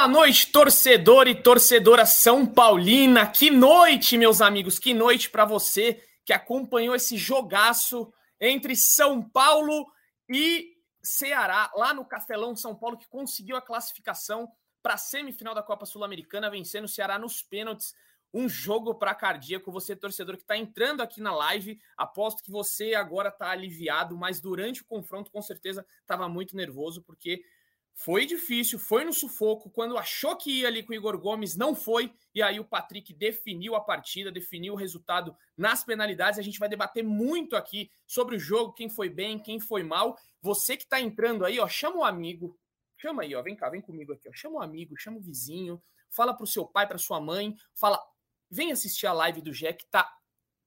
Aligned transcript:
Boa 0.00 0.08
noite, 0.08 0.46
torcedor 0.46 1.28
e 1.28 1.34
torcedora 1.34 2.06
São 2.06 2.46
Paulina. 2.46 3.26
Que 3.26 3.50
noite, 3.50 4.16
meus 4.16 4.40
amigos, 4.40 4.78
que 4.78 4.94
noite 4.94 5.28
para 5.28 5.44
você 5.44 6.02
que 6.24 6.32
acompanhou 6.32 6.94
esse 6.94 7.18
jogaço 7.18 8.10
entre 8.40 8.74
São 8.74 9.22
Paulo 9.22 9.86
e 10.26 10.74
Ceará, 11.02 11.70
lá 11.76 11.92
no 11.92 12.06
Castelão 12.06 12.56
São 12.56 12.74
Paulo, 12.74 12.96
que 12.96 13.06
conseguiu 13.10 13.56
a 13.56 13.60
classificação 13.60 14.50
para 14.82 14.94
a 14.94 14.96
semifinal 14.96 15.54
da 15.54 15.62
Copa 15.62 15.84
Sul-Americana, 15.84 16.48
vencendo 16.48 16.86
o 16.86 16.88
Ceará 16.88 17.18
nos 17.18 17.42
pênaltis. 17.42 17.92
Um 18.32 18.48
jogo 18.48 18.94
para 18.94 19.14
cardíaco. 19.14 19.70
Você, 19.70 19.94
torcedor 19.94 20.38
que 20.38 20.44
está 20.44 20.56
entrando 20.56 21.02
aqui 21.02 21.20
na 21.20 21.34
live, 21.34 21.78
aposto 21.94 22.42
que 22.42 22.50
você 22.50 22.94
agora 22.94 23.28
está 23.28 23.50
aliviado, 23.50 24.16
mas 24.16 24.40
durante 24.40 24.80
o 24.80 24.86
confronto, 24.86 25.30
com 25.30 25.42
certeza, 25.42 25.84
estava 26.00 26.26
muito 26.26 26.56
nervoso, 26.56 27.02
porque 27.02 27.42
foi 27.94 28.24
difícil, 28.24 28.78
foi 28.78 29.04
no 29.04 29.12
sufoco. 29.12 29.68
Quando 29.70 29.98
achou 29.98 30.36
que 30.36 30.60
ia 30.60 30.68
ali 30.68 30.82
com 30.82 30.92
o 30.92 30.96
Igor 30.96 31.18
Gomes, 31.18 31.56
não 31.56 31.74
foi. 31.74 32.12
E 32.34 32.42
aí 32.42 32.58
o 32.58 32.64
Patrick 32.64 33.12
definiu 33.12 33.74
a 33.74 33.80
partida, 33.80 34.32
definiu 34.32 34.72
o 34.72 34.76
resultado 34.76 35.36
nas 35.56 35.84
penalidades. 35.84 36.38
A 36.38 36.42
gente 36.42 36.58
vai 36.58 36.68
debater 36.68 37.04
muito 37.04 37.56
aqui 37.56 37.90
sobre 38.06 38.36
o 38.36 38.40
jogo, 38.40 38.72
quem 38.72 38.88
foi 38.88 39.08
bem, 39.08 39.38
quem 39.38 39.60
foi 39.60 39.82
mal. 39.82 40.16
Você 40.40 40.76
que 40.76 40.84
está 40.84 41.00
entrando 41.00 41.44
aí, 41.44 41.60
ó, 41.60 41.68
chama 41.68 41.98
o 41.98 42.04
amigo. 42.04 42.58
Chama 42.96 43.22
aí, 43.22 43.34
ó, 43.34 43.42
vem 43.42 43.56
cá, 43.56 43.68
vem 43.68 43.80
comigo 43.80 44.12
aqui, 44.12 44.28
ó. 44.28 44.32
Chama 44.32 44.60
o 44.60 44.62
amigo, 44.62 44.96
chama 44.96 45.18
o 45.18 45.22
vizinho, 45.22 45.82
fala 46.10 46.34
pro 46.34 46.46
seu 46.46 46.66
pai, 46.66 46.86
pra 46.86 46.98
sua 46.98 47.20
mãe, 47.20 47.54
fala, 47.74 48.00
vem 48.50 48.72
assistir 48.72 49.06
a 49.06 49.12
live 49.12 49.40
do 49.40 49.52
Jack, 49.52 49.86
tá 49.90 50.10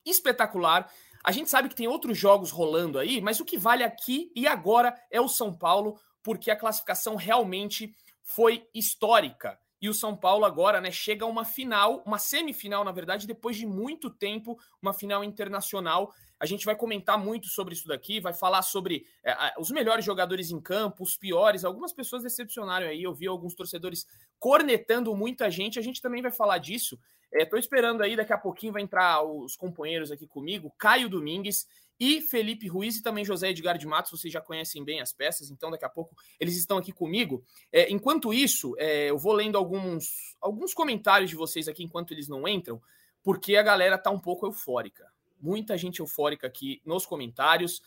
espetacular. 0.05 0.91
A 1.23 1.31
gente 1.31 1.49
sabe 1.49 1.69
que 1.69 1.75
tem 1.75 1.87
outros 1.87 2.17
jogos 2.17 2.51
rolando 2.51 2.99
aí, 2.99 3.21
mas 3.21 3.39
o 3.39 3.45
que 3.45 3.57
vale 3.57 3.83
aqui 3.83 4.31
e 4.35 4.45
agora 4.45 4.93
é 5.09 5.21
o 5.21 5.27
São 5.27 5.55
Paulo 5.55 5.99
porque 6.23 6.49
a 6.49 6.55
classificação 6.55 7.15
realmente 7.15 7.93
foi 8.23 8.67
histórica. 8.73 9.59
E 9.81 9.89
o 9.89 9.93
São 9.93 10.15
Paulo 10.15 10.45
agora 10.45 10.79
né, 10.79 10.89
chega 10.91 11.25
a 11.25 11.27
uma 11.27 11.43
final, 11.43 12.01
uma 12.05 12.17
semifinal, 12.17 12.85
na 12.85 12.91
verdade, 12.93 13.27
depois 13.27 13.57
de 13.57 13.65
muito 13.65 14.09
tempo, 14.09 14.57
uma 14.81 14.93
final 14.93 15.25
internacional. 15.25 16.13
A 16.39 16.45
gente 16.45 16.63
vai 16.63 16.73
comentar 16.73 17.17
muito 17.17 17.47
sobre 17.49 17.73
isso 17.73 17.85
daqui, 17.85 18.21
vai 18.21 18.33
falar 18.33 18.61
sobre 18.61 19.05
é, 19.25 19.53
os 19.59 19.69
melhores 19.71 20.05
jogadores 20.05 20.51
em 20.51 20.61
campo, 20.61 21.03
os 21.03 21.17
piores. 21.17 21.65
Algumas 21.65 21.91
pessoas 21.91 22.23
decepcionaram 22.23 22.87
aí, 22.87 23.03
eu 23.03 23.13
vi 23.13 23.27
alguns 23.27 23.53
torcedores 23.53 24.07
cornetando 24.39 25.13
muita 25.13 25.51
gente. 25.51 25.77
A 25.77 25.81
gente 25.81 26.01
também 26.01 26.21
vai 26.21 26.31
falar 26.31 26.59
disso. 26.59 26.97
Estou 27.29 27.57
é, 27.57 27.59
esperando 27.59 28.03
aí, 28.03 28.15
daqui 28.15 28.31
a 28.31 28.37
pouquinho 28.37 28.71
vai 28.71 28.83
entrar 28.83 29.21
os 29.21 29.57
companheiros 29.57 30.11
aqui 30.11 30.25
comigo, 30.25 30.73
Caio 30.77 31.09
Domingues 31.09 31.67
e 31.99 32.21
Felipe 32.21 32.67
Ruiz 32.67 32.97
e 32.97 33.03
também 33.03 33.23
José 33.23 33.49
Edgar 33.49 33.77
de 33.77 33.85
Matos, 33.85 34.11
vocês 34.11 34.33
já 34.33 34.41
conhecem 34.41 34.83
bem 34.83 34.99
as 34.99 35.13
peças, 35.13 35.51
então 35.51 35.69
daqui 35.69 35.85
a 35.85 35.89
pouco 35.89 36.15
eles 36.39 36.57
estão 36.57 36.77
aqui 36.77 36.91
comigo. 36.91 37.43
É, 37.71 37.91
enquanto 37.91 38.33
isso, 38.33 38.75
é, 38.77 39.09
eu 39.09 39.17
vou 39.17 39.33
lendo 39.33 39.57
alguns, 39.57 40.35
alguns 40.41 40.73
comentários 40.73 41.29
de 41.29 41.35
vocês 41.35 41.67
aqui 41.67 41.83
enquanto 41.83 42.11
eles 42.11 42.27
não 42.27 42.47
entram, 42.47 42.81
porque 43.21 43.55
a 43.55 43.63
galera 43.63 43.97
tá 43.97 44.09
um 44.09 44.19
pouco 44.19 44.45
eufórica. 44.45 45.07
Muita 45.39 45.77
gente 45.77 45.99
eufórica 45.99 46.47
aqui 46.47 46.81
nos 46.85 47.05
comentários, 47.05 47.81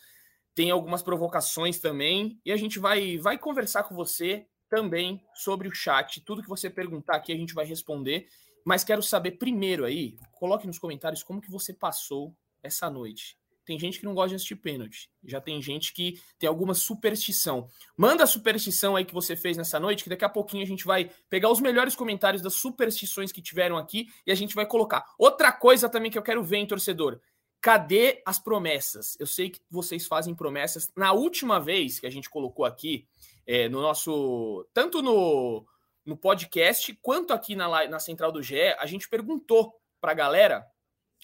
tem 0.55 0.71
algumas 0.71 1.03
provocações 1.03 1.79
também, 1.79 2.41
e 2.45 2.53
a 2.53 2.57
gente 2.57 2.79
vai, 2.79 3.19
vai 3.19 3.37
conversar 3.37 3.85
com 3.85 3.95
você 3.95 4.47
também 4.69 5.23
sobre 5.35 5.69
o 5.69 5.75
chat. 5.75 6.21
Tudo 6.23 6.43
que 6.43 6.49
você 6.49 6.71
perguntar 6.71 7.17
aqui 7.17 7.33
a 7.33 7.37
gente 7.37 7.55
vai 7.55 7.67
responder, 7.67 8.29
mas 8.65 8.85
quero 8.85 9.03
saber 9.03 9.33
primeiro 9.33 9.85
aí, 9.85 10.17
coloque 10.33 10.67
nos 10.67 10.79
comentários 10.79 11.23
como 11.23 11.41
que 11.41 11.51
você 11.51 11.75
passou 11.75 12.35
essa 12.63 12.89
noite 12.89 13.37
tem 13.67 13.79
gente 13.79 13.99
que 13.99 14.05
não 14.05 14.15
gosta 14.15 14.31
de 14.31 14.35
assistir 14.37 14.55
pênalti. 14.55 15.11
Já 15.25 15.41
tem 15.41 15.61
gente 15.61 15.93
que 15.93 16.21
tem 16.39 16.49
alguma 16.49 16.73
superstição. 16.73 17.69
Manda 17.97 18.23
a 18.23 18.27
superstição 18.27 18.95
aí 18.95 19.05
que 19.05 19.13
você 19.13 19.35
fez 19.35 19.57
nessa 19.57 19.81
noite, 19.81 20.05
que 20.05 20.09
daqui 20.09 20.25
a 20.25 20.29
pouquinho 20.29 20.63
a 20.63 20.67
gente 20.67 20.85
vai 20.85 21.11
pegar 21.29 21.51
os 21.51 21.61
melhores 21.61 21.97
comentários 21.97 22.41
das 22.41 22.55
superstições 22.55 23.33
que 23.33 23.43
tiveram 23.43 23.77
aqui 23.77 24.09
e 24.25 24.31
a 24.31 24.35
gente 24.37 24.55
vai 24.55 24.65
colocar. 24.65 25.05
Outra 25.19 25.51
coisa 25.51 25.89
também 25.89 26.11
que 26.11 26.17
eu 26.17 26.23
quero 26.23 26.45
ver, 26.45 26.59
hein, 26.59 26.67
torcedor. 26.67 27.21
Cadê 27.61 28.23
as 28.25 28.39
promessas? 28.39 29.17
Eu 29.19 29.27
sei 29.27 29.51
que 29.51 29.61
vocês 29.69 30.07
fazem 30.07 30.35
promessas. 30.35 30.93
Na 30.97 31.13
última 31.13 31.59
vez 31.59 31.99
que 31.99 32.07
a 32.07 32.11
gente 32.11 32.31
colocou 32.31 32.65
aqui, 32.65 33.09
é, 33.45 33.69
no 33.69 33.83
nosso. 33.83 34.65
Tanto 34.73 35.03
no, 35.03 35.67
no 36.05 36.17
podcast 36.17 36.95
quanto 37.03 37.33
aqui 37.33 37.57
na, 37.57 37.89
na 37.89 37.99
Central 37.99 38.31
do 38.31 38.43
GE, 38.43 38.77
a 38.79 38.87
gente 38.87 39.09
perguntou 39.09 39.75
para 40.01 40.13
a 40.13 40.15
galera 40.15 40.65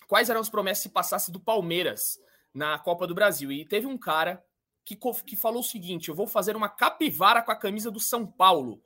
quais 0.09 0.29
eram 0.29 0.41
as 0.41 0.51
promessas 0.51 0.83
se 0.83 0.89
passasse 0.89 1.31
do 1.31 1.39
Palmeiras 1.39 2.19
na 2.53 2.79
Copa 2.79 3.07
do 3.07 3.15
Brasil. 3.15 3.51
E 3.51 3.65
teve 3.65 3.87
um 3.87 3.99
cara 3.99 4.45
que, 4.85 4.97
que 5.25 5.37
falou 5.37 5.61
o 5.61 5.65
seguinte: 5.65 6.09
eu 6.09 6.15
vou 6.15 6.27
fazer 6.27 6.57
uma 6.57 6.69
capivara 6.69 7.43
com 7.43 7.53
a 7.53 7.57
camisa 7.57 7.91
do 7.91 8.01
São 8.01 8.27
Paulo. 8.27 8.83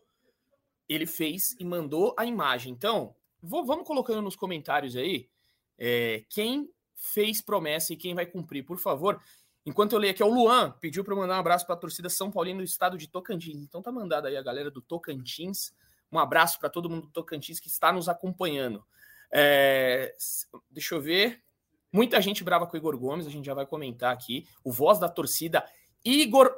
Ele 0.89 1.07
fez 1.07 1.57
e 1.59 1.65
mandou 1.65 2.15
a 2.17 2.25
imagem. 2.25 2.73
Então, 2.73 3.15
vou, 3.43 3.65
vamos 3.65 3.87
colocando 3.87 4.23
nos 4.23 4.37
comentários 4.37 4.97
aí 4.97 5.29
é, 5.79 6.25
quem 6.29 6.71
fez 6.95 7.41
promessa 7.43 7.93
e 7.93 7.97
quem 7.97 8.15
vai 8.15 8.27
cumprir, 8.27 8.65
por 8.65 8.79
favor. 8.79 9.21
Enquanto 9.65 9.93
eu 9.93 9.99
leio 9.99 10.13
aqui, 10.13 10.23
é 10.23 10.27
o 10.27 10.33
Luan 10.33 10.71
pediu 10.81 11.03
para 11.03 11.15
mandar 11.15 11.37
um 11.37 11.41
abraço 11.41 11.67
para 11.67 11.75
a 11.75 11.79
torcida 11.79 12.09
São 12.09 12.31
Paulino 12.31 12.61
do 12.61 12.65
estado 12.65 12.97
de 12.97 13.09
Tocantins. 13.09 13.63
Então 13.63 13.83
tá 13.83 13.91
mandado 13.91 14.27
aí 14.27 14.37
a 14.37 14.43
galera 14.43 14.71
do 14.71 14.81
Tocantins. 14.81 15.73
Um 16.11 16.19
abraço 16.19 16.59
para 16.61 16.71
todo 16.71 16.89
mundo 16.89 17.03
do 17.03 17.13
Tocantins 17.13 17.59
que 17.59 17.69
está 17.69 17.93
nos 17.93 18.09
acompanhando. 18.09 18.85
É, 19.33 20.15
deixa 20.71 20.95
eu 20.95 21.01
ver. 21.01 21.43
Muita 21.93 22.21
gente 22.21 22.45
brava 22.45 22.67
com 22.67 22.75
o 22.75 22.77
Igor 22.77 22.99
Gomes, 22.99 23.27
a 23.27 23.31
gente 23.31 23.47
já 23.47 23.55
vai 23.55 23.67
comentar 23.67 24.13
aqui. 24.13 24.47
O 24.65 24.73
voz 24.73 24.99
da 24.99 25.09
torcida, 25.09 25.65
Igor. 26.05 26.51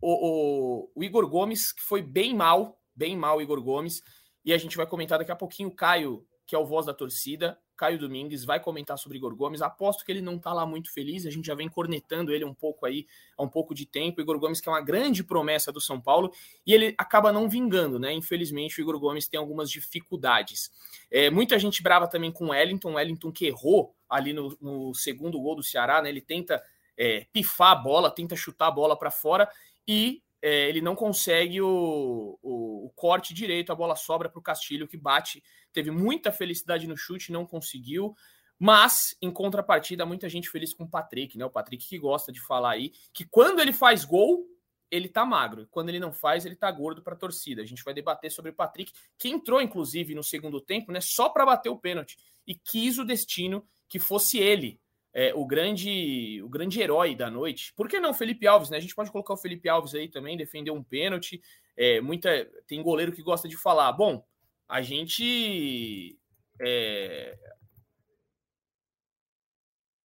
O, 0.00 0.86
o, 0.86 0.90
o 0.94 1.04
Igor 1.04 1.28
Gomes, 1.28 1.72
que 1.72 1.82
foi 1.82 2.00
bem 2.00 2.34
mal, 2.34 2.78
bem 2.94 3.16
mal, 3.16 3.42
Igor 3.42 3.60
Gomes. 3.62 4.02
E 4.44 4.52
a 4.52 4.58
gente 4.58 4.76
vai 4.76 4.86
comentar 4.86 5.18
daqui 5.18 5.30
a 5.30 5.36
pouquinho 5.36 5.68
o 5.68 5.74
Caio, 5.74 6.24
que 6.46 6.54
é 6.54 6.58
o 6.58 6.64
voz 6.64 6.86
da 6.86 6.94
torcida. 6.94 7.58
Caio 7.80 7.98
Domingues 7.98 8.44
vai 8.44 8.60
comentar 8.60 8.98
sobre 8.98 9.16
Igor 9.16 9.34
Gomes. 9.34 9.62
Aposto 9.62 10.04
que 10.04 10.12
ele 10.12 10.20
não 10.20 10.38
tá 10.38 10.52
lá 10.52 10.66
muito 10.66 10.92
feliz, 10.92 11.24
a 11.24 11.30
gente 11.30 11.46
já 11.46 11.54
vem 11.54 11.66
cornetando 11.66 12.30
ele 12.30 12.44
um 12.44 12.52
pouco 12.52 12.84
aí 12.84 13.06
há 13.38 13.42
um 13.42 13.48
pouco 13.48 13.74
de 13.74 13.86
tempo. 13.86 14.20
Igor 14.20 14.38
Gomes, 14.38 14.60
que 14.60 14.68
é 14.68 14.72
uma 14.72 14.82
grande 14.82 15.24
promessa 15.24 15.72
do 15.72 15.80
São 15.80 15.98
Paulo, 15.98 16.30
e 16.66 16.74
ele 16.74 16.94
acaba 16.98 17.32
não 17.32 17.48
vingando, 17.48 17.98
né? 17.98 18.12
Infelizmente, 18.12 18.78
o 18.78 18.82
Igor 18.82 19.00
Gomes 19.00 19.26
tem 19.26 19.40
algumas 19.40 19.70
dificuldades. 19.70 20.70
É, 21.10 21.30
muita 21.30 21.58
gente 21.58 21.82
brava 21.82 22.06
também 22.06 22.30
com 22.30 22.48
o 22.48 22.50
Wellington, 22.50 22.90
o 22.90 22.94
Wellington 22.96 23.32
que 23.32 23.46
errou 23.46 23.94
ali 24.10 24.34
no, 24.34 24.54
no 24.60 24.94
segundo 24.94 25.40
gol 25.40 25.56
do 25.56 25.62
Ceará, 25.62 26.02
né? 26.02 26.10
Ele 26.10 26.20
tenta 26.20 26.62
é, 26.98 27.26
pifar 27.32 27.72
a 27.72 27.76
bola, 27.76 28.10
tenta 28.10 28.36
chutar 28.36 28.66
a 28.66 28.70
bola 28.70 28.94
para 28.94 29.10
fora 29.10 29.48
e 29.88 30.22
é, 30.42 30.68
ele 30.68 30.80
não 30.80 30.94
consegue 30.94 31.60
o, 31.60 32.38
o, 32.42 32.86
o, 32.86 32.90
corte 32.94 33.34
direito, 33.34 33.70
a 33.70 33.74
bola 33.74 33.94
sobra 33.94 34.28
para 34.28 34.38
o 34.38 34.42
Castilho, 34.42 34.88
que 34.88 34.96
bate. 34.96 35.42
Teve 35.72 35.90
muita 35.90 36.32
felicidade 36.32 36.86
no 36.86 36.96
chute, 36.96 37.32
não 37.32 37.44
conseguiu. 37.44 38.14
Mas, 38.58 39.16
em 39.22 39.30
contrapartida, 39.30 40.04
muita 40.04 40.28
gente 40.28 40.50
feliz 40.50 40.74
com 40.74 40.84
o 40.84 40.88
Patrick, 40.88 41.36
né? 41.36 41.44
O 41.44 41.50
Patrick 41.50 41.86
que 41.86 41.98
gosta 41.98 42.30
de 42.30 42.40
falar 42.40 42.72
aí 42.72 42.92
que 43.12 43.24
quando 43.24 43.60
ele 43.60 43.72
faz 43.72 44.04
gol, 44.04 44.46
ele 44.90 45.08
tá 45.08 45.24
magro. 45.24 45.66
Quando 45.70 45.88
ele 45.88 46.00
não 46.00 46.12
faz, 46.12 46.44
ele 46.44 46.56
tá 46.56 46.70
gordo 46.70 47.02
para 47.02 47.14
a 47.14 47.18
torcida. 47.18 47.62
A 47.62 47.66
gente 47.66 47.84
vai 47.84 47.94
debater 47.94 48.30
sobre 48.30 48.50
o 48.50 48.54
Patrick, 48.54 48.92
que 49.18 49.28
entrou, 49.28 49.60
inclusive, 49.60 50.14
no 50.14 50.22
segundo 50.22 50.60
tempo, 50.60 50.90
né? 50.92 51.00
Só 51.00 51.28
para 51.28 51.46
bater 51.46 51.68
o 51.68 51.78
pênalti. 51.78 52.18
E 52.46 52.54
quis 52.54 52.98
o 52.98 53.04
destino 53.04 53.66
que 53.88 53.98
fosse 53.98 54.38
ele 54.38 54.80
é, 55.12 55.34
o 55.34 55.44
grande 55.44 56.40
o 56.42 56.48
grande 56.48 56.80
herói 56.80 57.14
da 57.14 57.30
noite. 57.30 57.72
Por 57.74 57.88
que 57.88 57.98
não 57.98 58.14
Felipe 58.14 58.46
Alves, 58.46 58.70
né? 58.70 58.76
A 58.76 58.80
gente 58.80 58.94
pode 58.94 59.10
colocar 59.10 59.34
o 59.34 59.38
Felipe 59.38 59.68
Alves 59.68 59.94
aí 59.94 60.08
também, 60.08 60.36
defender 60.36 60.70
um 60.70 60.82
pênalti. 60.82 61.40
É, 61.76 62.00
muita 62.00 62.44
tem 62.66 62.82
goleiro 62.82 63.12
que 63.12 63.22
gosta 63.22 63.48
de 63.48 63.56
falar. 63.56 63.92
Bom, 63.92 64.24
a 64.68 64.82
gente 64.82 66.18
é, 66.60 67.36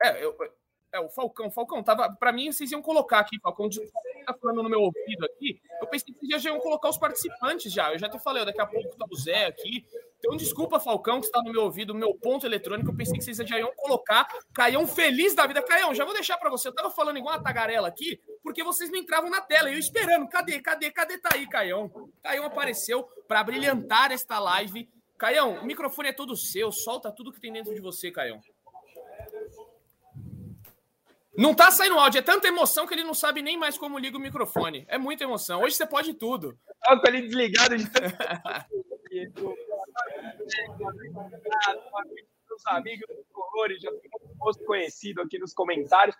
é, 0.01 0.23
eu, 0.23 0.35
é 0.91 0.99
o 0.99 1.09
Falcão. 1.09 1.51
Falcão 1.51 1.83
tava 1.83 2.11
para 2.13 2.31
mim 2.31 2.51
vocês 2.51 2.71
iam 2.71 2.81
colocar 2.81 3.19
aqui, 3.19 3.39
Falcão 3.39 3.69
tá 4.25 4.33
falando 4.33 4.63
no 4.63 4.69
meu 4.69 4.81
ouvido 4.81 5.25
aqui. 5.25 5.59
Eu 5.81 5.87
pensei 5.87 6.13
que 6.13 6.25
vocês 6.25 6.41
já 6.41 6.49
iam 6.49 6.59
colocar 6.59 6.89
os 6.89 6.97
participantes 6.97 7.71
já. 7.71 7.93
Eu 7.93 7.99
já 7.99 8.09
te 8.09 8.19
falei, 8.19 8.45
daqui 8.45 8.61
a 8.61 8.65
pouco 8.65 8.97
tá 8.97 9.05
o 9.09 9.15
Zé 9.15 9.45
aqui, 9.45 9.85
então, 10.25 10.35
desculpa, 10.35 10.79
Falcão, 10.79 11.19
que 11.19 11.27
está 11.27 11.39
no 11.43 11.51
meu 11.51 11.61
ouvido, 11.61 11.93
meu 11.93 12.15
ponto 12.15 12.47
eletrônico. 12.47 12.89
Eu 12.89 12.95
pensei 12.95 13.15
que 13.15 13.23
vocês 13.23 13.37
já 13.37 13.59
iam 13.59 13.71
colocar 13.75 14.27
Caião 14.55 14.87
feliz 14.87 15.35
da 15.35 15.45
vida. 15.45 15.61
Caião, 15.61 15.93
já 15.93 16.03
vou 16.03 16.15
deixar 16.15 16.35
para 16.37 16.49
você. 16.49 16.67
Eu 16.67 16.73
tava 16.73 16.89
falando 16.89 17.17
igual 17.17 17.35
uma 17.35 17.43
tagarela 17.43 17.87
aqui, 17.87 18.19
porque 18.41 18.63
vocês 18.63 18.89
me 18.89 18.99
entravam 18.99 19.29
na 19.29 19.39
tela. 19.39 19.69
Eu 19.69 19.77
esperando. 19.77 20.27
Cadê, 20.27 20.59
cadê, 20.59 20.89
cadê? 20.89 21.19
Tá 21.19 21.29
aí, 21.33 21.47
Caião. 21.47 21.91
Caião 22.23 22.43
apareceu 22.43 23.03
para 23.27 23.43
brilhantar 23.43 24.11
esta 24.11 24.39
live. 24.39 24.89
Caião, 25.15 25.59
o 25.61 25.65
microfone 25.65 26.09
é 26.09 26.13
todo 26.13 26.35
seu. 26.35 26.71
Solta 26.71 27.11
tudo 27.11 27.31
que 27.31 27.39
tem 27.39 27.53
dentro 27.53 27.75
de 27.75 27.79
você, 27.79 28.09
Caião. 28.09 28.41
Não 31.37 31.53
tá 31.53 31.69
saindo 31.69 31.99
áudio, 31.99 32.19
é 32.19 32.21
tanta 32.21 32.47
emoção 32.47 32.87
que 32.87 32.93
ele 32.93 33.03
não 33.03 33.13
sabe 33.13 33.41
nem 33.41 33.57
mais 33.57 33.77
como 33.77 33.99
liga 33.99 34.17
o 34.17 34.21
microfone. 34.21 34.85
É 34.87 34.97
muita 34.97 35.23
emoção. 35.23 35.61
Hoje 35.61 35.75
você 35.75 35.85
pode 35.85 36.13
tudo. 36.13 36.57
Tá 36.81 36.97
com 36.97 37.07
ele 37.07 37.21
desligado 37.21 37.77
de 37.77 37.83
Meus 42.49 42.65
amigos 42.67 43.07
colores, 43.33 43.81
já 43.81 43.91
tem 43.91 44.65
conhecido 44.65 45.21
aqui 45.21 45.37
nos 45.37 45.53
comentários. 45.53 46.15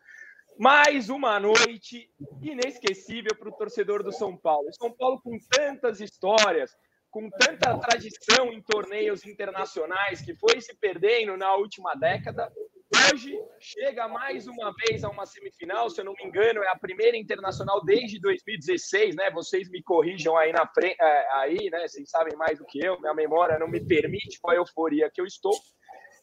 Mais 0.58 1.10
uma 1.10 1.40
noite 1.40 2.10
inesquecível 2.42 3.36
para 3.38 3.50
o 3.50 3.56
torcedor 3.56 4.04
do 4.04 4.12
São 4.12 4.36
Paulo. 4.36 4.74
São 4.74 4.92
Paulo 4.92 5.22
com 5.22 5.38
tantas 5.50 6.00
histórias, 6.00 6.72
com 7.10 7.30
tanta 7.30 7.78
tradição 7.78 8.52
em 8.52 8.62
torneios 8.62 9.26
internacionais 9.26 10.22
que 10.22 10.36
foi 10.36 10.62
se 10.62 10.76
perdendo 10.76 11.36
na 11.38 11.56
última 11.56 11.94
década, 11.96 12.52
hoje 12.94 13.38
chega 13.60 14.08
mais 14.08 14.48
uma 14.48 14.74
vez 14.74 15.04
a 15.04 15.10
uma 15.10 15.26
semifinal, 15.26 15.90
se 15.90 16.02
eu 16.02 16.06
não 16.06 16.14
me 16.14 16.24
engano, 16.24 16.64
é 16.64 16.68
a 16.70 16.78
primeira 16.78 17.18
internacional 17.18 17.84
desde 17.84 18.20
2016, 18.20 19.16
né? 19.16 19.32
Vocês 19.32 19.70
me 19.70 19.82
corrijam 19.82 20.38
aí 20.38 20.52
na 20.52 20.68
frente, 20.68 20.96
é, 21.00 21.28
aí, 21.34 21.70
né? 21.72 21.88
Vocês 21.88 22.10
sabem 22.10 22.36
mais 22.36 22.60
do 22.60 22.66
que 22.66 22.84
eu, 22.86 23.00
minha 23.00 23.14
memória 23.14 23.60
não 23.60 23.68
me 23.68 23.86
permite 23.86 24.40
com 24.40 24.52
a 24.52 24.56
euforia 24.56 25.10
que 25.10 25.22
eu 25.22 25.26
estou. 25.26 25.54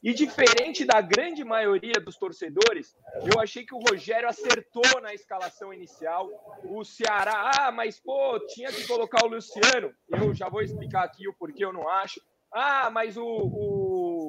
E 0.03 0.12
diferente 0.12 0.85
da 0.85 1.00
grande 1.00 1.44
maioria 1.44 2.00
dos 2.05 2.17
torcedores, 2.17 2.93
eu 3.32 3.41
achei 3.41 3.64
que 3.64 3.75
o 3.75 3.79
Rogério 3.79 4.29
acertou 4.29 5.00
na 5.00 5.14
escalação 5.14 5.73
inicial. 5.73 6.29
O 6.64 6.85
Ceará, 6.85 7.53
ah, 7.56 7.70
mas 7.70 8.00
pô, 8.00 8.37
tinha 8.49 8.73
que 8.73 8.85
colocar 8.88 9.25
o 9.25 9.29
Luciano. 9.29 9.94
Eu 10.09 10.35
já 10.35 10.49
vou 10.49 10.61
explicar 10.61 11.05
aqui 11.05 11.29
o 11.29 11.35
porquê 11.35 11.64
eu 11.64 11.73
não 11.73 11.88
acho. 11.88 12.20
Ah, 12.53 12.91
mas 12.91 13.17
o, 13.17 13.25
o, 13.25 13.81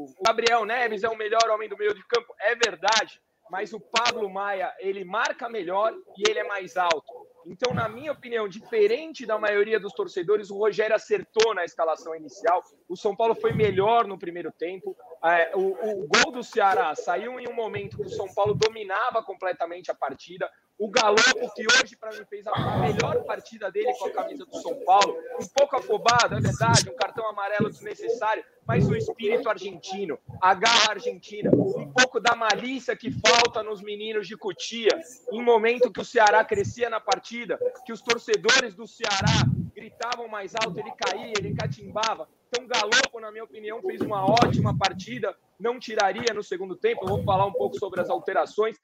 o 0.04 0.24
Gabriel 0.26 0.66
Neves 0.66 1.04
é 1.04 1.10
o 1.10 1.18
melhor 1.18 1.50
homem 1.50 1.70
do 1.70 1.78
meio 1.78 1.94
de 1.94 2.06
campo. 2.08 2.34
É 2.40 2.56
verdade, 2.56 3.22
mas 3.50 3.74
o 3.74 3.80
Pablo 3.80 4.30
Maia, 4.30 4.74
ele 4.80 5.04
marca 5.04 5.50
melhor 5.50 5.94
e 6.18 6.30
ele 6.30 6.40
é 6.40 6.44
mais 6.44 6.78
alto. 6.78 7.28
Então, 7.46 7.74
na 7.74 7.90
minha 7.90 8.12
opinião, 8.12 8.48
diferente 8.48 9.26
da 9.26 9.38
maioria 9.38 9.80
dos 9.80 9.94
torcedores, 9.94 10.50
o 10.50 10.58
Rogério 10.58 10.96
acertou 10.96 11.54
na 11.54 11.66
escalação 11.66 12.16
inicial. 12.16 12.62
O 12.88 12.96
São 12.96 13.16
Paulo 13.16 13.36
foi 13.36 13.52
melhor 13.52 14.08
no 14.08 14.18
primeiro 14.18 14.52
tempo. 14.52 14.96
É, 15.24 15.52
o, 15.56 16.04
o, 16.04 16.08
gol 16.08 16.32
do 16.32 16.44
Ceará 16.44 16.96
saiu 16.96 17.40
em 17.40 17.48
um 17.48 17.54
momento 17.54 17.98
que 17.98 18.08
o 18.08 18.10
São 18.10 18.34
Paulo 18.34 18.54
dominava 18.54 19.22
completamente 19.22 19.92
a 19.92 19.96
partida. 19.96 20.50
O 20.84 20.90
Galopo, 20.90 21.50
que 21.56 21.66
hoje 21.66 21.96
para 21.96 22.12
mim 22.12 22.26
fez 22.30 22.46
a 22.46 22.78
melhor 22.80 23.24
partida 23.24 23.72
dele 23.72 23.94
com 23.94 24.08
a 24.08 24.12
camisa 24.12 24.46
do 24.46 24.54
São 24.58 24.76
Paulo, 24.84 25.16
um 25.40 25.48
pouco 25.48 25.78
afobado, 25.78 26.36
é 26.36 26.42
verdade, 26.42 26.90
um 26.90 26.96
cartão 26.98 27.26
amarelo 27.30 27.70
desnecessário, 27.70 28.44
mas 28.68 28.86
o 28.90 28.94
espírito 28.94 29.48
argentino, 29.48 30.20
a 30.42 30.54
garra 30.54 30.90
argentina, 30.90 31.50
um 31.54 31.90
pouco 31.90 32.20
da 32.20 32.36
malícia 32.36 32.98
que 32.98 33.10
falta 33.12 33.64
nos 33.64 33.82
meninos 33.82 34.28
de 34.28 34.36
Cotia, 34.36 34.92
em 35.32 35.42
momento 35.42 35.90
que 35.90 36.02
o 36.02 36.06
Ceará 36.06 36.44
crescia 36.44 36.90
na 36.90 37.00
partida, 37.00 37.58
que 37.86 37.94
os 37.94 38.02
torcedores 38.02 38.76
do 38.76 38.86
Ceará 38.86 39.48
gritavam 39.74 40.28
mais 40.28 40.54
alto, 40.54 40.78
ele 40.78 40.92
caía, 40.98 41.34
ele 41.38 41.56
catimbava. 41.56 42.28
Então, 42.50 42.68
Galopo, 42.68 43.20
na 43.20 43.32
minha 43.32 43.44
opinião, 43.44 43.82
fez 43.82 44.02
uma 44.02 44.24
ótima 44.26 44.78
partida, 44.78 45.36
não 45.60 45.80
tiraria 45.80 46.34
no 46.34 46.44
segundo 46.44 46.76
tempo. 46.76 47.04
Eu 47.04 47.08
vou 47.08 47.24
falar 47.24 47.46
um 47.48 47.54
pouco 47.54 47.80
sobre 47.80 48.00
as 48.00 48.10
alterações. 48.10 48.78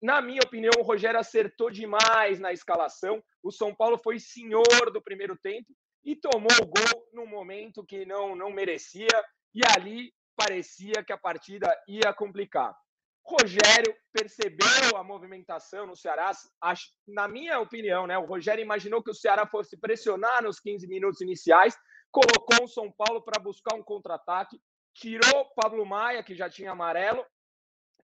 Na 0.00 0.22
minha 0.22 0.40
opinião, 0.44 0.72
o 0.78 0.82
Rogério 0.82 1.18
acertou 1.18 1.70
demais 1.70 2.38
na 2.38 2.52
escalação. 2.52 3.22
O 3.42 3.50
São 3.50 3.74
Paulo 3.74 3.98
foi 3.98 4.18
senhor 4.20 4.92
do 4.92 5.02
primeiro 5.02 5.36
tempo 5.36 5.74
e 6.04 6.14
tomou 6.14 6.52
o 6.62 6.66
gol 6.66 7.08
num 7.12 7.26
momento 7.26 7.84
que 7.84 8.06
não, 8.06 8.36
não 8.36 8.50
merecia. 8.50 9.08
E 9.54 9.60
ali 9.76 10.12
parecia 10.36 11.02
que 11.04 11.12
a 11.12 11.18
partida 11.18 11.76
ia 11.88 12.12
complicar. 12.14 12.76
Rogério 13.28 13.94
percebeu 14.10 14.96
a 14.96 15.04
movimentação 15.04 15.86
no 15.86 15.96
Ceará. 15.96 16.30
Na 17.06 17.28
minha 17.28 17.60
opinião, 17.60 18.06
né, 18.06 18.16
o 18.16 18.24
Rogério 18.24 18.62
imaginou 18.62 19.02
que 19.02 19.10
o 19.10 19.14
Ceará 19.14 19.46
fosse 19.46 19.76
pressionar 19.76 20.42
nos 20.42 20.58
15 20.60 20.86
minutos 20.86 21.20
iniciais, 21.20 21.76
colocou 22.10 22.64
o 22.64 22.68
São 22.68 22.90
Paulo 22.90 23.20
para 23.22 23.42
buscar 23.42 23.76
um 23.76 23.82
contra-ataque, 23.82 24.58
tirou 24.94 25.44
Pablo 25.54 25.84
Maia, 25.84 26.22
que 26.22 26.34
já 26.34 26.48
tinha 26.48 26.70
amarelo, 26.70 27.24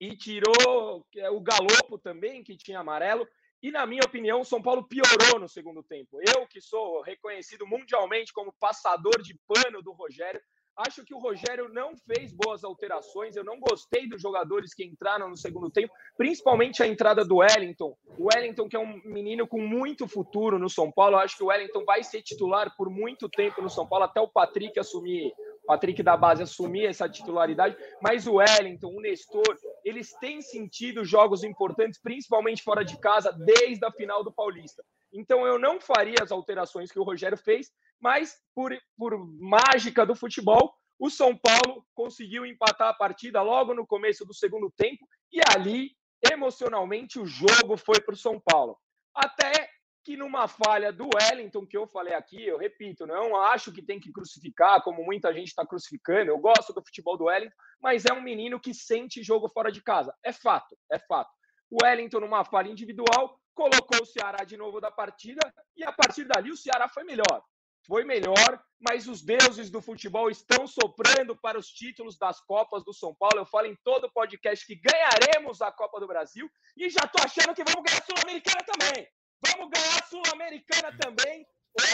e 0.03 0.17
tirou 0.17 1.07
é, 1.17 1.31
o 1.31 1.41
Galopo 1.41 1.97
também, 1.97 2.43
que 2.43 2.57
tinha 2.57 2.81
amarelo. 2.81 3.25
E, 3.63 3.71
na 3.71 3.87
minha 3.87 4.03
opinião, 4.05 4.41
o 4.41 4.45
São 4.45 4.61
Paulo 4.61 4.89
piorou 4.89 5.39
no 5.39 5.49
segundo 5.49 5.81
tempo. 5.81 6.19
Eu, 6.35 6.45
que 6.49 6.61
sou 6.61 7.03
reconhecido 7.03 7.65
mundialmente 7.69 8.33
como 8.33 8.53
passador 8.59 9.23
de 9.23 9.39
pano 9.47 9.81
do 9.81 9.93
Rogério, 9.93 10.41
acho 10.77 11.05
que 11.05 11.15
o 11.15 11.21
Rogério 11.21 11.69
não 11.69 11.93
fez 11.97 12.33
boas 12.33 12.65
alterações. 12.65 13.37
Eu 13.37 13.45
não 13.45 13.61
gostei 13.61 14.09
dos 14.09 14.21
jogadores 14.21 14.75
que 14.75 14.85
entraram 14.85 15.29
no 15.29 15.37
segundo 15.37 15.71
tempo, 15.71 15.95
principalmente 16.17 16.83
a 16.83 16.87
entrada 16.89 17.25
do 17.25 17.37
Wellington. 17.37 17.97
O 18.19 18.27
Wellington, 18.35 18.69
que 18.69 18.75
é 18.75 18.81
um 18.81 19.01
menino 19.05 19.47
com 19.47 19.61
muito 19.61 20.09
futuro 20.09 20.59
no 20.59 20.69
São 20.69 20.91
Paulo, 20.91 21.17
acho 21.17 21.37
que 21.37 21.45
o 21.45 21.47
Wellington 21.47 21.85
vai 21.85 22.03
ser 22.03 22.23
titular 22.23 22.75
por 22.77 22.91
muito 22.91 23.29
tempo 23.29 23.63
no 23.63 23.71
São 23.71 23.87
Paulo, 23.87 24.07
até 24.07 24.21
o 24.21 24.27
Patrick 24.27 24.81
assumir 24.81 25.33
Patrick 25.67 26.03
da 26.03 26.17
base 26.17 26.43
assumir 26.43 26.87
essa 26.87 27.09
titularidade, 27.09 27.77
mas 28.03 28.27
o 28.27 28.35
Wellington, 28.35 28.89
o 28.89 29.01
Nestor, 29.01 29.57
eles 29.85 30.13
têm 30.21 30.43
sentido 30.43 31.05
jogos 31.05 31.45
importantes, 31.45 32.01
principalmente 32.01 32.63
fora 32.63 32.85
de 32.85 32.99
casa, 32.99 33.33
desde 33.33 33.85
a 33.85 33.93
final 33.93 34.25
do 34.25 34.33
Paulista. 34.33 34.85
Então 35.13 35.47
eu 35.47 35.59
não 35.59 35.81
faria 35.81 36.23
as 36.23 36.33
alterações 36.33 36.91
que 36.91 36.99
o 36.99 37.05
Rogério 37.05 37.37
fez, 37.37 37.71
mas 38.01 38.37
por, 38.55 38.77
por 38.97 39.17
mágica 39.39 40.05
do 40.05 40.15
futebol, 40.15 40.75
o 40.99 41.11
São 41.11 41.37
Paulo 41.37 41.85
conseguiu 41.95 42.47
empatar 42.47 42.89
a 42.89 42.95
partida 42.95 43.43
logo 43.43 43.75
no 43.75 43.87
começo 43.87 44.25
do 44.25 44.35
segundo 44.35 44.71
tempo 44.71 45.07
e 45.33 45.41
ali, 45.55 45.91
emocionalmente, 46.31 47.19
o 47.19 47.27
jogo 47.27 47.77
foi 47.77 48.01
para 48.01 48.15
o 48.15 48.17
São 48.17 48.41
Paulo. 48.41 48.79
Até 49.15 49.69
que 50.05 50.17
numa 50.17 50.49
falha 50.49 50.93
do 50.93 51.09
Wellington, 51.15 51.67
que 51.67 51.77
eu 51.77 51.87
falei 51.87 52.15
aqui, 52.15 52.45
eu 52.45 52.59
repito, 52.59 53.07
não 53.07 53.37
acho 53.37 53.73
que 53.73 53.81
tem 53.81 54.01
que 54.01 54.13
crucificar, 54.13 54.83
como 54.83 55.05
muita 55.05 55.33
gente 55.33 55.49
está 55.49 55.65
crucificando, 55.65 56.31
eu 56.31 56.39
gosto 56.39 56.73
do 56.73 56.83
futebol 56.83 57.17
do 57.17 57.25
Wellington, 57.25 57.55
mas 57.81 58.05
é 58.05 58.13
um 58.13 58.23
menino 58.23 58.61
que 58.61 58.75
sente 58.75 59.23
jogo 59.23 59.49
fora 59.49 59.71
de 59.71 59.83
casa. 59.83 60.15
É 60.25 60.33
fato, 60.33 60.77
é 60.91 60.99
fato. 60.99 61.31
O 61.71 61.85
Wellington, 61.85 62.21
numa 62.21 62.45
falha 62.45 62.69
individual, 62.69 63.41
colocou 63.55 64.03
o 64.03 64.07
Ceará 64.07 64.45
de 64.45 64.57
novo 64.57 64.81
da 64.81 64.91
partida, 64.91 65.41
e 65.77 65.85
a 65.85 65.93
partir 65.93 66.25
dali 66.25 66.51
o 66.51 66.57
Ceará 66.57 66.89
foi 66.89 67.05
melhor. 67.05 67.43
Foi 67.87 68.05
melhor, 68.05 68.63
mas 68.81 69.09
os 69.09 69.23
deuses 69.23 69.69
do 69.69 69.83
futebol 69.83 70.31
estão 70.31 70.67
soprando 70.67 71.37
para 71.37 71.59
os 71.59 71.67
títulos 71.67 72.17
das 72.17 72.41
Copas 72.41 72.85
do 72.85 72.93
São 72.93 73.13
Paulo. 73.15 73.39
Eu 73.39 73.47
falo 73.47 73.67
em 73.67 73.77
todo 73.83 74.13
podcast 74.13 74.65
que 74.65 74.77
ganharemos 74.81 75.61
a 75.61 75.73
Copa 75.73 75.99
do 75.99 76.07
Brasil 76.07 76.49
e 76.77 76.89
já 76.89 77.05
estou 77.05 77.25
achando 77.25 77.55
que 77.55 77.65
vamos 77.65 77.83
ganhar 77.83 78.01
a 78.01 78.05
Sul-Americana 78.05 78.65
também. 78.65 79.09
Vamos 79.47 79.71
ganhar 79.71 79.99
a 79.99 80.07
Sul-Americana 80.07 80.97
também. 80.99 81.47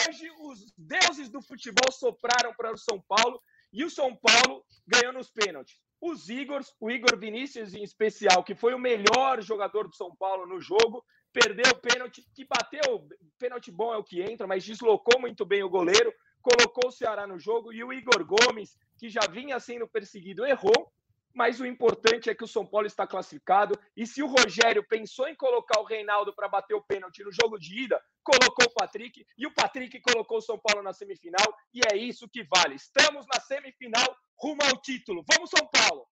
Hoje, 0.07 0.29
os 0.41 0.73
deuses 0.77 1.29
do 1.29 1.41
futebol 1.41 1.91
sopraram 1.91 2.53
para 2.53 2.71
o 2.71 2.77
São 2.77 3.01
Paulo 3.01 3.41
e 3.71 3.83
o 3.83 3.89
São 3.89 4.15
Paulo 4.15 4.63
ganhou 4.87 5.13
nos 5.13 5.29
pênaltis. 5.31 5.79
Os 6.01 6.29
Igors, 6.29 6.73
o 6.79 6.89
Igor 6.89 7.17
Vinícius 7.17 7.73
em 7.73 7.83
especial, 7.83 8.43
que 8.43 8.55
foi 8.55 8.73
o 8.73 8.79
melhor 8.79 9.41
jogador 9.41 9.87
do 9.87 9.95
São 9.95 10.15
Paulo 10.15 10.45
no 10.45 10.61
jogo, 10.61 11.03
perdeu 11.33 11.71
o 11.71 11.79
pênalti, 11.79 12.25
que 12.33 12.45
bateu, 12.45 13.07
pênalti 13.37 13.71
bom 13.71 13.93
é 13.93 13.97
o 13.97 14.03
que 14.03 14.21
entra, 14.21 14.47
mas 14.47 14.63
deslocou 14.63 15.19
muito 15.19 15.45
bem 15.45 15.63
o 15.63 15.69
goleiro, 15.69 16.13
colocou 16.41 16.87
o 16.89 16.91
Ceará 16.91 17.27
no 17.27 17.37
jogo 17.37 17.73
e 17.73 17.83
o 17.83 17.91
Igor 17.91 18.25
Gomes, 18.25 18.77
que 18.97 19.09
já 19.09 19.21
vinha 19.29 19.59
sendo 19.59 19.87
perseguido, 19.87 20.45
errou 20.45 20.91
mas 21.39 21.61
o 21.61 21.65
importante 21.65 22.29
é 22.29 22.35
que 22.35 22.43
o 22.43 22.47
São 22.47 22.65
Paulo 22.65 22.85
está 22.85 23.07
classificado. 23.07 23.79
E 23.95 24.05
se 24.05 24.21
o 24.21 24.27
Rogério 24.27 24.85
pensou 24.85 25.25
em 25.25 25.33
colocar 25.33 25.79
o 25.79 25.85
Reinaldo 25.85 26.35
para 26.35 26.49
bater 26.49 26.75
o 26.75 26.81
pênalti 26.81 27.23
no 27.23 27.31
jogo 27.31 27.57
de 27.57 27.83
ida, 27.83 27.97
colocou 28.21 28.65
o 28.65 28.73
Patrick 28.73 29.25
e 29.37 29.47
o 29.47 29.53
Patrick 29.53 30.01
colocou 30.01 30.39
o 30.39 30.41
São 30.41 30.59
Paulo 30.59 30.83
na 30.83 30.91
semifinal. 30.91 31.47
E 31.73 31.79
é 31.89 31.95
isso 31.95 32.27
que 32.27 32.43
vale. 32.43 32.75
Estamos 32.75 33.25
na 33.33 33.39
semifinal 33.39 34.13
rumo 34.37 34.59
ao 34.65 34.81
título. 34.81 35.23
Vamos, 35.33 35.49
São 35.49 35.65
Paulo! 35.67 36.08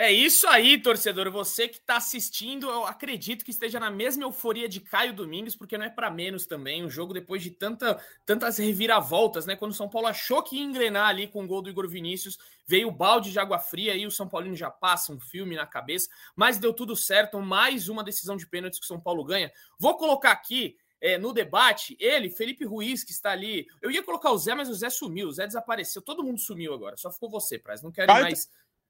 É 0.00 0.12
isso 0.12 0.46
aí, 0.46 0.80
torcedor. 0.80 1.28
Você 1.28 1.66
que 1.66 1.78
está 1.78 1.96
assistindo, 1.96 2.70
eu 2.70 2.86
acredito 2.86 3.44
que 3.44 3.50
esteja 3.50 3.80
na 3.80 3.90
mesma 3.90 4.22
euforia 4.22 4.68
de 4.68 4.78
Caio 4.78 5.12
Domingos, 5.12 5.56
porque 5.56 5.76
não 5.76 5.86
é 5.86 5.90
para 5.90 6.08
menos 6.08 6.46
também. 6.46 6.84
Um 6.84 6.88
jogo 6.88 7.12
depois 7.12 7.42
de 7.42 7.50
tanta, 7.50 8.00
tantas 8.24 8.58
reviravoltas, 8.58 9.44
né? 9.44 9.56
Quando 9.56 9.72
o 9.72 9.74
São 9.74 9.88
Paulo 9.88 10.06
achou 10.06 10.40
que 10.40 10.54
ia 10.54 10.62
engrenar 10.62 11.08
ali 11.08 11.26
com 11.26 11.42
o 11.42 11.46
gol 11.48 11.60
do 11.60 11.68
Igor 11.68 11.88
Vinícius, 11.88 12.38
veio 12.64 12.86
o 12.86 12.92
balde 12.92 13.32
de 13.32 13.40
água 13.40 13.58
fria 13.58 13.96
e 13.96 14.06
o 14.06 14.10
São 14.10 14.28
Paulino 14.28 14.54
já 14.54 14.70
passa 14.70 15.12
um 15.12 15.18
filme 15.18 15.56
na 15.56 15.66
cabeça, 15.66 16.08
mas 16.36 16.58
deu 16.58 16.72
tudo 16.72 16.94
certo. 16.94 17.40
Mais 17.40 17.88
uma 17.88 18.04
decisão 18.04 18.36
de 18.36 18.46
pênaltis 18.46 18.78
que 18.78 18.84
o 18.84 18.88
São 18.88 19.00
Paulo 19.00 19.24
ganha. 19.24 19.50
Vou 19.80 19.96
colocar 19.96 20.30
aqui 20.30 20.76
é, 21.00 21.18
no 21.18 21.32
debate, 21.32 21.96
ele, 21.98 22.30
Felipe 22.30 22.64
Ruiz, 22.64 23.02
que 23.02 23.10
está 23.10 23.32
ali. 23.32 23.66
Eu 23.82 23.90
ia 23.90 24.04
colocar 24.04 24.30
o 24.30 24.38
Zé, 24.38 24.54
mas 24.54 24.68
o 24.68 24.74
Zé 24.74 24.90
sumiu, 24.90 25.26
o 25.26 25.32
Zé 25.32 25.44
desapareceu. 25.44 26.00
Todo 26.00 26.22
mundo 26.22 26.38
sumiu 26.38 26.72
agora, 26.72 26.96
só 26.96 27.10
ficou 27.10 27.28
você, 27.28 27.58
Praz. 27.58 27.82
Não 27.82 27.90
quero 27.90 28.12
mais. 28.12 28.48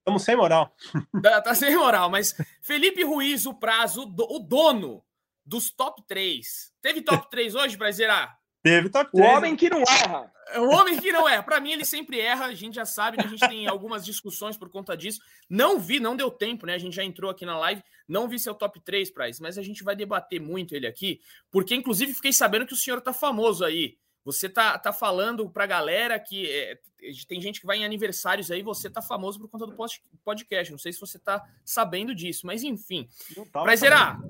Estamos 0.09 0.23
sem 0.23 0.37
moral. 0.37 0.75
Tá, 1.23 1.43
tá, 1.43 1.55
sem 1.55 1.77
moral, 1.77 2.09
mas 2.09 2.35
Felipe 2.62 3.05
Ruiz, 3.05 3.45
o 3.45 3.53
prazo, 3.53 4.03
o 4.03 4.38
dono 4.38 5.05
dos 5.45 5.71
top 5.71 6.03
3. 6.07 6.73
Teve 6.81 7.03
top 7.03 7.29
3 7.31 7.55
hoje, 7.55 7.77
Brasileira? 7.77 8.31
Teve 8.62 8.88
top 8.88 9.11
3. 9.12 9.27
O 9.27 9.37
homem 9.37 9.57
que 9.57 9.69
não 9.69 9.83
erra. 9.83 10.33
O 10.57 10.75
homem 10.75 10.99
que 10.99 11.12
não 11.12 11.29
erra. 11.29 11.43
Para 11.43 11.61
mim, 11.61 11.73
ele 11.73 11.85
sempre 11.85 12.21
erra. 12.21 12.47
A 12.47 12.55
gente 12.55 12.77
já 12.77 12.87
sabe, 12.87 13.19
né? 13.19 13.25
a 13.27 13.29
gente 13.29 13.47
tem 13.47 13.67
algumas 13.67 14.05
discussões 14.05 14.57
por 14.57 14.71
conta 14.71 14.97
disso. 14.97 15.21
Não 15.49 15.79
vi, 15.79 16.00
não 16.00 16.17
deu 16.17 16.31
tempo, 16.31 16.65
né? 16.65 16.75
A 16.75 16.79
gente 16.79 16.97
já 16.97 17.05
entrou 17.05 17.31
aqui 17.31 17.45
na 17.45 17.59
live. 17.59 17.83
Não 18.07 18.29
vi 18.29 18.38
seu 18.38 18.55
top 18.55 18.81
3, 18.81 19.11
Price, 19.11 19.43
mas 19.43 19.59
a 19.59 19.62
gente 19.62 19.85
vai 19.85 19.95
debater 19.95 20.41
muito 20.41 20.75
ele 20.75 20.87
aqui, 20.87 21.21
porque 21.50 21.75
inclusive 21.75 22.15
fiquei 22.15 22.33
sabendo 22.33 22.67
que 22.67 22.73
o 22.73 22.77
senhor 22.77 23.03
tá 23.03 23.12
famoso 23.12 23.65
aí. 23.65 23.99
Você 24.28 24.47
tá, 24.47 24.78
tá 24.78 24.92
falando 24.92 25.49
pra 25.49 25.64
galera 25.64 26.20
que 26.20 26.50
é, 26.50 26.78
tem 27.26 27.40
gente 27.40 27.61
que 27.61 27.66
vai 27.66 27.78
em 27.78 27.85
aniversários 27.87 28.50
aí, 28.50 28.62
você 28.62 28.90
tá 28.90 29.00
famoso 29.00 29.40
por 29.40 29.49
conta 29.49 29.66
do 29.66 29.75
podcast. 30.23 30.70
Não 30.70 30.78
sei 30.78 30.92
se 30.92 31.00
você 31.00 31.18
tá 31.18 31.42
sabendo 31.64 32.14
disso, 32.14 32.47
mas 32.47 32.62
enfim. 32.62 33.08
Prazerar, 33.50 34.20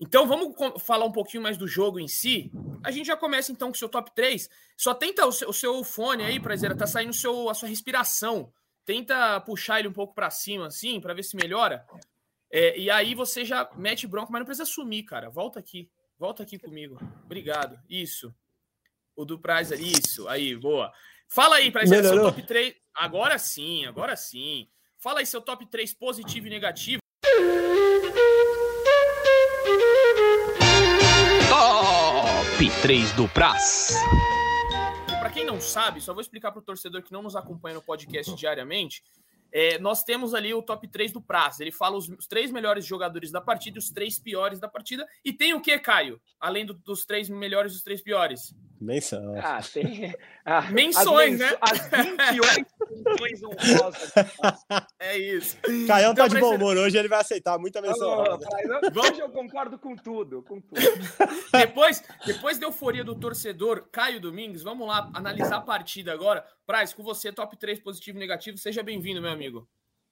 Então 0.00 0.26
vamos 0.26 0.82
falar 0.82 1.04
um 1.04 1.12
pouquinho 1.12 1.44
mais 1.44 1.56
do 1.56 1.68
jogo 1.68 2.00
em 2.00 2.08
si. 2.08 2.50
A 2.82 2.90
gente 2.90 3.06
já 3.06 3.16
começa 3.16 3.52
então 3.52 3.68
com 3.68 3.76
o 3.76 3.78
seu 3.78 3.88
top 3.88 4.12
3. 4.16 4.50
Só 4.76 4.92
tenta 4.92 5.24
o 5.24 5.30
seu, 5.30 5.48
o 5.48 5.52
seu 5.52 5.84
fone 5.84 6.24
aí, 6.24 6.40
prazer, 6.40 6.76
tá 6.76 6.84
saindo 6.84 7.12
seu, 7.12 7.48
a 7.48 7.54
sua 7.54 7.68
respiração. 7.68 8.52
Tenta 8.84 9.40
puxar 9.42 9.78
ele 9.78 9.86
um 9.86 9.92
pouco 9.92 10.12
para 10.12 10.28
cima, 10.28 10.66
assim, 10.66 11.00
para 11.00 11.14
ver 11.14 11.22
se 11.22 11.36
melhora. 11.36 11.86
É, 12.50 12.76
e 12.76 12.90
aí 12.90 13.14
você 13.14 13.44
já 13.44 13.70
mete 13.76 14.08
bronca, 14.08 14.32
mas 14.32 14.40
não 14.40 14.46
precisa 14.46 14.66
sumir, 14.66 15.04
cara. 15.04 15.30
Volta 15.30 15.60
aqui. 15.60 15.88
Volta 16.18 16.42
aqui 16.42 16.58
comigo. 16.58 16.98
Obrigado. 17.24 17.78
Isso. 17.88 18.34
O 19.16 19.24
do 19.24 19.38
Praz 19.38 19.72
ali. 19.72 19.92
Isso. 19.92 20.28
Aí, 20.28 20.54
boa. 20.54 20.92
Fala 21.26 21.56
aí, 21.56 21.70
Praz, 21.70 21.88
seu 21.88 22.22
top 22.22 22.42
3. 22.42 22.74
Agora 22.94 23.38
sim, 23.38 23.84
agora 23.86 24.14
sim. 24.14 24.68
Fala 24.98 25.20
aí 25.20 25.26
seu 25.26 25.40
top 25.40 25.66
3 25.66 25.92
positivo 25.94 26.46
e 26.46 26.50
negativo. 26.50 27.00
Top 31.48 32.82
3 32.82 33.12
do 33.12 33.28
Praz. 33.28 33.96
Para 35.18 35.30
quem 35.30 35.44
não 35.44 35.60
sabe, 35.60 36.00
só 36.00 36.12
vou 36.12 36.20
explicar 36.20 36.52
para 36.52 36.60
o 36.60 36.62
torcedor 36.62 37.02
que 37.02 37.12
não 37.12 37.22
nos 37.22 37.34
acompanha 37.34 37.74
no 37.74 37.82
podcast 37.82 38.34
diariamente. 38.34 39.02
É, 39.52 39.78
nós 39.78 40.04
temos 40.04 40.34
ali 40.34 40.52
o 40.52 40.62
top 40.62 40.86
3 40.88 41.12
do 41.12 41.20
Praz. 41.20 41.60
Ele 41.60 41.72
fala 41.72 41.96
os, 41.96 42.08
os, 42.08 42.26
três 42.26 42.50
melhores 42.50 42.84
jogadores 42.84 43.30
da 43.30 43.40
partida 43.40 43.78
e 43.78 43.80
os 43.80 43.90
três 43.90 44.18
piores 44.18 44.58
da 44.58 44.68
partida. 44.68 45.06
E 45.24 45.32
tem 45.32 45.54
o 45.54 45.60
que, 45.60 45.78
Caio? 45.78 46.20
Além 46.40 46.66
do, 46.66 46.74
dos 46.74 47.04
três 47.04 47.28
melhores 47.28 47.72
e 47.72 47.76
os 47.76 47.82
três 47.82 48.00
piores? 48.00 48.54
Menção. 48.80 49.34
Ah, 49.38 49.60
tem. 49.62 50.14
Ah, 50.44 50.70
menções, 50.70 51.40
as 51.40 51.50
né? 51.50 51.58
As 51.60 51.88
28 52.30 52.66
menções 52.90 53.42
honrosas. 53.42 54.12
É 54.98 55.18
isso. 55.18 55.58
Caião 55.86 56.14
tá 56.14 56.24
então, 56.24 56.28
de 56.28 56.40
bom 56.40 56.54
humor. 56.54 56.76
Hoje 56.76 56.96
ele 56.96 57.08
vai 57.08 57.20
aceitar 57.20 57.58
muita 57.58 57.82
menção. 57.82 58.08
Hoje 58.96 59.20
eu 59.20 59.28
concordo 59.28 59.78
com 59.78 59.94
tudo, 59.94 60.42
com 60.42 60.58
tudo. 60.58 60.80
depois, 61.52 62.02
depois 62.24 62.58
da 62.58 62.66
euforia 62.66 63.04
do 63.04 63.14
torcedor 63.14 63.88
Caio 63.92 64.20
Domingos, 64.20 64.62
vamos 64.62 64.88
lá 64.88 65.10
analisar 65.12 65.56
a 65.56 65.60
partida 65.60 66.12
agora. 66.12 66.44
Praz, 66.66 66.94
com 66.94 67.02
você, 67.02 67.30
top 67.30 67.56
3 67.58 67.78
positivo 67.80 68.16
e 68.16 68.20
negativo. 68.20 68.56
Seja 68.56 68.82
bem-vindo, 68.82 69.20
meu 69.20 69.30
amigo. 69.30 69.68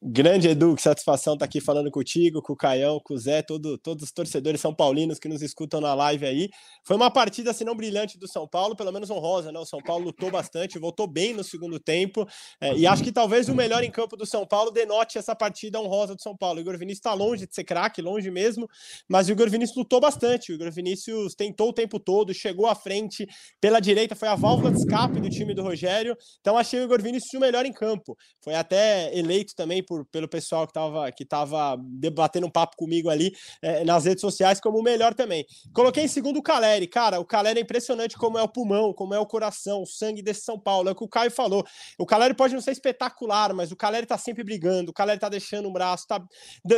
Grande 0.07 0.49
Edu, 0.49 0.77
que 0.77 0.83
satisfação 0.83 1.33
estar 1.33 1.47
tá 1.47 1.49
aqui 1.49 1.63
falando 1.63 1.91
contigo, 1.91 2.43
com 2.43 2.53
o 2.53 2.57
Caião, 2.57 3.01
com 3.03 3.15
o 3.15 3.19
Zé, 3.19 3.41
todo, 3.41 3.79
todos 3.79 4.05
os 4.05 4.13
torcedores 4.13 4.61
são 4.61 4.75
paulinos 4.75 5.19
que 5.19 5.27
nos 5.27 5.41
escutam 5.41 5.81
na 5.81 5.95
live 5.95 6.27
aí. 6.27 6.51
Foi 6.87 6.95
uma 6.95 7.11
partida, 7.11 7.53
assim, 7.53 7.65
não 7.65 7.75
brilhante 7.75 8.19
do 8.19 8.29
São 8.29 8.47
Paulo, 8.47 8.77
pelo 8.77 8.93
menos 8.93 9.09
honrosa, 9.09 9.51
né? 9.51 9.59
O 9.59 9.65
São 9.65 9.81
Paulo 9.81 10.05
lutou 10.05 10.31
bastante, 10.31 10.79
voltou 10.79 11.07
bem 11.07 11.33
no 11.33 11.43
segundo 11.43 11.81
tempo, 11.81 12.29
é, 12.61 12.77
e 12.77 12.87
acho 12.87 13.03
que 13.03 13.11
talvez 13.11 13.49
o 13.49 13.55
melhor 13.55 13.83
em 13.83 13.91
campo 13.91 14.15
do 14.15 14.27
São 14.27 14.47
Paulo 14.47 14.71
denote 14.71 15.17
essa 15.17 15.35
partida 15.35 15.81
honrosa 15.81 16.15
do 16.15 16.21
São 16.21 16.37
Paulo. 16.37 16.59
O 16.59 16.61
Igor 16.61 16.77
Vinícius 16.77 16.99
está 16.99 17.15
longe 17.15 17.47
de 17.47 17.55
ser 17.55 17.65
craque, 17.65 18.03
longe 18.03 18.31
mesmo, 18.31 18.69
mas 19.09 19.29
o 19.29 19.33
Igor 19.33 19.49
Vinícius 19.49 19.79
lutou 19.79 20.01
bastante. 20.01 20.53
O 20.53 20.55
Igor 20.55 20.71
Vinícius 20.71 21.35
tentou 21.35 21.71
o 21.71 21.73
tempo 21.73 21.99
todo, 21.99 22.35
chegou 22.35 22.67
à 22.67 22.75
frente 22.75 23.27
pela 23.59 23.81
direita, 23.81 24.15
foi 24.15 24.29
a 24.29 24.35
válvula 24.35 24.71
de 24.71 24.81
escape 24.81 25.19
do 25.19 25.31
time 25.31 25.55
do 25.55 25.63
Rogério. 25.63 26.15
Então 26.43 26.59
achei 26.59 26.79
o 26.79 26.85
Igor 26.85 27.01
Vinícius 27.01 27.33
o 27.33 27.41
melhor 27.41 27.65
em 27.65 27.73
campo. 27.73 28.15
Foi 28.43 28.55
até 28.55 29.17
eleito 29.17 29.55
também 29.57 29.83
por, 29.83 29.94
pelo 30.11 30.29
pessoal 30.29 30.67
que 30.67 30.71
estava 30.71 31.13
que 31.13 31.25
tava 31.25 31.77
debatendo 31.79 32.47
um 32.47 32.51
papo 32.51 32.77
comigo 32.77 33.11
ali 33.11 33.35
é, 33.61 33.85
nas 33.85 34.05
redes 34.05 34.21
sociais 34.21 34.61
como 34.61 34.79
o 34.79 34.83
melhor 34.83 35.15
também. 35.15 35.47
Coloquei 35.73 36.05
em 36.05 36.09
segundo 36.09 36.39
o 36.39 36.43
Caleri. 36.43 36.87
Cara, 36.87 37.21
o 37.21 37.25
Caleri 37.25 37.59
é 37.59 37.63
impressionante 37.63 38.17
como 38.17 38.39
é 38.39 38.43
o 38.43 38.49
pulmão, 38.49 38.93
como 38.93 39.15
é 39.15 39.19
o 39.19 39.27
coração, 39.27 39.83
o 39.83 39.87
sangue 39.87 40.23
desse 40.23 40.43
São 40.43 40.59
Paulo. 40.59 40.89
É 40.89 40.93
o 40.93 40.95
que 40.95 41.05
o 41.05 41.09
Caio 41.09 41.31
falou. 41.31 41.65
O 41.99 42.07
Caleri 42.07 42.35
pode 42.35 42.55
não 42.55 42.61
ser 42.61 42.73
espetacular, 42.73 43.53
mas 43.53 43.71
o 43.71 43.77
Caleri 43.77 44.07
tá 44.07 44.19
sempre 44.19 44.43
brigando, 44.43 44.91
o 44.91 44.95
Caleri 44.95 45.21
tá 45.21 45.29
deixando 45.29 45.69
um 45.69 45.73
braço, 45.73 46.07
tá 46.07 46.25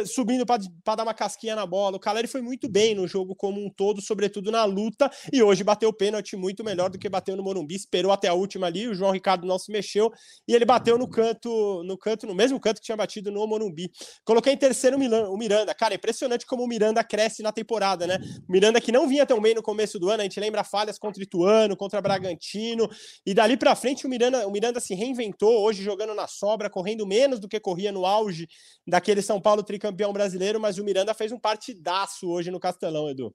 subindo 0.06 0.44
para 0.44 0.96
dar 0.96 1.02
uma 1.02 1.14
casquinha 1.14 1.54
na 1.54 1.66
bola. 1.66 1.96
O 1.96 2.00
Caleri 2.00 2.26
foi 2.26 2.40
muito 2.40 2.68
bem 2.68 2.94
no 2.94 3.06
jogo 3.06 3.34
como 3.34 3.64
um 3.64 3.70
todo, 3.70 4.00
sobretudo 4.00 4.50
na 4.50 4.64
luta, 4.64 5.10
e 5.32 5.42
hoje 5.42 5.62
bateu 5.62 5.88
o 5.88 5.92
pênalti 5.92 6.36
muito 6.36 6.64
melhor 6.64 6.90
do 6.90 6.98
que 6.98 7.08
bateu 7.08 7.36
no 7.36 7.42
Morumbi. 7.42 7.74
Esperou 7.74 8.12
até 8.12 8.28
a 8.28 8.34
última 8.34 8.66
ali, 8.66 8.88
o 8.88 8.94
João 8.94 9.12
Ricardo 9.12 9.46
não 9.46 9.58
se 9.58 9.70
mexeu 9.70 10.12
e 10.46 10.54
ele 10.54 10.64
bateu 10.64 10.98
no 10.98 11.08
canto, 11.08 11.82
no 11.84 11.96
canto, 11.96 12.26
no 12.26 12.34
mesmo 12.34 12.58
canto 12.60 12.80
que 12.80 12.86
tinha 12.86 12.96
batido 12.96 13.05
no 13.30 13.46
Morumbi. 13.46 13.90
Coloquei 14.24 14.52
em 14.52 14.56
terceiro 14.56 14.96
o 14.96 15.36
Miranda. 15.36 15.74
Cara, 15.74 15.94
é 15.94 15.96
impressionante 15.96 16.44
como 16.46 16.62
o 16.62 16.66
Miranda 16.66 17.02
cresce 17.02 17.42
na 17.42 17.52
temporada, 17.52 18.06
né? 18.06 18.18
O 18.48 18.52
Miranda 18.52 18.80
que 18.80 18.92
não 18.92 19.08
vinha 19.08 19.24
tão 19.24 19.40
bem 19.40 19.54
no 19.54 19.62
começo 19.62 19.98
do 19.98 20.10
ano, 20.10 20.20
a 20.20 20.24
gente 20.24 20.38
lembra 20.40 20.62
falhas 20.64 20.98
contra 20.98 21.22
Ituano, 21.22 21.76
contra 21.76 22.00
Bragantino, 22.00 22.88
e 23.24 23.32
dali 23.34 23.56
para 23.56 23.74
frente 23.74 24.06
o 24.06 24.08
Miranda, 24.08 24.46
o 24.46 24.50
Miranda 24.50 24.80
se 24.80 24.94
reinventou, 24.94 25.62
hoje 25.62 25.82
jogando 25.82 26.14
na 26.14 26.26
sobra, 26.26 26.68
correndo 26.68 27.06
menos 27.06 27.40
do 27.40 27.48
que 27.48 27.58
corria 27.60 27.92
no 27.92 28.04
auge 28.04 28.48
daquele 28.86 29.22
São 29.22 29.40
Paulo 29.40 29.62
tricampeão 29.62 30.12
brasileiro, 30.12 30.60
mas 30.60 30.78
o 30.78 30.84
Miranda 30.84 31.14
fez 31.14 31.32
um 31.32 31.38
partidaço 31.38 32.28
hoje 32.28 32.50
no 32.50 32.60
Castelão, 32.60 33.08
Edu. 33.08 33.34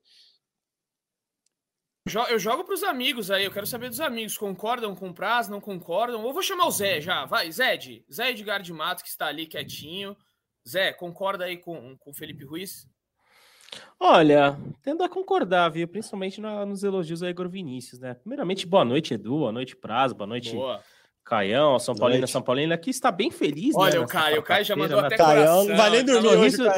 Eu 2.29 2.39
jogo 2.39 2.63
para 2.63 2.73
os 2.73 2.83
amigos 2.83 3.29
aí, 3.29 3.45
eu 3.45 3.51
quero 3.51 3.67
saber 3.67 3.87
dos 3.87 3.99
amigos. 3.99 4.37
Concordam 4.37 4.95
com 4.95 5.09
o 5.09 5.13
prazo, 5.13 5.51
não 5.51 5.61
concordam? 5.61 6.23
Ou 6.23 6.33
vou 6.33 6.41
chamar 6.41 6.65
o 6.65 6.71
Zé 6.71 6.99
já, 6.99 7.25
vai, 7.25 7.51
Zed. 7.51 8.03
Zé 8.11 8.31
Edgar 8.31 8.61
de 8.61 8.73
Matos, 8.73 9.03
que 9.03 9.09
está 9.09 9.27
ali 9.27 9.45
quietinho. 9.45 10.17
Zé, 10.67 10.93
concorda 10.93 11.45
aí 11.45 11.57
com 11.57 11.95
o 12.05 12.13
Felipe 12.13 12.43
Ruiz? 12.43 12.87
Olha, 13.99 14.57
tendo 14.81 15.03
a 15.03 15.09
concordar, 15.09 15.69
viu? 15.69 15.87
Principalmente 15.87 16.41
na, 16.41 16.65
nos 16.65 16.83
elogios 16.83 17.21
ao 17.21 17.29
Igor 17.29 17.47
Vinícius, 17.47 17.99
né? 17.99 18.15
Primeiramente, 18.15 18.65
boa 18.65 18.83
noite, 18.83 19.13
Edu, 19.13 19.37
boa 19.37 19.51
noite, 19.51 19.75
Prazo, 19.75 20.15
boa 20.15 20.27
noite, 20.27 20.53
boa. 20.53 20.83
Caião, 21.23 21.79
São 21.79 21.95
Paulino, 21.95 22.27
São 22.27 22.41
Paulino, 22.41 22.73
aqui 22.73 22.89
está 22.89 23.11
bem 23.11 23.31
feliz, 23.31 23.73
Olha 23.75 23.99
né, 23.99 23.99
o 23.99 24.07
Caio, 24.07 24.39
o 24.39 24.43
Caio 24.43 24.65
já 24.65 24.75
mandou 24.75 25.01
né? 25.01 25.07
até 25.07 25.17
Caião, 25.17 25.65
não 25.65 25.77
vai 25.77 25.89
nem 25.89 26.03
dormir 26.03 26.29
sorriso, 26.29 26.63
hoje, 26.63 26.73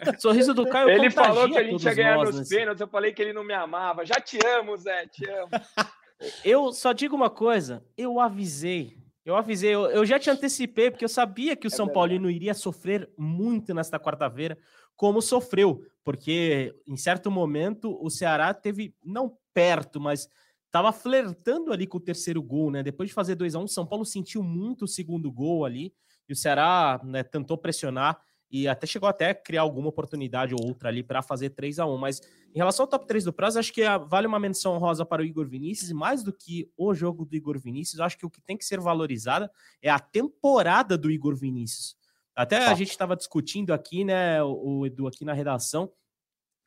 sorriso 0.18 0.54
do 0.54 0.66
Caio 0.66 0.88
Ele 0.88 1.10
falou 1.10 1.50
que 1.50 1.58
a 1.58 1.64
gente 1.64 1.84
ia 1.84 1.94
ganhar 1.94 2.16
nos 2.18 2.48
pênaltis, 2.48 2.80
eu 2.80 2.88
falei 2.88 3.12
que 3.12 3.20
ele 3.20 3.32
não 3.32 3.44
me 3.44 3.54
amava. 3.54 4.06
Já 4.06 4.16
te 4.16 4.38
amo, 4.46 4.76
Zé, 4.76 5.06
te 5.06 5.28
amo. 5.28 5.48
eu 6.44 6.72
só 6.72 6.92
digo 6.92 7.14
uma 7.14 7.30
coisa, 7.30 7.84
eu 7.96 8.18
avisei, 8.18 8.96
eu 9.24 9.36
avisei, 9.36 9.74
eu, 9.74 9.86
eu 9.90 10.06
já 10.06 10.18
te 10.18 10.30
antecipei, 10.30 10.90
porque 10.90 11.04
eu 11.04 11.08
sabia 11.08 11.54
que 11.54 11.66
o 11.66 11.68
é 11.68 11.70
São 11.70 11.86
verdade. 11.86 11.94
Paulino 11.94 12.30
iria 12.30 12.54
sofrer 12.54 13.10
muito 13.18 13.74
nesta 13.74 13.98
quarta-feira, 13.98 14.56
como 14.96 15.20
sofreu, 15.20 15.82
porque 16.02 16.74
em 16.86 16.96
certo 16.96 17.30
momento 17.30 17.98
o 18.02 18.08
Ceará 18.08 18.54
teve, 18.54 18.94
não 19.04 19.36
perto, 19.52 20.00
mas 20.00 20.28
estava 20.68 20.92
flertando 20.92 21.72
ali 21.72 21.86
com 21.86 21.96
o 21.96 22.00
terceiro 22.00 22.42
gol, 22.42 22.70
né? 22.70 22.82
Depois 22.82 23.08
de 23.08 23.14
fazer 23.14 23.34
2 23.34 23.54
a 23.54 23.58
1 23.58 23.62
um, 23.62 23.66
São 23.66 23.86
Paulo 23.86 24.04
sentiu 24.04 24.42
muito 24.42 24.84
o 24.84 24.88
segundo 24.88 25.32
gol 25.32 25.64
ali, 25.64 25.92
e 26.28 26.32
o 26.32 26.36
Ceará 26.36 27.00
né, 27.02 27.22
tentou 27.22 27.56
pressionar 27.56 28.20
e 28.50 28.66
até 28.68 28.86
chegou 28.86 29.08
até 29.08 29.30
a 29.30 29.34
criar 29.34 29.62
alguma 29.62 29.88
oportunidade 29.88 30.54
ou 30.54 30.66
outra 30.66 30.88
ali 30.88 31.02
para 31.02 31.22
fazer 31.22 31.50
3 31.50 31.78
a 31.78 31.86
1 31.86 31.96
Mas 31.98 32.20
em 32.54 32.58
relação 32.58 32.84
ao 32.84 32.88
top 32.88 33.06
3 33.06 33.24
do 33.24 33.32
prazo, 33.32 33.58
acho 33.58 33.72
que 33.72 33.82
vale 34.08 34.26
uma 34.26 34.38
menção 34.38 34.78
rosa 34.78 35.04
para 35.04 35.22
o 35.22 35.24
Igor 35.24 35.46
Vinícius, 35.46 35.90
e 35.90 35.94
mais 35.94 36.22
do 36.22 36.32
que 36.32 36.70
o 36.76 36.94
jogo 36.94 37.24
do 37.24 37.36
Igor 37.36 37.58
Vinícius, 37.58 38.00
acho 38.00 38.16
que 38.16 38.26
o 38.26 38.30
que 38.30 38.40
tem 38.40 38.56
que 38.56 38.64
ser 38.64 38.80
valorizada 38.80 39.50
é 39.82 39.90
a 39.90 39.98
temporada 39.98 40.96
do 40.96 41.10
Igor 41.10 41.36
Vinícius. 41.36 41.96
Até 42.34 42.66
a 42.66 42.74
gente 42.74 42.90
estava 42.90 43.16
discutindo 43.16 43.72
aqui, 43.72 44.04
né, 44.04 44.42
o 44.42 44.86
Edu, 44.86 45.08
aqui 45.08 45.24
na 45.24 45.32
redação, 45.32 45.90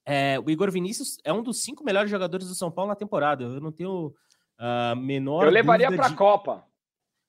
é, 0.05 0.39
o 0.39 0.49
Igor 0.49 0.71
Vinícius 0.71 1.17
é 1.23 1.31
um 1.31 1.43
dos 1.43 1.61
cinco 1.61 1.83
melhores 1.83 2.09
jogadores 2.09 2.47
do 2.47 2.55
São 2.55 2.71
Paulo 2.71 2.89
na 2.89 2.95
temporada. 2.95 3.43
Eu 3.43 3.61
não 3.61 3.71
tenho 3.71 4.13
uh, 4.59 4.95
menor. 4.95 5.45
Eu 5.45 5.51
levaria 5.51 5.91
para 5.91 6.07
a 6.07 6.09
de... 6.09 6.15
Copa. 6.15 6.65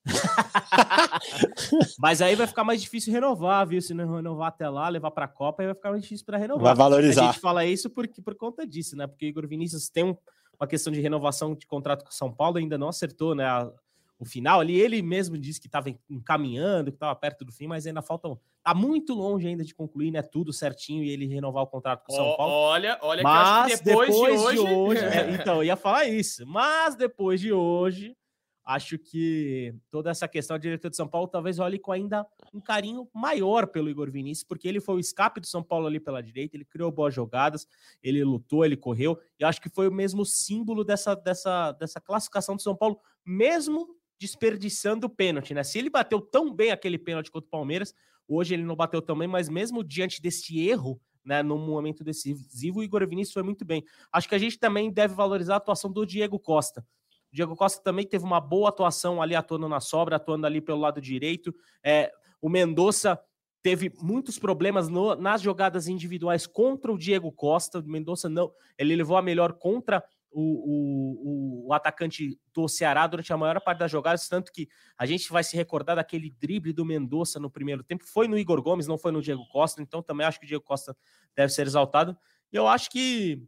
Mas 1.99 2.21
aí 2.21 2.35
vai 2.35 2.47
ficar 2.47 2.65
mais 2.65 2.83
difícil 2.83 3.13
renovar, 3.13 3.67
viu? 3.67 3.81
Se 3.81 3.95
não 3.95 4.17
renovar 4.17 4.49
até 4.49 4.69
lá, 4.69 4.89
levar 4.89 5.11
para 5.11 5.27
a 5.27 5.29
Copa, 5.29 5.63
aí 5.63 5.67
vai 5.67 5.75
ficar 5.75 5.91
mais 5.91 6.03
difícil 6.03 6.27
para 6.27 6.39
renovar. 6.39 6.65
Vai 6.65 6.75
valorizar. 6.75 7.23
A 7.23 7.27
gente 7.27 7.41
fala 7.41 7.65
isso 7.65 7.89
porque, 7.89 8.21
por 8.21 8.35
conta 8.35 8.67
disso, 8.67 8.97
né? 8.97 9.07
Porque 9.07 9.27
o 9.27 9.29
Igor 9.29 9.47
Vinícius 9.47 9.89
tem 9.89 10.05
um, 10.05 10.17
uma 10.59 10.67
questão 10.67 10.93
de 10.93 11.01
renovação 11.01 11.55
de 11.55 11.67
contrato 11.67 12.05
com 12.05 12.11
o 12.11 12.15
São 12.15 12.33
Paulo, 12.33 12.59
ainda 12.59 12.77
não 12.77 12.89
acertou, 12.89 13.35
né? 13.35 13.45
A, 13.45 13.71
o 14.19 14.25
final 14.25 14.61
ali. 14.61 14.79
Ele 14.81 15.03
mesmo 15.03 15.37
disse 15.37 15.61
que 15.61 15.67
estava 15.67 15.95
encaminhando, 16.09 16.91
que 16.91 16.97
estava 16.97 17.15
perto 17.15 17.45
do 17.45 17.53
fim, 17.53 17.67
mas 17.67 17.87
ainda 17.87 18.03
faltam. 18.03 18.39
Tá 18.63 18.75
muito 18.75 19.13
longe 19.13 19.49
ainda 19.49 19.65
de 19.65 19.75
concluir, 19.75 20.11
né? 20.11 20.23
Tudo 20.23 20.53
certinho 20.53 21.03
e 21.03 21.11
ele 21.11 21.27
renovar 21.27 21.65
o 21.65 21.67
contrato 21.67 22.05
com 22.07 22.13
o 22.13 22.17
São 22.17 22.37
Paulo. 22.37 22.53
Olha, 22.53 22.99
olha, 23.03 23.23
mas 23.23 23.79
que 23.79 23.85
depois, 23.85 24.09
depois, 24.09 24.35
de 24.35 24.39
hoje. 24.39 24.57
De 24.57 24.75
hoje 24.75 25.05
é, 25.05 25.31
então, 25.35 25.57
eu 25.57 25.65
ia 25.65 25.77
falar 25.77 26.05
isso. 26.07 26.47
Mas 26.47 26.95
depois 26.95 27.41
de 27.41 27.53
hoje, 27.53 28.17
acho 28.65 28.99
que 28.99 29.75
toda 29.91 30.11
essa 30.11 30.29
questão 30.29 30.57
do 30.57 30.63
diretor 30.63 30.89
de 30.89 30.97
São 30.97 31.09
Paulo 31.09 31.27
talvez 31.27 31.59
olhe 31.59 31.79
com 31.79 31.93
ainda 31.93 32.27
um 32.53 32.61
carinho 32.61 33.09
maior 33.13 33.67
pelo 33.67 33.91
Igor 33.91 34.11
Vinícius, 34.11 34.47
porque 34.47 34.69
ele 34.69 34.81
foi 34.81 34.97
o 34.97 35.01
escape 35.01 35.41
do 35.41 35.47
São 35.47 35.63
Paulo 35.63 35.87
ali 35.87 35.99
pela 35.99 36.23
direita, 36.23 36.57
ele 36.57 36.65
criou 36.65 36.91
boas 36.91 37.15
jogadas, 37.15 37.67
ele 38.03 38.23
lutou, 38.23 38.65
ele 38.65 38.77
correu, 38.77 39.19
e 39.39 39.45
acho 39.45 39.61
que 39.61 39.69
foi 39.69 39.89
o 39.89 39.93
mesmo 39.93 40.25
símbolo 40.25 40.85
dessa, 40.85 41.15
dessa, 41.15 41.73
dessa 41.73 42.01
classificação 42.01 42.55
do 42.55 42.63
São 42.63 42.77
Paulo, 42.77 43.01
mesmo 43.25 43.97
desperdiçando 44.23 45.09
o 45.09 45.11
pênalti, 45.11 45.53
né? 45.53 45.65
Se 45.65 45.81
ele 45.81 45.91
bateu 45.91 46.21
tão 46.21 46.55
bem 46.55 46.71
aquele 46.71 46.97
pênalti 46.97 47.29
contra 47.29 47.49
o 47.49 47.51
Palmeiras, 47.51 47.93
hoje 48.29 48.55
ele 48.55 48.63
não 48.63 48.77
bateu 48.77 49.03
tão 49.03 49.19
bem, 49.19 49.27
mas 49.27 49.49
mesmo 49.49 49.83
diante 49.83 50.23
desse 50.23 50.61
erro, 50.61 51.01
né, 51.25 51.43
no 51.43 51.59
momento 51.59 52.05
decisivo, 52.05 52.79
o 52.79 52.85
Igor 52.85 53.07
Vinícius 53.09 53.35
foi 53.35 53.43
muito 53.43 53.65
bem. 53.65 53.85
Acho 54.13 54.29
que 54.29 54.35
a 54.37 54.39
gente 54.39 54.61
também 54.61 54.93
deve 54.93 55.13
valorizar 55.13 55.55
a 55.55 55.57
atuação 55.57 55.91
do 55.91 56.07
Diego 56.07 56.39
Costa. 56.39 56.87
O 57.33 57.35
Diego 57.35 57.57
Costa 57.57 57.83
também 57.83 58.07
teve 58.07 58.25
uma 58.25 58.41
boa 58.41 58.69
atuação 58.69 59.21
ali 59.21 59.35
atuando 59.35 59.69
na 59.69 59.81
sobra, 59.81 60.17
atuando 60.17 60.47
ali 60.47 60.61
pelo 60.61 60.79
lado 60.79 61.01
direito. 61.01 61.53
É, 61.83 62.13
o 62.41 62.49
Mendonça 62.49 63.21
teve 63.61 63.93
muitos 64.01 64.39
problemas 64.39 64.89
no, 64.89 65.17
nas 65.17 65.43
jogadas 65.43 65.89
individuais 65.89 66.47
contra 66.47 66.93
o 66.93 66.99
Diego 66.99 67.33
Costa. 67.33 67.81
O 67.81 67.89
Mendonça 67.89 68.29
não, 68.29 68.53
ele 68.79 68.95
levou 68.95 69.17
a 69.17 69.23
melhor 69.23 69.53
contra 69.55 70.05
o, 70.33 71.65
o, 71.65 71.69
o, 71.69 71.73
atacante 71.73 72.39
do 72.53 72.67
Ceará 72.69 73.07
durante 73.07 73.33
a 73.33 73.37
maior 73.37 73.61
parte 73.61 73.79
das 73.79 73.91
jogadas, 73.91 74.29
tanto 74.29 74.51
que 74.51 74.69
a 74.97 75.05
gente 75.07 75.31
vai 75.31 75.45
se 75.45 75.57
recordar 75.57 75.97
daquele 75.97 76.31
drible 76.31 76.73
do 76.73 76.85
Mendonça 76.85 77.39
no 77.39 77.51
primeiro 77.51 77.83
tempo. 77.83 78.05
Foi 78.05 78.27
no 78.27 78.39
Igor 78.39 78.63
Gomes, 78.63 78.87
não 78.87 78.99
foi 78.99 79.13
no 79.13 79.23
Diego 79.23 79.47
Costa, 79.49 79.83
então 79.83 80.03
também 80.03 80.27
acho 80.27 80.41
que 80.41 80.47
o 80.47 80.49
Diego 80.49 80.65
Costa 80.65 80.97
deve 81.37 81.53
ser 81.53 81.67
exaltado. 81.67 82.17
E 82.53 82.57
eu 82.57 82.67
acho 82.67 82.91
que 82.91 83.43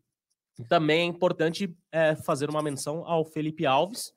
também 0.68 1.00
é 1.00 1.04
importante 1.04 1.76
é, 1.90 2.14
fazer 2.14 2.48
uma 2.48 2.62
menção 2.62 3.04
ao 3.06 3.24
Felipe 3.24 3.66
Alves. 3.66 4.14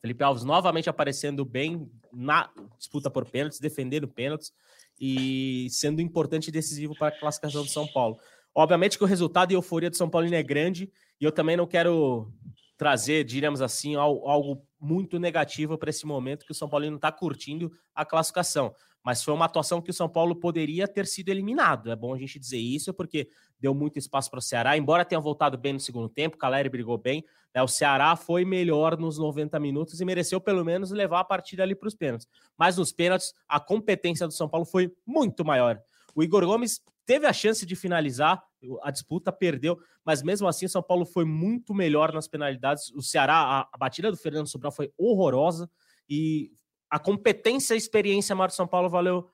Felipe 0.00 0.22
Alves 0.22 0.44
novamente 0.44 0.88
aparecendo 0.88 1.44
bem 1.44 1.90
na 2.12 2.50
disputa 2.78 3.10
por 3.10 3.28
pênaltis, 3.28 3.58
defendendo 3.58 4.06
pênaltis 4.06 4.52
e 5.00 5.68
sendo 5.70 6.00
importante 6.00 6.48
e 6.48 6.52
decisivo 6.52 6.94
para 6.96 7.08
a 7.08 7.18
classificação 7.18 7.62
do 7.62 7.68
São 7.68 7.86
Paulo. 7.86 8.18
Obviamente 8.58 8.98
que 8.98 9.04
o 9.04 9.06
resultado 9.06 9.52
e 9.52 9.54
a 9.54 9.56
euforia 9.56 9.88
do 9.88 9.96
São 9.96 10.10
Paulo 10.10 10.26
é 10.34 10.42
grande 10.42 10.90
e 11.20 11.24
eu 11.24 11.30
também 11.30 11.56
não 11.56 11.64
quero 11.64 12.28
trazer, 12.76 13.22
diríamos 13.22 13.62
assim, 13.62 13.94
algo 13.94 14.66
muito 14.80 15.16
negativo 15.16 15.78
para 15.78 15.90
esse 15.90 16.04
momento 16.04 16.44
que 16.44 16.50
o 16.50 16.54
São 16.54 16.68
Paulo 16.68 16.84
não 16.86 16.96
está 16.96 17.12
curtindo 17.12 17.70
a 17.94 18.04
classificação. 18.04 18.74
Mas 19.04 19.22
foi 19.22 19.32
uma 19.32 19.44
atuação 19.44 19.80
que 19.80 19.92
o 19.92 19.94
São 19.94 20.08
Paulo 20.08 20.34
poderia 20.34 20.88
ter 20.88 21.06
sido 21.06 21.28
eliminado. 21.28 21.88
É 21.88 21.94
bom 21.94 22.12
a 22.12 22.18
gente 22.18 22.36
dizer 22.36 22.58
isso, 22.58 22.92
porque 22.92 23.28
deu 23.60 23.72
muito 23.72 23.96
espaço 23.96 24.28
para 24.28 24.40
o 24.40 24.42
Ceará, 24.42 24.76
embora 24.76 25.04
tenha 25.04 25.20
voltado 25.20 25.56
bem 25.56 25.74
no 25.74 25.78
segundo 25.78 26.08
tempo, 26.08 26.34
o 26.34 26.38
Caleri 26.38 26.68
brigou 26.68 26.98
bem. 26.98 27.24
Né, 27.54 27.62
o 27.62 27.68
Ceará 27.68 28.16
foi 28.16 28.44
melhor 28.44 28.98
nos 28.98 29.18
90 29.18 29.56
minutos 29.60 30.00
e 30.00 30.04
mereceu 30.04 30.40
pelo 30.40 30.64
menos 30.64 30.90
levar 30.90 31.20
a 31.20 31.24
partida 31.24 31.62
ali 31.62 31.76
para 31.76 31.86
os 31.86 31.94
pênaltis. 31.94 32.26
Mas 32.58 32.76
nos 32.76 32.90
pênaltis, 32.90 33.32
a 33.48 33.60
competência 33.60 34.26
do 34.26 34.32
São 34.32 34.48
Paulo 34.48 34.66
foi 34.66 34.92
muito 35.06 35.44
maior. 35.44 35.80
O 36.12 36.24
Igor 36.24 36.44
Gomes 36.44 36.80
teve 37.08 37.26
a 37.26 37.32
chance 37.32 37.64
de 37.64 37.74
finalizar, 37.74 38.44
a 38.82 38.90
disputa 38.90 39.32
perdeu, 39.32 39.78
mas 40.04 40.22
mesmo 40.22 40.46
assim 40.46 40.66
o 40.66 40.68
São 40.68 40.82
Paulo 40.82 41.06
foi 41.06 41.24
muito 41.24 41.72
melhor 41.72 42.12
nas 42.12 42.28
penalidades. 42.28 42.90
O 42.90 43.00
Ceará, 43.00 43.66
a, 43.72 43.78
batida 43.78 44.10
do 44.10 44.16
Fernando 44.18 44.46
Sobral 44.46 44.70
foi 44.70 44.92
horrorosa 44.94 45.70
e 46.06 46.52
a 46.90 46.98
competência 46.98 47.72
e 47.72 47.76
a 47.76 47.78
experiência 47.78 48.36
do 48.36 48.52
São 48.52 48.68
Paulo 48.68 48.90
valeu 48.90 49.26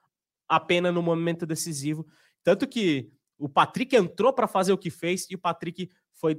a 0.49 0.61
pena 0.61 0.93
no 0.93 1.03
momento 1.03 1.45
decisivo. 1.45 2.07
Tanto 2.45 2.65
que 2.65 3.11
o 3.37 3.49
Patrick 3.49 3.97
entrou 3.97 4.33
para 4.33 4.47
fazer 4.47 4.73
o 4.73 4.79
que 4.79 4.89
fez 4.89 5.27
e 5.29 5.35
o 5.35 5.39
Patrick 5.39 5.91
foi 6.13 6.39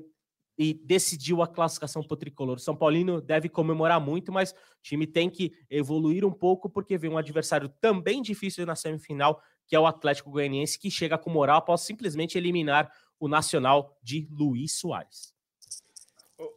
e 0.57 0.73
decidiu 0.73 1.41
a 1.41 1.47
classificação 1.47 2.01
para 2.01 2.13
o 2.13 2.17
tricolor. 2.17 2.59
São 2.59 2.75
Paulino 2.75 3.19
deve 3.19 3.49
comemorar 3.49 3.99
muito, 3.99 4.31
mas 4.31 4.51
o 4.51 4.55
time 4.81 5.05
tem 5.05 5.29
que 5.29 5.51
evoluir 5.69 6.23
um 6.23 6.31
pouco, 6.31 6.69
porque 6.69 6.97
vem 6.97 7.11
um 7.11 7.17
adversário 7.17 7.67
também 7.81 8.21
difícil 8.21 8.65
na 8.65 8.73
semifinal, 8.73 9.41
que 9.67 9.75
é 9.75 9.79
o 9.79 9.85
Atlético 9.85 10.29
Goianiense, 10.29 10.79
que 10.79 10.91
chega 10.91 11.17
com 11.17 11.29
moral 11.29 11.57
após 11.57 11.81
simplesmente 11.81 12.37
eliminar 12.37 12.91
o 13.19 13.27
Nacional 13.27 13.97
de 14.03 14.27
Luiz 14.31 14.73
Soares. 14.79 15.33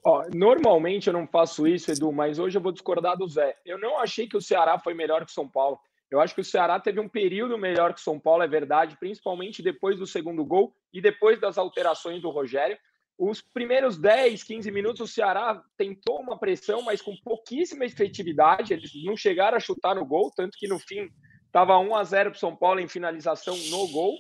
Ó, 0.05 0.25
normalmente 0.35 1.07
eu 1.07 1.13
não 1.13 1.27
faço 1.27 1.67
isso, 1.67 1.91
Edu, 1.91 2.11
mas 2.13 2.39
hoje 2.39 2.59
eu 2.59 2.63
vou 2.63 2.73
discordar 2.73 3.17
do 3.17 3.29
Zé. 3.29 3.57
Eu 3.65 3.79
não 3.79 3.99
achei 3.99 4.27
que 4.27 4.37
o 4.37 4.41
Ceará 4.41 4.79
foi 4.79 4.93
melhor 4.93 5.25
que 5.25 5.31
o 5.31 5.35
São 5.35 5.49
Paulo. 5.49 5.79
Eu 6.11 6.21
acho 6.21 6.35
que 6.35 6.41
o 6.41 6.45
Ceará 6.45 6.81
teve 6.81 6.99
um 6.99 7.09
período 7.09 7.59
melhor 7.59 7.93
que 7.93 8.01
o 8.01 8.03
São 8.03 8.19
Paulo, 8.19 8.43
é 8.43 8.49
verdade, 8.49 8.97
principalmente 8.99 9.63
depois 9.63 9.99
do 9.99 10.07
segundo 10.07 10.45
gol 10.45 10.75
e 10.93 11.01
depois 11.01 11.39
das 11.39 11.59
alterações 11.59 12.23
do 12.23 12.31
Rogério. 12.31 12.79
Os 13.19 13.43
primeiros 13.43 13.99
10, 13.99 14.43
15 14.43 14.71
minutos, 14.71 15.01
o 15.01 15.07
Ceará 15.07 15.63
tentou 15.77 16.21
uma 16.21 16.39
pressão, 16.39 16.83
mas 16.83 17.03
com 17.03 17.17
pouquíssima 17.17 17.85
efetividade. 17.85 18.73
Eles 18.73 18.91
não 19.05 19.17
chegaram 19.17 19.57
a 19.57 19.61
chutar 19.61 19.97
no 19.97 20.07
gol, 20.07 20.33
tanto 20.35 20.57
que 20.57 20.69
no 20.69 20.79
fim 20.79 21.11
estava 21.49 21.79
1 21.79 21.95
a 21.95 22.05
0 22.05 22.31
para 22.31 22.37
o 22.37 22.41
São 22.41 22.55
Paulo 22.55 22.81
em 22.81 22.89
finalização 22.89 23.57
no 23.71 23.89
gol. 23.89 24.17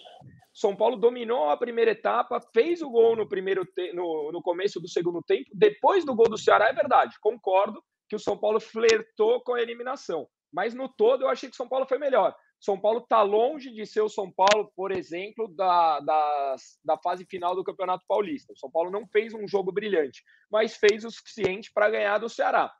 São 0.53 0.75
Paulo 0.75 0.97
dominou 0.97 1.51
a 1.51 1.57
primeira 1.57 1.93
etapa, 1.93 2.41
fez 2.53 2.83
o 2.83 2.91
gol 2.91 3.15
no 3.15 3.29
primeiro 3.29 3.65
no, 3.95 4.33
no 4.33 4.43
começo 4.43 4.81
do 4.81 4.89
segundo 4.89 5.23
tempo. 5.23 5.49
Depois 5.55 6.05
do 6.05 6.15
gol 6.15 6.29
do 6.29 6.37
Ceará, 6.37 6.69
é 6.69 6.73
verdade, 6.73 7.15
concordo 7.21 7.81
que 8.09 8.17
o 8.17 8.19
São 8.19 8.37
Paulo 8.37 8.59
flertou 8.59 9.41
com 9.43 9.55
a 9.55 9.63
eliminação. 9.63 10.27
Mas 10.53 10.75
no 10.75 10.89
todo 10.89 11.23
eu 11.23 11.29
achei 11.29 11.49
que 11.49 11.55
o 11.55 11.57
São 11.57 11.69
Paulo 11.69 11.87
foi 11.87 11.99
melhor. 11.99 12.35
São 12.59 12.81
Paulo 12.81 12.99
está 12.99 13.23
longe 13.23 13.71
de 13.71 13.87
ser 13.87 14.01
o 14.01 14.09
São 14.09 14.33
Paulo, 14.33 14.73
por 14.75 14.91
exemplo, 14.91 15.47
da, 15.55 16.01
da, 16.01 16.57
da 16.85 16.99
fase 16.99 17.25
final 17.25 17.55
do 17.55 17.63
Campeonato 17.63 18.05
Paulista. 18.09 18.53
O 18.53 18.59
São 18.59 18.71
Paulo 18.71 18.91
não 18.91 19.07
fez 19.07 19.33
um 19.33 19.47
jogo 19.47 19.71
brilhante, 19.71 20.25
mas 20.51 20.75
fez 20.75 21.05
o 21.05 21.11
suficiente 21.11 21.71
para 21.73 21.91
ganhar 21.91 22.19
do 22.19 22.29
Ceará 22.29 22.73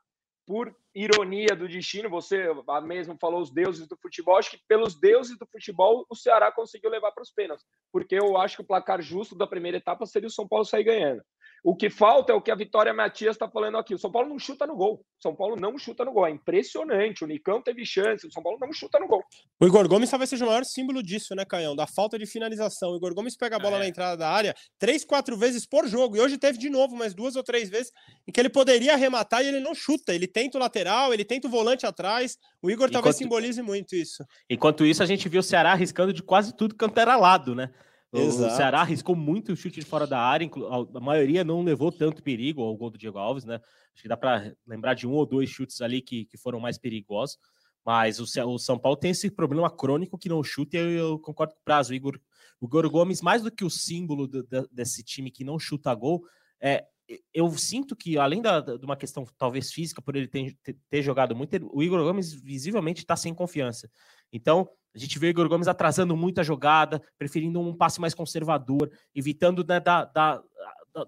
por 0.49 0.75
ironia 0.95 1.55
do 1.55 1.67
destino, 1.67 2.09
você 2.09 2.47
mesmo 2.83 3.15
falou 3.21 3.39
os 3.39 3.51
deuses 3.51 3.87
do 3.87 3.95
futebol, 3.95 4.35
acho 4.35 4.49
que 4.49 4.59
pelos 4.67 4.99
deuses 4.99 5.37
do 5.37 5.45
futebol 5.45 6.07
o 6.09 6.15
Ceará 6.15 6.51
conseguiu 6.51 6.89
levar 6.89 7.11
para 7.11 7.21
os 7.21 7.29
pênaltis, 7.29 7.63
porque 7.93 8.15
eu 8.15 8.35
acho 8.35 8.55
que 8.55 8.63
o 8.63 8.65
placar 8.65 8.99
justo 8.99 9.35
da 9.35 9.45
primeira 9.45 9.77
etapa 9.77 10.07
seria 10.07 10.25
o 10.25 10.31
São 10.31 10.47
Paulo 10.47 10.65
sair 10.65 10.83
ganhando. 10.83 11.21
O 11.63 11.75
que 11.75 11.89
falta 11.89 12.31
é 12.31 12.35
o 12.35 12.41
que 12.41 12.51
a 12.51 12.55
Vitória 12.55 12.93
Matias 12.93 13.35
está 13.35 13.49
falando 13.49 13.77
aqui. 13.77 13.93
O 13.93 13.99
São 13.99 14.11
Paulo 14.11 14.29
não 14.29 14.39
chuta 14.39 14.65
no 14.65 14.75
gol. 14.75 14.95
O 14.95 15.21
São 15.21 15.35
Paulo 15.35 15.55
não 15.55 15.77
chuta 15.77 16.05
no 16.05 16.11
gol. 16.11 16.25
É 16.25 16.31
impressionante. 16.31 17.23
O 17.23 17.27
Nicão 17.27 17.61
teve 17.61 17.85
chance. 17.85 18.25
O 18.25 18.31
São 18.31 18.41
Paulo 18.41 18.57
não 18.59 18.71
chuta 18.71 18.99
no 18.99 19.07
gol. 19.07 19.23
O 19.59 19.65
Igor 19.65 19.87
Gomes 19.87 20.09
talvez 20.09 20.29
seja 20.29 20.45
o 20.45 20.47
maior 20.47 20.63
símbolo 20.63 21.03
disso, 21.03 21.35
né, 21.35 21.43
Caião? 21.45 21.75
Da 21.75 21.85
falta 21.85 22.17
de 22.17 22.25
finalização. 22.25 22.91
O 22.91 22.97
Igor 22.97 23.13
Gomes 23.13 23.35
pega 23.35 23.57
a 23.57 23.59
bola 23.59 23.77
é. 23.77 23.79
na 23.79 23.87
entrada 23.87 24.17
da 24.17 24.29
área 24.29 24.55
três, 24.77 25.03
quatro 25.03 25.37
vezes 25.37 25.65
por 25.65 25.87
jogo. 25.87 26.15
E 26.15 26.21
hoje 26.21 26.37
teve 26.37 26.57
de 26.57 26.69
novo 26.69 26.95
mais 26.95 27.13
duas 27.13 27.35
ou 27.35 27.43
três 27.43 27.69
vezes 27.69 27.91
em 28.27 28.31
que 28.31 28.39
ele 28.39 28.49
poderia 28.49 28.93
arrematar 28.93 29.43
e 29.43 29.47
ele 29.47 29.59
não 29.59 29.75
chuta. 29.75 30.13
Ele 30.13 30.27
tenta 30.27 30.57
o 30.57 30.61
lateral, 30.61 31.13
ele 31.13 31.25
tenta 31.25 31.47
o 31.47 31.51
volante 31.51 31.85
atrás. 31.85 32.37
O 32.61 32.69
Igor 32.69 32.87
Enquanto... 32.87 32.93
talvez 32.93 33.15
simbolize 33.15 33.61
muito 33.61 33.95
isso. 33.95 34.23
Enquanto 34.49 34.85
isso, 34.85 35.03
a 35.03 35.05
gente 35.05 35.27
viu 35.27 35.41
o 35.41 35.43
Ceará 35.43 35.71
arriscando 35.71 36.13
de 36.13 36.23
quase 36.23 36.55
tudo 36.55 36.75
canto 36.75 36.99
era 36.99 37.15
lado, 37.15 37.53
né? 37.53 37.71
Exato. 38.11 38.53
O 38.53 38.55
Ceará 38.55 38.81
arriscou 38.81 39.15
muito 39.15 39.51
o 39.51 39.55
chute 39.55 39.79
de 39.79 39.85
fora 39.85 40.07
da 40.07 40.19
área, 40.19 40.49
a 40.95 40.99
maioria 40.99 41.43
não 41.43 41.61
levou 41.61 41.91
tanto 41.91 42.23
perigo 42.23 42.61
ao 42.61 42.75
gol 42.75 42.89
do 42.89 42.97
Diego 42.97 43.19
Alves, 43.19 43.45
né? 43.45 43.55
Acho 43.93 44.01
que 44.01 44.07
dá 44.07 44.17
para 44.17 44.55
lembrar 44.65 44.95
de 44.95 45.07
um 45.07 45.11
ou 45.11 45.25
dois 45.25 45.49
chutes 45.49 45.79
ali 45.81 46.01
que, 46.01 46.25
que 46.25 46.37
foram 46.37 46.59
mais 46.59 46.77
perigosos. 46.77 47.37
Mas 47.85 48.19
o, 48.19 48.23
o 48.47 48.57
São 48.57 48.77
Paulo 48.77 48.97
tem 48.97 49.11
esse 49.11 49.29
problema 49.29 49.69
crônico 49.69 50.17
que 50.17 50.29
não 50.29 50.43
chuta, 50.43 50.77
e 50.77 50.79
eu, 50.79 50.89
eu 50.89 51.19
concordo 51.19 51.53
com 51.53 51.59
o 51.59 51.63
prazo. 51.63 51.91
O 51.91 51.95
Igor, 51.95 52.19
o 52.59 52.65
Igor 52.65 52.89
Gomes, 52.89 53.21
mais 53.21 53.43
do 53.43 53.51
que 53.51 53.63
o 53.63 53.69
símbolo 53.69 54.27
do, 54.27 54.43
do, 54.43 54.67
desse 54.71 55.03
time 55.03 55.31
que 55.31 55.43
não 55.43 55.59
chuta 55.59 55.93
gol, 55.93 56.23
é, 56.61 56.85
eu 57.33 57.49
sinto 57.57 57.95
que, 57.95 58.17
além 58.17 58.41
da, 58.41 58.59
de 58.59 58.85
uma 58.85 58.95
questão 58.95 59.25
talvez 59.37 59.71
física, 59.71 60.01
por 60.01 60.15
ele 60.15 60.27
ter, 60.27 60.55
ter, 60.61 60.77
ter 60.89 61.01
jogado 61.01 61.35
muito, 61.35 61.69
o 61.73 61.81
Igor 61.81 62.03
Gomes 62.03 62.33
visivelmente 62.33 63.01
está 63.01 63.15
sem 63.15 63.33
confiança. 63.33 63.89
Então, 64.31 64.69
a 64.93 64.97
gente 64.97 65.19
vê 65.19 65.27
o 65.27 65.29
Igor 65.29 65.47
Gomes 65.47 65.67
atrasando 65.67 66.15
muito 66.15 66.39
a 66.39 66.43
jogada, 66.43 67.01
preferindo 67.17 67.59
um 67.59 67.75
passe 67.75 68.01
mais 68.01 68.13
conservador, 68.13 68.91
evitando 69.13 69.63
né, 69.67 69.79
dar, 69.79 70.05
dar, 70.05 70.41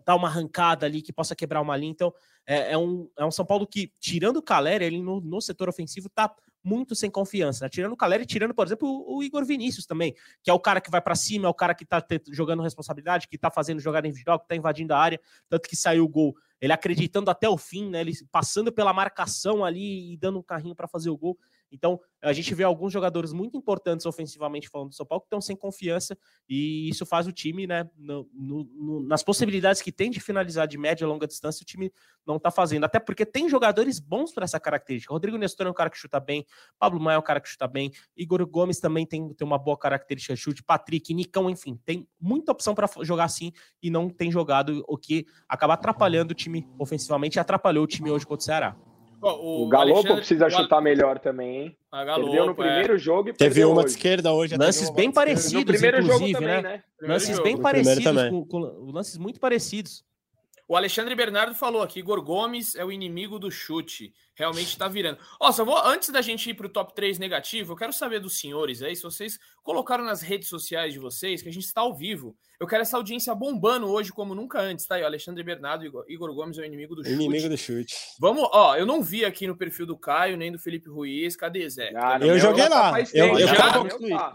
dar 0.06 0.16
uma 0.16 0.28
arrancada 0.28 0.86
ali 0.86 1.02
que 1.02 1.12
possa 1.12 1.36
quebrar 1.36 1.62
uma 1.62 1.76
linha. 1.76 1.92
Então, 1.92 2.14
é, 2.46 2.74
é, 2.74 2.78
um, 2.78 3.10
é 3.18 3.26
um 3.26 3.32
São 3.32 3.46
Paulo 3.46 3.68
que, 3.68 3.92
tirando 4.00 4.38
o 4.38 4.44
Caleri, 4.44 4.86
ele 4.86 5.02
no, 5.02 5.20
no 5.20 5.42
setor 5.42 5.70
ofensivo 5.70 6.08
está 6.08 6.34
muito 6.64 6.96
sem 6.96 7.10
confiança. 7.10 7.66
Né? 7.66 7.70
Tirando 7.70 7.94
o 7.94 7.98
Caleri, 7.98 8.26
tirando, 8.26 8.54
por 8.54 8.66
exemplo, 8.66 8.88
o, 8.88 9.18
o, 9.18 9.24
Igor 9.24 9.44
Vinícius 9.46 9.86
também, 9.86 10.14
que 10.44 10.50
é 10.50 10.54
o 10.54 10.60
cara 10.60 10.80
que 10.80 10.92
vai 10.92 11.02
para 11.02 11.16
cima, 11.16 11.48
é 11.48 11.50
o 11.50 11.54
cara 11.54 11.74
que 11.74 11.84
está 11.84 12.04
jogando 12.32 12.62
responsabilidade, 12.62 13.28
que 13.28 13.36
está 13.36 13.50
fazendo 13.50 13.80
jogada 13.80 14.08
individual, 14.08 14.40
que 14.40 14.46
está 14.46 14.56
invadindo 14.56 14.94
a 14.94 15.00
área, 15.00 15.20
tanto 15.50 15.68
que 15.68 15.76
saiu 15.76 16.04
o 16.06 16.10
gol. 16.10 16.36
Ele 16.60 16.72
acreditando 16.72 17.32
até 17.32 17.50
o 17.50 17.58
fim, 17.58 17.90
né? 17.90 18.02
Ele 18.02 18.14
passando 18.32 18.72
pela 18.72 18.94
marcação 18.94 19.66
ali 19.66 20.14
e 20.14 20.18
dando 20.18 20.40
um 20.40 20.44
carrinho 20.44 20.76
para 20.76 20.88
fazer 20.88 21.10
o 21.10 21.18
gol. 21.18 21.38
Então, 21.72 22.00
a 22.22 22.34
gente 22.34 22.54
vê 22.54 22.64
alguns 22.64 22.92
jogadores 22.92 23.32
muito 23.32 23.58
importantes 23.58 24.06
ofensivamente 24.06 24.70
falando 24.70 24.90
do 24.90 24.96
São 24.96 25.06
Paulo 25.06 25.22
que 25.22 25.28
estão 25.28 25.42
sem 25.42 25.56
confiança 25.56 26.18
e 26.48 26.90
isso 26.90 27.06
faz 27.06 27.26
o 27.28 27.32
time, 27.32 27.66
né, 27.66 27.90
no, 27.98 28.30
no, 28.34 29.02
nas 29.08 29.24
possibilidades 29.24 29.82
que 29.82 29.92
tem 29.92 30.12
de 30.12 30.20
finalizar 30.20 30.68
de 30.68 30.78
média 30.78 31.04
e 31.04 31.08
longa 31.08 31.26
distância, 31.26 31.64
o 31.64 31.66
time 31.66 31.92
não 32.26 32.36
está 32.36 32.52
fazendo. 32.52 32.84
Até 32.84 33.00
porque 33.00 33.26
tem 33.26 33.50
jogadores 33.50 34.00
bons 34.00 34.34
para 34.34 34.44
essa 34.44 34.60
característica. 34.60 35.14
Rodrigo 35.14 35.38
Nestor 35.38 35.68
é 35.68 35.70
um 35.70 35.74
cara 35.74 35.90
que 35.90 35.98
chuta 35.98 36.20
bem, 36.20 36.46
Pablo 36.78 37.00
Maia 37.00 37.16
é 37.16 37.20
um 37.20 37.24
cara 37.24 37.40
que 37.40 37.50
chuta 37.50 37.68
bem, 37.68 37.92
Igor 38.16 38.46
Gomes 38.46 38.80
também 38.80 39.06
tem, 39.06 39.34
tem 39.34 39.48
uma 39.48 39.58
boa 39.58 39.78
característica 39.78 40.34
de 40.34 40.40
chute, 40.40 40.64
Patrick, 40.64 41.14
Nicão, 41.14 41.50
enfim, 41.50 41.80
tem 41.86 42.08
muita 42.20 42.52
opção 42.52 42.76
para 42.76 42.88
jogar 43.02 43.24
assim 43.24 43.52
e 43.82 43.90
não 43.90 44.10
tem 44.10 44.32
jogado, 44.32 44.84
o 44.88 44.98
que 44.98 45.26
acaba 45.48 45.74
atrapalhando 45.74 46.32
o 46.32 46.36
time 46.36 46.68
ofensivamente 46.78 47.38
e 47.38 47.40
atrapalhou 47.40 47.84
o 47.84 47.88
time 47.88 48.12
hoje 48.12 48.26
contra 48.26 48.42
o 48.42 48.46
Ceará. 48.46 48.90
O, 49.22 49.66
o 49.66 49.70
Galopo 49.70 49.92
Alexandre... 49.94 50.18
precisa 50.18 50.50
chutar 50.50 50.82
melhor 50.82 51.20
também, 51.20 51.58
hein? 51.58 51.78
A 51.92 52.04
Galopo, 52.04 52.30
perdeu 52.30 52.46
no 52.48 52.56
primeiro 52.56 52.96
é. 52.96 52.98
jogo 52.98 53.30
e 53.30 53.34
Teve 53.34 53.64
uma 53.64 53.76
hoje. 53.76 53.86
de 53.86 53.92
esquerda 53.92 54.34
hoje. 54.34 54.58
Lances 54.58 54.90
bem 54.90 55.12
parecidos, 55.12 55.54
no 55.54 55.66
primeiro 55.66 56.00
inclusive, 56.00 56.32
jogo 56.32 56.46
também, 56.46 56.64
né? 56.64 56.70
né? 56.70 56.84
Lances 57.02 57.30
jogo. 57.30 57.44
bem 57.44 57.56
no 57.56 57.62
parecidos, 57.62 58.30
com, 58.30 58.46
com, 58.46 58.60
lances 58.92 59.18
muito 59.18 59.40
parecidos. 59.40 60.04
O 60.68 60.76
Alexandre 60.76 61.14
Bernardo 61.14 61.54
falou 61.54 61.84
aqui, 61.84 62.00
Igor 62.00 62.22
Gomes 62.24 62.76
é 62.76 62.84
o 62.86 62.92
inimigo 62.92 63.38
do 63.38 63.52
chute. 63.52 64.14
Realmente 64.36 64.78
tá 64.78 64.88
virando. 64.88 65.20
Ó, 65.39 65.52
só 65.52 65.63
vou, 65.65 65.78
antes 65.86 66.10
da 66.10 66.22
gente 66.22 66.50
ir 66.50 66.54
pro 66.54 66.70
top 66.70 66.94
3 66.96 67.20
negativo, 67.20 67.74
eu 67.74 67.78
quero 67.78 67.94
saber 67.94 68.20
dos 68.20 68.39
senhores 68.39 68.82
aí, 68.82 68.96
se 68.96 69.04
vocês 69.04 69.38
colocaram 69.63 70.04
nas 70.04 70.22
redes 70.22 70.48
sociais 70.50 70.94
de 70.94 71.00
vocês, 71.00 71.41
que 71.41 71.50
a 71.50 71.54
gente 71.54 71.65
está 71.65 71.82
ao 71.82 71.96
vivo. 71.96 72.36
Eu 72.60 72.67
quero 72.67 72.82
essa 72.84 72.96
audiência 72.98 73.34
bombando 73.34 73.88
hoje 73.89 74.12
como 74.12 74.36
nunca 74.36 74.60
antes, 74.60 74.86
tá 74.86 74.96
aí, 74.96 75.04
ó, 75.04 75.06
Alexandre 75.08 75.44
Bernardo, 75.44 75.84
Igor, 75.86 76.06
Igor 76.08 76.34
Gomes 76.34 76.58
é 76.60 76.62
o 76.62 76.65
inimigo 76.65 76.96
do 76.96 77.04
chute. 77.04 77.15
Inimigo 77.15 77.50
do 77.50 77.58
chute. 77.58 77.96
Vamos, 78.20 78.48
ó, 78.52 78.76
eu 78.76 78.86
não 78.86 79.02
vi 79.02 79.26
aqui 79.26 79.48
no 79.48 79.56
perfil 79.56 79.86
do 79.88 79.98
Caio, 79.98 80.38
nem 80.38 80.52
do 80.52 80.60
Felipe 80.60 80.88
Ruiz, 80.89 81.36
cadê 81.36 81.67
Zé? 81.70 81.91
Ah, 81.96 82.15
Eu 82.22 82.28
meu 82.28 82.39
joguei 82.39 82.67
tá 82.67 82.91
lá. 82.91 83.00
Eu- 83.13 83.39
eu 83.39 83.48
já. 83.48 83.56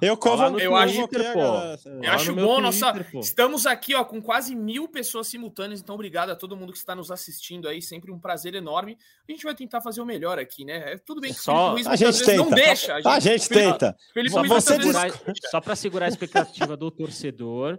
Eu, 0.02 0.16
no 0.50 0.60
eu 0.60 0.76
acho- 0.76 1.04
a 1.04 1.08
pô. 1.08 1.90
Eu 2.02 2.10
acho 2.10 2.34
bom, 2.34 2.60
nossa. 2.60 2.92
Twitter, 2.92 3.12
pô. 3.12 3.20
Estamos 3.20 3.66
aqui, 3.66 3.94
ó, 3.94 4.04
com 4.04 4.20
quase 4.20 4.54
mil 4.54 4.88
pessoas 4.88 5.28
simultâneas, 5.28 5.80
então 5.80 5.94
obrigado 5.94 6.30
a 6.30 6.36
todo 6.36 6.56
mundo 6.56 6.72
que 6.72 6.78
está 6.78 6.94
nos 6.94 7.10
assistindo 7.10 7.68
aí, 7.68 7.80
sempre 7.80 8.10
um 8.10 8.18
prazer 8.18 8.54
enorme. 8.54 8.98
A 9.28 9.32
gente 9.32 9.44
vai 9.44 9.54
tentar 9.54 9.80
fazer 9.86 10.00
o 10.00 10.06
melhor 10.06 10.38
aqui, 10.38 10.64
né? 10.64 10.92
É 10.94 10.98
tudo 10.98 11.20
bem 11.20 11.32
que 11.32 11.40
Só- 11.40 11.72
Ruiz 11.72 11.86
A 11.86 11.96
gente 11.96 12.06
vezes 12.06 12.36
não 12.36 12.44
tenta. 12.44 12.56
deixa. 12.56 12.94
A 13.04 13.20
gente 13.20 13.48
Felipe- 13.48 13.72
tenta. 13.72 13.96
Felipe 14.12 14.32
Só 14.34 14.40
para 14.40 14.48
você 14.60 14.74
segurar, 14.82 15.10
só 15.50 15.60
pra 15.60 15.76
segurar 15.76 16.06
a 16.06 16.08
expectativa 16.08 16.76
do 16.76 16.90
torcedor, 16.90 17.78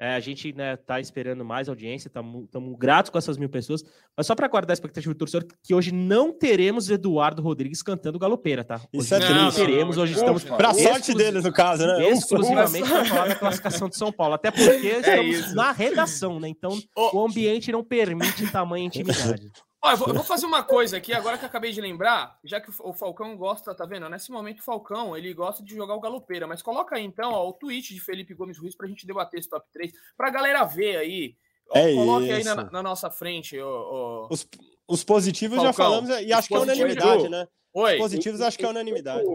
é, 0.00 0.16
a 0.16 0.20
gente 0.20 0.52
né, 0.52 0.76
tá 0.76 0.98
esperando 0.98 1.44
mais 1.44 1.68
audiência, 1.68 2.08
estamos 2.08 2.76
gratos 2.76 3.10
com 3.10 3.16
essas 3.16 3.38
mil 3.38 3.48
pessoas, 3.48 3.80
mas 4.16 4.26
só 4.26 4.34
para 4.34 4.48
guardar 4.48 4.72
a 4.72 4.74
expectativa 4.74 5.14
do 5.14 5.16
torcedor, 5.16 5.48
que 5.62 5.72
hoje 5.72 5.92
não 5.92 6.36
teremos 6.36 6.90
Eduardo 6.90 7.40
Rodrigues 7.40 7.80
cantando 7.80 8.18
galopeira, 8.18 8.64
tá? 8.64 8.74
Hoje 8.92 9.04
Isso 9.04 9.14
é 9.14 9.20
não 9.20 9.50
triste. 9.50 9.64
teremos, 9.64 9.96
hoje 9.96 10.12
Ufa, 10.14 10.20
estamos 10.22 10.42
exclusi- 10.44 10.82
sorte 10.82 11.14
deles, 11.14 11.44
no 11.44 11.52
caso, 11.52 11.86
né? 11.86 12.10
exclusivamente 12.10 12.88
para 12.88 13.04
falar 13.04 13.28
da 13.28 13.34
classificação 13.36 13.88
de 13.88 13.96
São 13.96 14.10
Paulo, 14.12 14.34
até 14.34 14.50
porque 14.50 14.64
estamos 14.98 15.36
isso. 15.38 15.54
na 15.54 15.70
redação, 15.70 16.40
né? 16.40 16.48
Então 16.48 16.76
Ô, 16.96 17.18
o 17.20 17.24
ambiente 17.26 17.70
não 17.70 17.84
permite 17.84 18.50
tamanha 18.50 18.86
intimidade. 18.86 19.48
Ó, 19.84 19.90
eu, 19.90 19.96
vou, 19.98 20.08
eu 20.08 20.14
vou 20.14 20.24
fazer 20.24 20.46
uma 20.46 20.62
coisa 20.62 20.96
aqui, 20.96 21.12
agora 21.12 21.36
que 21.36 21.44
eu 21.44 21.48
acabei 21.48 21.70
de 21.70 21.78
lembrar, 21.78 22.38
já 22.42 22.58
que 22.58 22.70
o, 22.80 22.94
Falcão 22.94 23.36
gosta, 23.36 23.74
tá 23.74 23.84
vendo? 23.84 24.08
Nesse 24.08 24.32
momento 24.32 24.60
o 24.60 24.62
Falcão, 24.62 25.14
ele 25.14 25.34
gosta 25.34 25.62
de 25.62 25.74
jogar 25.74 25.94
o 25.94 26.00
galopeira, 26.00 26.46
mas 26.46 26.62
coloca 26.62 26.96
aí 26.96 27.04
então 27.04 27.32
ó, 27.32 27.46
o 27.46 27.52
tweet 27.52 27.92
de 27.92 28.00
Felipe 28.00 28.32
Gomes 28.32 28.56
Ruiz 28.56 28.74
pra 28.74 28.88
gente 28.88 29.06
debater 29.06 29.40
esse 29.40 29.48
top 29.50 29.66
3, 29.74 29.92
pra 30.16 30.30
galera 30.30 30.64
ver 30.64 30.96
aí. 30.96 31.36
Ó, 31.68 31.76
É 31.76 31.94
coloque 31.94 32.32
aí 32.32 32.42
na, 32.42 32.64
na 32.70 32.82
nossa 32.82 33.10
frente, 33.10 33.60
ó, 33.60 33.68
ó. 33.68 34.28
Os, 34.30 34.48
os 34.88 35.04
positivos 35.04 35.60
já 35.60 35.70
Falcão, 35.74 36.06
falamos 36.06 36.26
e 36.26 36.32
acho 36.32 36.48
que 36.48 36.54
é 36.54 36.58
unanimidade, 36.58 37.28
né? 37.28 37.46
Oi. 37.74 37.92
Os 37.92 37.98
positivos 37.98 38.40
acho 38.40 38.56
que 38.56 38.64
é 38.64 38.68
unanimidade. 38.68 39.26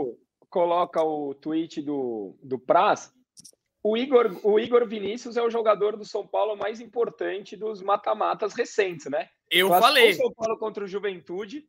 Coloca 0.49 1.03
o 1.03 1.35
tweet 1.35 1.79
do, 1.79 2.35
do 2.41 2.57
Praz. 2.57 3.13
O 3.81 3.95
Igor, 3.95 4.39
o 4.43 4.59
Igor 4.59 4.85
Vinícius 4.87 5.37
é 5.37 5.41
o 5.41 5.49
jogador 5.49 5.95
do 5.95 6.03
São 6.03 6.27
Paulo 6.27 6.57
mais 6.57 6.81
importante 6.81 7.55
dos 7.55 7.81
mata-matas 7.81 8.53
recentes, 8.53 9.05
né? 9.09 9.29
Eu 9.49 9.67
Classificou 9.67 9.87
falei. 9.87 10.11
o 10.11 10.15
São 10.15 10.33
Paulo 10.33 10.57
contra 10.57 10.83
o 10.83 10.87
Juventude, 10.87 11.65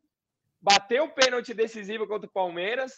bateu 0.61 1.05
o 1.05 1.15
pênalti 1.15 1.55
decisivo 1.55 2.07
contra 2.09 2.29
o 2.29 2.33
Palmeiras 2.33 2.93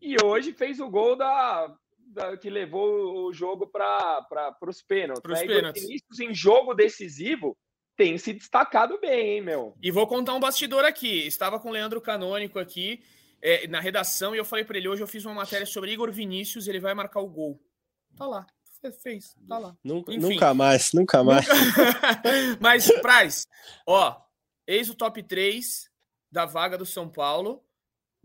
e 0.00 0.16
hoje 0.24 0.52
fez 0.52 0.78
o 0.78 0.88
gol 0.88 1.16
da, 1.16 1.74
da- 1.98 2.36
que 2.36 2.48
levou 2.48 3.26
o 3.26 3.32
jogo 3.32 3.66
para 3.66 4.56
os 4.62 4.80
pênaltis. 4.80 5.22
Pros 5.22 5.40
né? 5.40 5.46
Pênaltis. 5.46 5.82
Vinícius 5.82 6.20
em 6.20 6.32
jogo 6.32 6.72
decisivo 6.72 7.56
tem 7.96 8.16
se 8.16 8.32
destacado 8.32 8.98
bem, 9.00 9.34
hein, 9.36 9.40
meu? 9.42 9.74
E 9.82 9.90
vou 9.90 10.06
contar 10.06 10.34
um 10.34 10.40
bastidor 10.40 10.84
aqui. 10.84 11.26
Estava 11.26 11.58
com 11.58 11.68
o 11.68 11.72
Leandro 11.72 12.00
Canônico 12.00 12.58
aqui 12.58 13.02
é, 13.42 13.66
na 13.66 13.80
redação 13.80 14.34
e 14.34 14.38
eu 14.38 14.44
falei 14.44 14.64
para 14.64 14.78
ele: 14.78 14.88
hoje 14.88 15.02
eu 15.02 15.06
fiz 15.08 15.24
uma 15.24 15.34
matéria 15.34 15.66
sobre 15.66 15.92
Igor 15.92 16.10
Vinícius, 16.12 16.68
ele 16.68 16.80
vai 16.80 16.94
marcar 16.94 17.20
o 17.20 17.28
gol. 17.28 17.60
Tá 18.16 18.26
lá. 18.26 18.46
Fe- 18.80 18.92
Fez, 18.92 19.34
tá 19.48 19.58
lá. 19.58 19.76
Nunca, 19.84 20.12
Enfim. 20.12 20.20
nunca 20.34 20.52
mais, 20.54 20.92
nunca 20.92 21.22
mais. 21.22 21.46
Mas, 22.60 22.90
Praz, 23.00 23.46
ó, 23.86 24.20
eis 24.66 24.90
o 24.90 24.94
top 24.94 25.22
3 25.22 25.88
da 26.30 26.44
vaga 26.44 26.76
do 26.76 26.84
São 26.86 27.08
Paulo. 27.08 27.64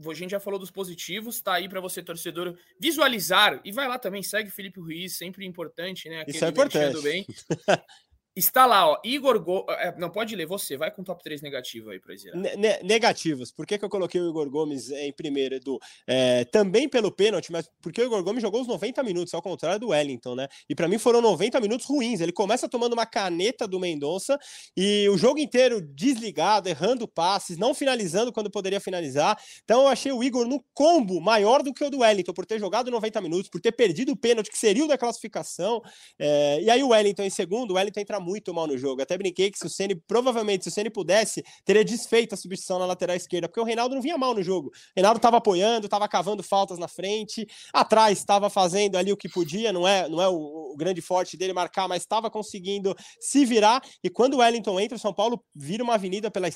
A 0.07 0.13
gente 0.13 0.29
já 0.31 0.39
falou 0.39 0.59
dos 0.59 0.69
positivos, 0.69 1.41
tá 1.41 1.53
aí 1.55 1.67
para 1.67 1.81
você, 1.81 2.03
torcedor, 2.03 2.55
visualizar. 2.79 3.59
E 3.65 3.71
vai 3.71 3.87
lá 3.87 3.97
também, 3.97 4.21
segue 4.21 4.49
o 4.49 4.51
Felipe 4.51 4.79
Ruiz, 4.79 5.17
sempre 5.17 5.43
importante, 5.45 6.07
né? 6.07 6.23
Isso 6.27 6.45
é 6.45 6.49
Aquele 6.49 6.67
importante. 6.67 7.01
Bem. 7.01 7.25
Está 8.37 8.67
lá, 8.67 8.87
ó, 8.87 8.99
Igor 9.03 9.39
Go... 9.39 9.65
é, 9.67 9.95
Não, 9.97 10.11
pode 10.11 10.35
ler 10.35 10.45
você, 10.45 10.77
vai 10.77 10.91
com 10.91 11.03
top 11.03 11.23
3 11.23 11.41
negativo 11.41 11.89
aí. 11.89 11.99
Ne- 12.35 12.55
ne- 12.55 12.83
negativos. 12.83 13.51
Por 13.51 13.65
que, 13.65 13.79
que 13.79 13.83
eu 13.83 13.89
coloquei 13.89 14.21
o 14.21 14.29
Igor 14.29 14.47
Gomes 14.47 14.91
em 14.91 15.11
primeiro, 15.11 15.55
Edu? 15.55 15.79
É, 16.05 16.45
também 16.45 16.87
pelo 16.87 17.11
pênalti, 17.11 17.51
mas 17.51 17.67
porque 17.81 17.99
o 17.99 18.05
Igor 18.05 18.23
Gomes 18.23 18.43
jogou 18.43 18.61
os 18.61 18.67
90 18.67 19.01
minutos, 19.01 19.33
ao 19.33 19.41
contrário 19.41 19.79
do 19.79 19.87
Wellington, 19.87 20.35
né? 20.35 20.47
E 20.69 20.75
para 20.75 20.87
mim 20.87 20.99
foram 20.99 21.19
90 21.19 21.59
minutos 21.59 21.87
ruins. 21.87 22.21
Ele 22.21 22.31
começa 22.31 22.69
tomando 22.69 22.93
uma 22.93 23.07
caneta 23.07 23.67
do 23.67 23.79
Mendonça 23.79 24.37
e 24.77 25.09
o 25.09 25.17
jogo 25.17 25.39
inteiro 25.39 25.81
desligado, 25.81 26.69
errando 26.69 27.07
passes, 27.07 27.57
não 27.57 27.73
finalizando 27.73 28.31
quando 28.31 28.51
poderia 28.51 28.79
finalizar. 28.79 29.35
Então 29.63 29.81
eu 29.81 29.87
achei 29.87 30.11
o 30.11 30.23
Igor 30.23 30.47
no 30.47 30.63
combo 30.75 31.19
maior 31.19 31.63
do 31.63 31.73
que 31.73 31.83
o 31.83 31.89
do 31.89 32.01
Wellington, 32.01 32.33
por 32.33 32.45
ter 32.45 32.59
jogado 32.59 32.91
90 32.91 33.19
minutos, 33.19 33.49
por 33.49 33.59
ter 33.59 33.71
perdido 33.71 34.11
o 34.11 34.15
pênalti, 34.15 34.51
que 34.51 34.59
seria 34.59 34.85
o 34.85 34.87
da 34.87 34.95
classificação. 34.95 35.81
É, 36.19 36.61
e 36.61 36.69
aí 36.69 36.83
o 36.83 36.89
Wellington 36.89 37.23
em 37.23 37.31
segundo, 37.31 37.71
o 37.71 37.73
Wellington 37.73 38.01
entra 38.01 38.26
muito 38.27 38.53
mal 38.53 38.67
no 38.67 38.77
jogo. 38.77 39.01
Até 39.01 39.17
brinquei 39.17 39.49
que 39.49 39.57
se 39.57 39.65
o 39.65 39.69
Ceni, 39.69 39.95
provavelmente, 39.95 40.63
se 40.63 40.69
o 40.69 40.71
Ceni 40.71 40.89
pudesse, 40.89 41.43
teria 41.63 41.83
desfeito 41.83 42.35
a 42.35 42.37
substituição 42.37 42.77
na 42.77 42.85
lateral 42.85 43.15
esquerda, 43.15 43.47
porque 43.47 43.59
o 43.59 43.63
Reinaldo 43.63 43.95
não 43.95 44.01
vinha 44.01 44.17
mal 44.17 44.33
no 44.35 44.43
jogo. 44.43 44.67
O 44.69 44.71
Reinaldo 44.95 45.17
estava 45.17 45.37
apoiando, 45.37 45.87
estava 45.87 46.07
cavando 46.07 46.43
faltas 46.43 46.77
na 46.77 46.87
frente, 46.87 47.47
atrás 47.73 48.17
estava 48.17 48.49
fazendo 48.49 48.97
ali 48.97 49.11
o 49.11 49.17
que 49.17 49.29
podia, 49.29 49.71
não 49.71 49.87
é, 49.87 50.09
não 50.09 50.21
é 50.21 50.27
o, 50.27 50.73
o 50.73 50.75
grande 50.77 51.01
forte 51.01 51.37
dele 51.37 51.53
marcar, 51.53 51.87
mas 51.87 52.01
estava 52.01 52.29
conseguindo 52.29 52.95
se 53.19 53.45
virar. 53.45 53.81
E 54.03 54.09
quando 54.09 54.35
o 54.35 54.37
Wellington 54.37 54.79
entra, 54.79 54.97
o 54.97 54.99
São 54.99 55.13
Paulo 55.13 55.41
vira 55.55 55.83
uma 55.83 55.93
avenida 55.93 56.29
pela 56.29 56.47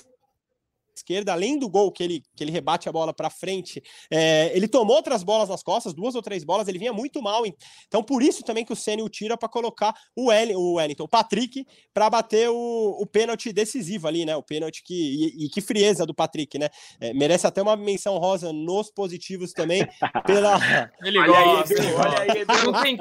esquerda, 0.95 1.34
além 1.34 1.58
do 1.58 1.69
gol 1.69 1.91
que 1.91 2.04
ele, 2.04 2.23
que 2.36 2.43
ele 2.43 2.51
rebate 2.51 2.88
a 2.88 2.91
bola 2.91 3.13
para 3.13 3.30
frente, 3.30 3.82
é, 4.10 4.51
ele 4.56 4.67
tomou 4.67 4.95
outras 4.95 5.23
bolas 5.23 5.49
nas 5.49 5.63
costas, 5.63 5.93
duas 5.93 6.15
ou 6.15 6.21
três 6.21 6.43
bolas, 6.43 6.67
ele 6.67 6.80
vinha 6.80 6.93
muito 6.93 7.21
mal. 7.21 7.43
Então, 7.88 8.04
por 8.04 8.21
isso 8.21 8.43
também 8.43 8.65
que 8.65 8.73
o 8.73 8.75
Ceni 8.75 9.01
o 9.01 9.10
tira 9.10 9.38
para 9.38 9.49
colocar 9.49 9.93
o, 10.15 10.30
Welling, 10.30 10.56
o 10.56 10.73
Wellington, 10.73 11.04
o 11.04 11.08
Patrick, 11.08 11.65
para 11.93 12.10
bater 12.10 12.49
o, 12.49 12.97
o 12.99 13.06
pênalti 13.06 13.51
decisivo 13.51 14.08
ali, 14.08 14.25
né? 14.25 14.36
O 14.36 14.43
pênalti 14.43 14.84
que. 14.84 14.93
E, 15.01 15.45
e 15.45 15.49
que 15.49 15.62
frieza 15.62 16.06
do 16.06 16.13
Patrick, 16.13 16.58
né? 16.58 16.69
É, 16.99 17.13
merece 17.13 17.47
até 17.47 17.62
uma 17.62 17.75
menção 17.75 18.17
rosa 18.17 18.51
nos 18.54 18.91
positivos 18.91 19.51
também, 19.51 19.88
pela. 20.25 20.60
Ele 21.04 21.19
Olha 21.19 21.38
aí, 21.38 21.45
gosta, 21.45 21.73
olha 21.97 22.19
aí, 22.19 22.41
Edu. 22.41 22.71
Não 22.71 22.82
tem, 22.82 22.97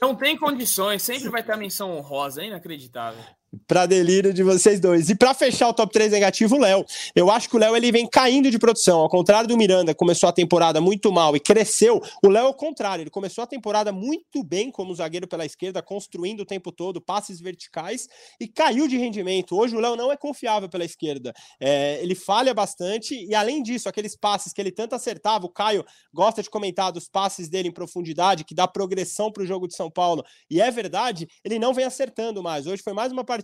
não 0.00 0.14
tem 0.14 0.36
condições, 0.36 1.02
sempre 1.02 1.28
vai 1.28 1.42
ter 1.42 1.52
a 1.52 1.56
menção 1.56 1.96
honrosa, 1.96 2.42
é 2.42 2.46
inacreditável. 2.46 3.22
Pra 3.66 3.86
delírio 3.86 4.34
de 4.34 4.42
vocês 4.42 4.78
dois. 4.78 5.08
E 5.08 5.14
pra 5.14 5.32
fechar 5.32 5.68
o 5.68 5.72
top 5.72 5.90
3 5.90 6.12
negativo, 6.12 6.56
o 6.56 6.58
Léo. 6.58 6.84
Eu 7.16 7.30
acho 7.30 7.48
que 7.48 7.56
o 7.56 7.58
Léo 7.58 7.74
ele 7.74 7.90
vem 7.90 8.06
caindo 8.06 8.50
de 8.50 8.58
produção. 8.58 9.00
Ao 9.00 9.08
contrário 9.08 9.48
do 9.48 9.56
Miranda, 9.56 9.94
começou 9.94 10.28
a 10.28 10.32
temporada 10.32 10.82
muito 10.82 11.10
mal 11.10 11.34
e 11.34 11.40
cresceu, 11.40 12.02
o 12.22 12.28
Léo 12.28 12.46
é 12.46 12.48
o 12.50 12.54
contrário. 12.54 13.02
Ele 13.02 13.10
começou 13.10 13.42
a 13.42 13.46
temporada 13.46 13.90
muito 13.90 14.44
bem 14.44 14.70
como 14.70 14.94
zagueiro 14.94 15.26
pela 15.26 15.46
esquerda, 15.46 15.80
construindo 15.80 16.40
o 16.40 16.44
tempo 16.44 16.70
todo, 16.70 17.00
passes 17.00 17.40
verticais 17.40 18.06
e 18.38 18.46
caiu 18.46 18.86
de 18.86 18.98
rendimento. 18.98 19.56
Hoje 19.56 19.74
o 19.74 19.80
Léo 19.80 19.96
não 19.96 20.12
é 20.12 20.16
confiável 20.16 20.68
pela 20.68 20.84
esquerda. 20.84 21.32
É, 21.58 22.02
ele 22.02 22.14
falha 22.14 22.52
bastante 22.52 23.14
e, 23.14 23.34
além 23.34 23.62
disso, 23.62 23.88
aqueles 23.88 24.14
passes 24.14 24.52
que 24.52 24.60
ele 24.60 24.70
tanto 24.70 24.94
acertava, 24.94 25.46
o 25.46 25.50
Caio 25.50 25.86
gosta 26.12 26.42
de 26.42 26.50
comentar 26.50 26.92
dos 26.92 27.08
passes 27.08 27.48
dele 27.48 27.68
em 27.68 27.72
profundidade, 27.72 28.44
que 28.44 28.54
dá 28.54 28.68
progressão 28.68 29.32
para 29.32 29.42
o 29.42 29.46
jogo 29.46 29.66
de 29.66 29.74
São 29.74 29.90
Paulo. 29.90 30.22
E 30.50 30.60
é 30.60 30.70
verdade, 30.70 31.26
ele 31.42 31.58
não 31.58 31.72
vem 31.72 31.86
acertando 31.86 32.42
mais. 32.42 32.66
Hoje 32.66 32.82
foi 32.82 32.92
mais 32.92 33.10
uma 33.10 33.24
partida 33.24 33.37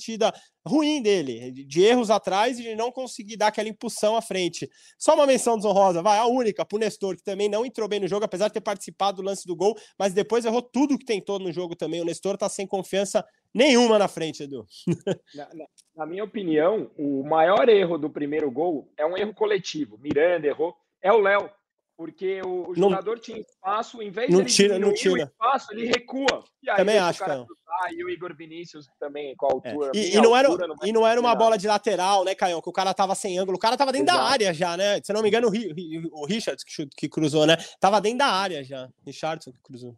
ruim 0.67 1.03
dele, 1.03 1.51
de- 1.51 1.65
de 1.65 1.83
erros 1.83 2.11
atrás 2.11 2.59
e 2.59 2.63
de 2.63 2.75
não 2.75 2.91
conseguir 2.91 3.37
dar 3.37 3.49
aquela 3.49 3.69
impulsão 3.69 4.17
à 4.17 4.23
frente. 4.23 4.69
Só 4.99 5.15
uma 5.15 5.27
menção 5.27 5.57
desonrosa, 5.57 6.03
vai, 6.03 6.19
a 6.19 6.27
única, 6.27 6.65
pro 6.65 6.79
Nestor, 6.79 7.17
que 7.17 7.23
também 7.23 7.49
não 7.49 7.65
entrou 7.67 7.87
bem 7.89 8.01
no 8.01 8.09
jogo, 8.09 8.25
apesar 8.25 8.49
de 8.49 8.55
ter 8.55 8.61
participado 8.61 9.19
do 9.19 9.23
lance 9.27 9.47
do 9.47 9.55
gol, 9.57 9.75
mas 9.99 10.13
depois 10.15 10.45
errou 10.45 10.63
tudo 10.63 10.99
que 10.99 11.05
tentou 11.05 11.39
no 11.39 11.53
jogo 11.53 11.77
também. 11.77 12.01
O 12.01 12.05
Nestor 12.05 12.37
tá 12.39 12.49
sem 12.49 12.67
confiança 12.67 13.25
nenhuma 13.53 13.99
na 13.99 14.09
frente, 14.09 14.43
Edu. 14.45 14.67
Na, 15.35 15.49
na- 15.55 15.67
na 15.97 16.07
minha 16.07 16.25
opinião, 16.25 16.91
o 16.99 17.23
maior 17.23 17.69
erro 17.69 17.97
do 17.97 18.11
primeiro 18.11 18.51
gol 18.51 18.91
é 18.97 19.07
um 19.07 19.17
erro 19.17 19.33
coletivo. 19.33 19.97
Miranda 19.99 20.47
errou, 20.47 20.75
é 21.01 21.13
o 21.13 21.19
Léo. 21.21 21.49
Porque 21.97 22.41
o, 22.43 22.71
o 22.71 22.75
Não- 22.77 22.91
jogador 22.91 23.21
tinha 23.21 23.39
espaço, 23.39 24.03
em 24.03 24.11
vez 24.11 24.29
Não 24.29 24.39
de 24.39 24.45
ele 24.47 24.51
tira- 24.53 24.79
não 24.81 24.93
tira. 24.93 25.15
o 25.15 25.17
espaço, 25.29 25.73
ele 25.73 25.87
recua. 25.87 26.45
E 26.61 26.69
aí 26.69 26.77
Também 26.77 26.99
acho, 26.99 27.23
o 27.23 27.27
cara 27.27 27.47
e 27.93 28.05
o 28.05 28.09
Igor 28.11 28.35
Vinícius 28.37 28.87
também, 28.99 29.35
com 29.37 29.47
a 29.47 29.49
É. 29.49 29.53
altura. 29.71 29.91
E, 29.95 29.99
minha 30.01 30.19
e 30.19 30.21
não 30.21 30.37
era, 30.37 30.49
altura, 30.49 30.75
vai 30.75 30.89
e 30.89 30.93
não 30.93 31.07
era 31.07 31.21
uma 31.21 31.31
tirar. 31.31 31.39
bola 31.39 31.57
de 31.59 31.67
lateral, 31.69 32.25
né, 32.25 32.35
Caio? 32.35 32.61
Que 32.61 32.69
o 32.69 32.73
cara 32.73 32.93
tava 32.95 33.15
sem 33.15 33.39
ângulo. 33.39 33.57
O 33.57 33.61
cara 33.61 33.77
tava 33.77 33.93
dentro 33.93 34.07
da 34.09 34.15
Exato. 34.15 34.33
área 34.33 34.53
já, 34.55 34.77
né? 34.77 35.01
Se 35.05 35.13
eu 35.13 35.15
não 35.15 35.23
me 35.23 35.29
engano, 35.29 35.47
o, 35.47 35.51
Ri- 35.51 35.73
Ri- 35.73 36.09
o 36.11 36.27
Richards 36.27 36.65
que, 36.65 36.87
que 36.97 37.09
cruzou, 37.09 37.47
né? 37.47 37.57
Tava 37.79 38.01
dentro 38.01 38.19
da 38.19 38.27
área 38.27 38.65
já. 38.65 38.89
Richardson 39.07 39.53
que 39.53 39.61
cruzou. 39.63 39.97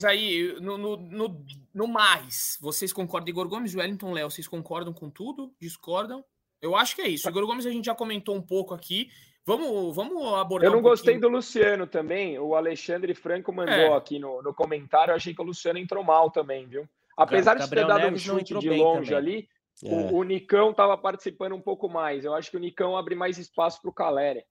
Mas 0.00 0.10
aí, 0.10 0.60
no, 0.60 0.76
no, 0.76 0.96
no, 0.96 1.44
no 1.72 1.86
mais, 1.88 2.58
vocês 2.60 2.92
concordam? 2.92 3.28
Igor 3.30 3.48
Gomes 3.48 3.72
e 3.72 3.76
Wellington 3.78 4.12
Léo, 4.12 4.30
vocês 4.30 4.46
concordam 4.48 4.92
com 4.92 5.08
tudo? 5.08 5.54
Discordam? 5.60 6.22
Eu 6.60 6.74
acho 6.76 6.94
que 6.96 7.02
é 7.02 7.08
isso. 7.08 7.28
Igor 7.28 7.46
Gomes 7.46 7.64
a 7.64 7.70
gente 7.70 7.86
já 7.86 7.94
comentou 7.94 8.34
um 8.34 8.42
pouco 8.42 8.74
aqui. 8.74 9.08
Vamos, 9.46 9.94
vamos 9.94 10.34
abordar 10.34 10.66
Eu 10.66 10.72
não 10.72 10.78
um 10.78 10.82
gostei 10.82 11.18
do 11.18 11.28
Luciano 11.28 11.86
também. 11.86 12.38
O 12.38 12.54
Alexandre 12.54 13.14
Franco 13.14 13.52
mandou 13.52 13.74
É. 13.74 13.96
aqui 13.96 14.18
no, 14.18 14.42
no 14.42 14.54
comentário. 14.54 15.12
Eu 15.12 15.16
achei 15.16 15.34
que 15.34 15.42
o 15.42 15.44
Luciano 15.44 15.78
entrou 15.78 16.02
mal 16.02 16.30
também, 16.30 16.66
viu? 16.66 16.88
Apesar 17.16 17.54
de 17.54 17.68
ter 17.68 17.86
dado 17.86 18.00
um 18.00 18.04
Neves 18.04 18.26
não 18.26 18.38
chute 18.38 18.58
de 18.58 18.70
longe 18.70 19.10
também. 19.10 19.16
ali, 19.36 19.48
É. 19.84 19.88
O, 19.88 20.16
o, 20.16 20.22
Nicão 20.22 20.70
estava 20.70 20.96
participando 20.96 21.54
um 21.54 21.60
pouco 21.60 21.88
mais. 21.88 22.24
Eu 22.24 22.32
acho 22.32 22.50
que 22.50 22.56
o 22.56 22.60
Nicão 22.60 22.96
abre 22.96 23.14
mais 23.14 23.38
espaço 23.38 23.82
para 23.82 23.90
o 23.90 23.92
Caleri. 23.92 24.44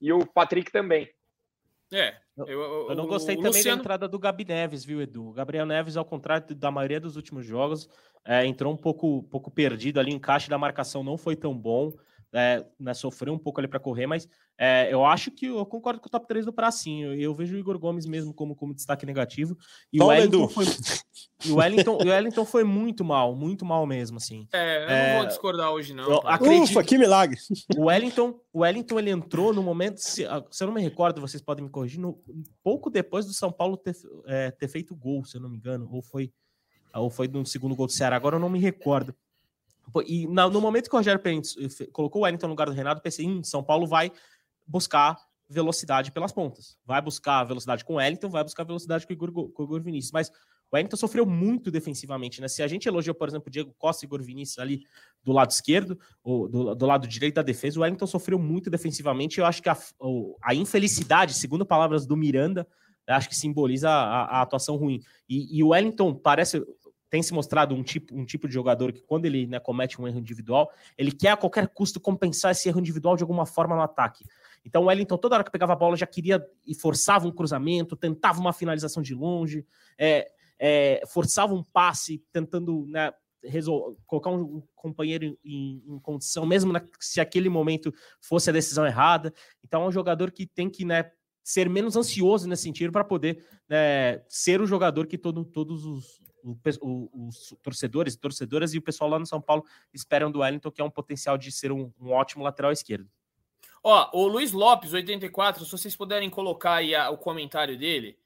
E 0.00 0.12
o 0.12 0.24
Patrick 0.24 0.72
também. 0.72 1.10
É. 1.92 2.16
Eu, 2.36 2.46
eu, 2.46 2.88
eu 2.90 2.96
não 2.96 3.06
gostei 3.06 3.36
também 3.36 3.50
Luciano... 3.50 3.76
da 3.76 3.82
entrada 3.82 4.08
do 4.08 4.18
Gabi 4.18 4.44
Neves, 4.44 4.84
viu, 4.84 5.02
Edu? 5.02 5.28
O 5.28 5.32
Gabriel 5.32 5.66
Neves, 5.66 5.96
ao 5.96 6.04
contrário 6.04 6.54
da 6.54 6.70
maioria 6.70 7.00
dos 7.00 7.16
últimos 7.16 7.44
jogos, 7.44 7.88
é, 8.24 8.46
entrou 8.46 8.72
um 8.72 8.76
pouco, 8.76 9.24
pouco 9.24 9.50
perdido 9.50 9.98
ali. 9.98 10.12
O 10.12 10.16
encaixe 10.16 10.48
da 10.48 10.56
marcação 10.56 11.02
não 11.02 11.18
foi 11.18 11.34
tão 11.34 11.56
bom 11.56 11.92
é, 12.32 12.64
né, 12.78 12.92
sofreu 12.92 13.32
um 13.32 13.38
pouco 13.38 13.60
ali 13.60 13.68
para 13.68 13.80
correr, 13.80 14.06
mas 14.06 14.28
é, 14.58 14.92
eu 14.92 15.04
acho 15.04 15.30
que 15.30 15.46
eu 15.46 15.64
concordo 15.64 16.00
com 16.00 16.08
o 16.08 16.10
top 16.10 16.26
3 16.26 16.44
do 16.44 16.52
Pracinho. 16.52 17.14
Eu, 17.14 17.20
eu 17.20 17.34
vejo 17.34 17.54
o 17.54 17.58
Igor 17.58 17.78
Gomes 17.78 18.06
mesmo 18.06 18.34
como, 18.34 18.54
como 18.54 18.74
destaque 18.74 19.06
negativo. 19.06 19.56
E 19.92 20.02
o 20.02 20.06
Wellington, 20.06 20.48
foi, 20.48 20.64
e 21.44 21.50
o, 21.52 21.56
Wellington, 21.56 21.98
o 22.02 22.08
Wellington 22.08 22.44
foi 22.44 22.64
muito 22.64 23.04
mal, 23.04 23.34
muito 23.34 23.64
mal 23.64 23.86
mesmo, 23.86 24.16
assim. 24.16 24.46
É, 24.52 24.84
eu 24.84 24.88
é, 24.88 25.12
não 25.12 25.18
vou 25.20 25.26
discordar 25.28 25.70
hoje, 25.70 25.94
não. 25.94 26.08
Ufa, 26.62 26.82
que 26.82 26.98
milagre! 26.98 27.38
O 27.76 27.84
Wellington, 27.84 28.40
o 28.52 28.60
Wellington 28.60 28.98
ele 28.98 29.10
entrou 29.10 29.54
no 29.54 29.62
momento, 29.62 29.98
se, 29.98 30.26
ah, 30.26 30.44
se 30.50 30.62
eu 30.62 30.66
não 30.66 30.74
me 30.74 30.82
recordo, 30.82 31.20
vocês 31.20 31.42
podem 31.42 31.64
me 31.64 31.70
corrigir, 31.70 32.00
no, 32.00 32.18
pouco 32.62 32.90
depois 32.90 33.26
do 33.26 33.32
São 33.32 33.52
Paulo 33.52 33.76
ter, 33.76 33.94
é, 34.26 34.50
ter 34.50 34.68
feito 34.68 34.94
gol, 34.94 35.24
se 35.24 35.36
eu 35.36 35.40
não 35.40 35.48
me 35.48 35.56
engano, 35.56 35.88
ou 35.90 36.02
foi, 36.02 36.32
ou 36.94 37.08
foi 37.08 37.28
no 37.28 37.46
segundo 37.46 37.76
gol 37.76 37.86
do 37.86 37.92
Ceará, 37.92 38.16
agora 38.16 38.36
eu 38.36 38.40
não 38.40 38.50
me 38.50 38.58
recordo. 38.58 39.14
E 40.06 40.26
no 40.26 40.60
momento 40.60 40.88
que 40.88 40.94
o 40.94 40.98
Rogério 40.98 41.20
Pérez 41.20 41.54
colocou 41.92 42.22
o 42.22 42.24
Wellington 42.24 42.46
no 42.46 42.52
lugar 42.52 42.66
do 42.66 42.72
Renato, 42.72 43.02
pensei, 43.02 43.24
em 43.24 43.38
hum, 43.38 43.44
São 43.44 43.62
Paulo 43.62 43.86
vai 43.86 44.12
buscar 44.66 45.16
velocidade 45.48 46.12
pelas 46.12 46.32
pontas. 46.32 46.76
Vai 46.84 47.00
buscar 47.00 47.44
velocidade 47.44 47.84
com 47.84 47.94
o 47.94 47.96
Wellington, 47.96 48.28
vai 48.28 48.44
buscar 48.44 48.64
velocidade 48.64 49.06
com 49.06 49.12
o 49.12 49.16
Igor, 49.16 49.32
com 49.32 49.62
o 49.62 49.64
Igor 49.64 49.82
Vinícius. 49.82 50.12
Mas 50.12 50.28
o 50.70 50.76
Wellington 50.76 50.96
sofreu 50.96 51.24
muito 51.24 51.70
defensivamente, 51.70 52.40
né? 52.40 52.48
Se 52.48 52.62
a 52.62 52.68
gente 52.68 52.86
elogiou, 52.86 53.14
por 53.14 53.28
exemplo, 53.28 53.48
o 53.48 53.50
Diego 53.50 53.74
Costa 53.78 54.04
e 54.04 54.06
Igor 54.06 54.22
Vinícius 54.22 54.58
ali 54.58 54.82
do 55.24 55.32
lado 55.32 55.50
esquerdo, 55.50 55.98
ou 56.22 56.48
do, 56.48 56.74
do 56.74 56.86
lado 56.86 57.08
direito 57.08 57.36
da 57.36 57.42
defesa, 57.42 57.78
o 57.78 57.82
Wellington 57.82 58.06
sofreu 58.06 58.38
muito 58.38 58.68
defensivamente. 58.68 59.38
Eu 59.38 59.46
acho 59.46 59.62
que 59.62 59.70
a, 59.70 59.78
a 60.42 60.54
infelicidade, 60.54 61.32
segundo 61.32 61.64
palavras 61.64 62.06
do 62.06 62.16
Miranda, 62.16 62.66
acho 63.06 63.28
que 63.28 63.36
simboliza 63.36 63.88
a, 63.88 64.24
a 64.24 64.42
atuação 64.42 64.76
ruim. 64.76 65.00
E, 65.28 65.58
e, 65.58 65.64
o 65.64 65.68
Wellington 65.68 66.14
parece 66.14 66.62
tem 67.10 67.22
se 67.22 67.32
mostrado 67.32 67.74
um 67.74 67.82
tipo, 67.82 68.14
um 68.14 68.24
tipo 68.24 68.46
de 68.46 68.54
jogador 68.54 68.92
que, 68.92 69.00
quando 69.00 69.24
ele 69.24 69.46
né, 69.46 69.58
comete 69.58 70.00
um 70.00 70.06
erro 70.06 70.18
individual, 70.18 70.70
ele 70.96 71.10
quer 71.10 71.30
a 71.30 71.36
qualquer 71.36 71.68
custo 71.68 71.98
compensar 72.00 72.52
esse 72.52 72.68
erro 72.68 72.80
individual 72.80 73.16
de 73.16 73.22
alguma 73.22 73.46
forma 73.46 73.74
no 73.74 73.82
ataque. 73.82 74.24
Então 74.64 74.82
o 74.82 74.86
Wellington, 74.86 75.16
toda 75.16 75.36
hora 75.36 75.44
que 75.44 75.50
pegava 75.50 75.72
a 75.72 75.76
bola, 75.76 75.96
já 75.96 76.06
queria 76.06 76.44
e 76.66 76.74
forçava 76.74 77.26
um 77.26 77.32
cruzamento, 77.32 77.96
tentava 77.96 78.40
uma 78.40 78.52
finalização 78.52 79.02
de 79.02 79.14
longe, 79.14 79.66
é, 79.96 80.30
é, 80.58 81.02
forçava 81.06 81.54
um 81.54 81.62
passe, 81.62 82.22
tentando 82.32 82.86
né, 82.86 83.12
colocar 84.06 84.30
um 84.30 84.62
companheiro 84.74 85.38
em, 85.44 85.82
em 85.86 85.98
condição, 86.00 86.44
mesmo 86.44 86.72
na, 86.72 86.82
se 86.98 87.20
aquele 87.20 87.48
momento 87.48 87.92
fosse 88.20 88.50
a 88.50 88.52
decisão 88.52 88.86
errada. 88.86 89.32
Então 89.64 89.82
é 89.82 89.86
um 89.86 89.92
jogador 89.92 90.30
que 90.30 90.46
tem 90.46 90.68
que 90.68 90.84
né, 90.84 91.10
ser 91.42 91.68
menos 91.70 91.96
ansioso 91.96 92.48
nesse 92.48 92.64
sentido 92.64 92.92
para 92.92 93.04
poder 93.04 93.42
né, 93.68 94.22
ser 94.28 94.60
o 94.60 94.66
jogador 94.66 95.06
que 95.06 95.16
todo, 95.16 95.44
todos 95.44 95.86
os, 95.86 96.20
os 96.80 97.54
torcedores 97.62 98.14
e 98.14 98.18
torcedoras 98.18 98.74
e 98.74 98.78
o 98.78 98.82
pessoal 98.82 99.10
lá 99.10 99.18
no 99.18 99.26
São 99.26 99.40
Paulo 99.40 99.64
esperam 99.92 100.30
do 100.30 100.40
Wellington, 100.40 100.70
que 100.70 100.80
é 100.80 100.84
um 100.84 100.90
potencial 100.90 101.36
de 101.36 101.50
ser 101.50 101.72
um, 101.72 101.92
um 102.00 102.10
ótimo 102.10 102.44
lateral 102.44 102.72
esquerdo. 102.72 103.08
Ó, 103.82 104.10
o 104.12 104.26
Luiz 104.26 104.52
Lopes, 104.52 104.92
84, 104.92 105.64
se 105.64 105.70
vocês 105.70 105.96
puderem 105.96 106.28
colocar 106.28 106.74
aí 106.74 106.94
a, 106.94 107.10
o 107.10 107.16
comentário 107.16 107.78
dele, 107.78 108.18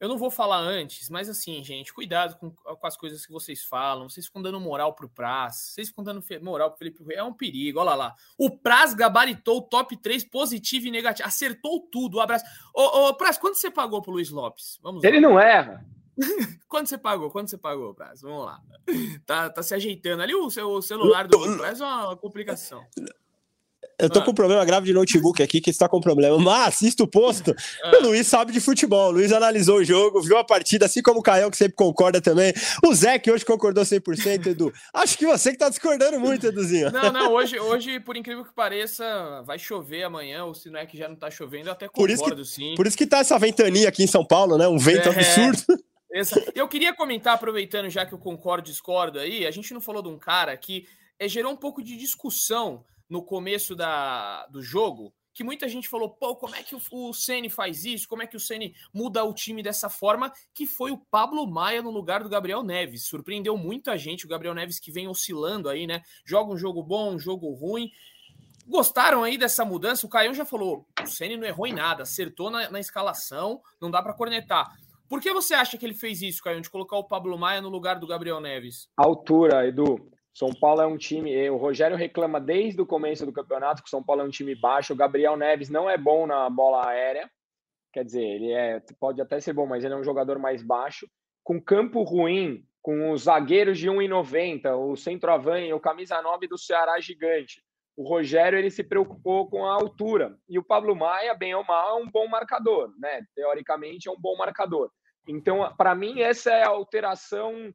eu 0.00 0.08
não 0.08 0.16
vou 0.16 0.30
falar 0.30 0.58
antes, 0.58 1.10
mas 1.10 1.28
assim, 1.28 1.62
gente, 1.64 1.92
cuidado 1.92 2.38
com, 2.38 2.50
com, 2.52 2.86
as 2.86 2.96
coisas 2.96 3.26
que 3.26 3.32
vocês 3.32 3.64
falam. 3.64 4.08
Vocês 4.08 4.26
ficam 4.26 4.40
dando 4.40 4.60
moral 4.60 4.94
pro 4.94 5.08
Praz, 5.08 5.72
vocês 5.72 5.88
ficam 5.88 6.04
dando 6.04 6.22
moral 6.40 6.70
pro 6.70 6.78
Felipe 6.78 7.02
Rui. 7.02 7.14
É 7.14 7.22
um 7.22 7.32
perigo, 7.32 7.80
olha 7.80 7.94
lá. 7.94 8.14
O 8.38 8.48
Praz 8.48 8.94
gabaritou 8.94 9.58
o 9.58 9.62
top 9.62 9.96
3 9.96 10.24
positivo 10.24 10.86
e 10.86 10.90
negativo. 10.92 11.26
Acertou 11.26 11.80
tudo. 11.90 12.18
Um 12.18 12.20
abraço. 12.20 12.44
Ô, 12.72 13.08
ô 13.08 13.14
Praz, 13.14 13.38
quanto 13.38 13.56
você 13.56 13.72
pagou 13.72 14.00
pro 14.00 14.12
Luiz 14.12 14.30
Lopes? 14.30 14.78
Vamos 14.82 15.02
Ele 15.02 15.18
lá. 15.18 15.28
não 15.28 15.40
erra. 15.40 15.84
Quando 16.68 16.86
você 16.86 16.98
pagou? 16.98 17.30
Quando 17.30 17.48
você 17.48 17.58
pagou, 17.58 17.94
Braz? 17.94 18.22
Vamos 18.22 18.44
lá. 18.44 18.60
Tá, 19.26 19.50
tá 19.50 19.62
se 19.62 19.74
ajeitando 19.74 20.22
ali 20.22 20.34
o 20.34 20.50
seu 20.50 20.80
celular 20.82 21.26
do 21.26 21.38
Braz 21.56 21.80
é 21.80 21.84
uma 21.84 22.16
complicação. 22.16 22.84
Eu 24.00 24.08
tô 24.08 24.20
ah. 24.20 24.24
com 24.24 24.30
um 24.30 24.34
problema 24.34 24.64
grave 24.64 24.86
de 24.86 24.92
notebook 24.92 25.42
aqui 25.42 25.60
que 25.60 25.70
está 25.70 25.88
com 25.88 26.00
problema. 26.00 26.38
Mas, 26.38 26.82
isto 26.82 27.04
posto, 27.04 27.52
ah. 27.82 27.96
o 27.96 28.02
Luiz 28.02 28.28
sabe 28.28 28.52
de 28.52 28.60
futebol. 28.60 29.08
O 29.08 29.10
Luiz 29.10 29.32
analisou 29.32 29.78
o 29.78 29.84
jogo, 29.84 30.22
viu 30.22 30.38
a 30.38 30.44
partida, 30.44 30.86
assim 30.86 31.02
como 31.02 31.18
o 31.18 31.22
Caio, 31.22 31.50
que 31.50 31.56
sempre 31.56 31.74
concorda 31.74 32.20
também. 32.20 32.52
O 32.86 32.94
Zé, 32.94 33.18
que 33.18 33.30
hoje 33.30 33.44
concordou 33.44 33.82
100%, 33.82 34.46
Edu. 34.46 34.72
Acho 34.94 35.18
que 35.18 35.26
você 35.26 35.50
que 35.50 35.58
tá 35.58 35.68
discordando 35.68 36.20
muito, 36.20 36.46
Eduzinho. 36.46 36.92
Não, 36.92 37.12
não, 37.12 37.32
hoje, 37.32 37.58
hoje, 37.58 37.98
por 37.98 38.16
incrível 38.16 38.44
que 38.44 38.52
pareça, 38.52 39.42
vai 39.44 39.58
chover 39.58 40.04
amanhã, 40.04 40.44
ou 40.44 40.54
se 40.54 40.70
não 40.70 40.78
é 40.78 40.86
que 40.86 40.96
já 40.96 41.08
não 41.08 41.16
tá 41.16 41.28
chovendo, 41.28 41.68
eu 41.68 41.72
até 41.72 41.88
concordo, 41.88 42.16
por 42.16 42.30
isso 42.30 42.36
que, 42.36 42.44
sim. 42.44 42.74
Por 42.76 42.86
isso 42.86 42.96
que 42.96 43.06
tá 43.06 43.18
essa 43.18 43.36
ventania 43.36 43.88
aqui 43.88 44.04
em 44.04 44.08
São 44.08 44.24
Paulo, 44.24 44.56
né? 44.56 44.68
Um 44.68 44.78
vento 44.78 45.08
é... 45.08 45.12
absurdo. 45.12 45.87
Eu 46.54 46.66
queria 46.68 46.94
comentar, 46.94 47.34
aproveitando 47.34 47.90
já 47.90 48.06
que 48.06 48.14
eu 48.14 48.18
concordo 48.18 48.66
discordo 48.66 49.18
aí, 49.18 49.46
a 49.46 49.50
gente 49.50 49.74
não 49.74 49.80
falou 49.80 50.02
de 50.02 50.08
um 50.08 50.18
cara 50.18 50.56
que 50.56 50.86
é, 51.18 51.28
gerou 51.28 51.52
um 51.52 51.56
pouco 51.56 51.82
de 51.82 51.96
discussão 51.96 52.84
no 53.08 53.22
começo 53.22 53.74
da, 53.74 54.46
do 54.46 54.62
jogo, 54.62 55.12
que 55.38 55.44
muita 55.44 55.68
gente 55.68 55.88
falou, 55.88 56.10
pô, 56.10 56.34
como 56.34 56.56
é 56.56 56.62
que 56.62 56.74
o, 56.74 56.80
o 56.90 57.14
Ceni 57.14 57.48
faz 57.48 57.84
isso? 57.84 58.08
Como 58.08 58.22
é 58.22 58.26
que 58.26 58.36
o 58.36 58.40
Ceni 58.40 58.74
muda 58.92 59.22
o 59.22 59.32
time 59.32 59.62
dessa 59.62 59.88
forma? 59.88 60.32
Que 60.52 60.66
foi 60.66 60.90
o 60.90 60.98
Pablo 60.98 61.46
Maia 61.46 61.80
no 61.80 61.90
lugar 61.90 62.22
do 62.22 62.28
Gabriel 62.28 62.62
Neves. 62.62 63.06
Surpreendeu 63.06 63.56
muita 63.56 63.96
gente, 63.96 64.26
o 64.26 64.28
Gabriel 64.28 64.54
Neves 64.54 64.80
que 64.80 64.90
vem 64.90 65.06
oscilando 65.06 65.68
aí, 65.68 65.86
né? 65.86 66.02
Joga 66.24 66.52
um 66.52 66.58
jogo 66.58 66.82
bom, 66.82 67.14
um 67.14 67.18
jogo 67.18 67.52
ruim. 67.52 67.90
Gostaram 68.66 69.22
aí 69.22 69.38
dessa 69.38 69.64
mudança? 69.64 70.04
O 70.04 70.10
Caio 70.10 70.34
já 70.34 70.44
falou, 70.44 70.84
o 71.00 71.06
Ceni 71.06 71.36
não 71.36 71.46
errou 71.46 71.66
em 71.66 71.72
nada, 71.72 72.02
acertou 72.02 72.50
na, 72.50 72.68
na 72.68 72.80
escalação, 72.80 73.62
não 73.80 73.90
dá 73.90 74.02
para 74.02 74.14
cornetar. 74.14 74.76
Por 75.08 75.20
que 75.22 75.32
você 75.32 75.54
acha 75.54 75.78
que 75.78 75.86
ele 75.86 75.94
fez 75.94 76.20
isso, 76.20 76.42
Caio, 76.42 76.60
de 76.60 76.68
colocar 76.68 76.96
o 76.98 77.04
Pablo 77.04 77.38
Maia 77.38 77.62
no 77.62 77.70
lugar 77.70 77.98
do 77.98 78.06
Gabriel 78.06 78.40
Neves? 78.40 78.88
Altura, 78.96 79.66
Edu. 79.66 80.10
São 80.34 80.50
Paulo 80.50 80.82
é 80.82 80.86
um 80.86 80.98
time. 80.98 81.50
O 81.50 81.56
Rogério 81.56 81.96
reclama 81.96 82.38
desde 82.40 82.80
o 82.80 82.86
começo 82.86 83.24
do 83.24 83.32
campeonato 83.32 83.82
que 83.82 83.88
o 83.88 83.90
São 83.90 84.02
Paulo 84.02 84.22
é 84.22 84.24
um 84.24 84.30
time 84.30 84.54
baixo. 84.54 84.92
O 84.92 84.96
Gabriel 84.96 85.36
Neves 85.36 85.70
não 85.70 85.88
é 85.88 85.96
bom 85.96 86.26
na 86.26 86.48
bola 86.50 86.86
aérea. 86.86 87.28
Quer 87.92 88.04
dizer, 88.04 88.22
ele 88.22 88.52
é, 88.52 88.80
pode 89.00 89.20
até 89.20 89.40
ser 89.40 89.54
bom, 89.54 89.66
mas 89.66 89.82
ele 89.82 89.94
é 89.94 89.96
um 89.96 90.04
jogador 90.04 90.38
mais 90.38 90.62
baixo. 90.62 91.08
Com 91.42 91.60
campo 91.60 92.02
ruim, 92.02 92.62
com 92.82 93.10
os 93.10 93.22
zagueiros 93.22 93.78
de 93.78 93.88
1,90, 93.88 94.76
o 94.76 94.94
centroavante, 94.94 95.72
o 95.72 95.80
camisa 95.80 96.20
9 96.20 96.46
do 96.46 96.58
Ceará 96.58 97.00
gigante. 97.00 97.62
O 97.96 98.08
Rogério 98.08 98.56
ele 98.56 98.70
se 98.70 98.84
preocupou 98.84 99.50
com 99.50 99.66
a 99.66 99.74
altura. 99.74 100.38
E 100.48 100.56
o 100.56 100.62
Pablo 100.62 100.94
Maia, 100.94 101.34
bem 101.34 101.54
ou 101.54 101.64
mal, 101.64 101.98
é 101.98 102.02
um 102.02 102.08
bom 102.08 102.28
marcador, 102.28 102.94
né? 102.96 103.22
Teoricamente 103.34 104.08
é 104.08 104.12
um 104.12 104.20
bom 104.20 104.36
marcador. 104.36 104.88
Então, 105.28 105.70
para 105.76 105.94
mim, 105.94 106.22
essa 106.22 106.50
é 106.50 106.64
a 106.64 106.68
alteração 106.68 107.70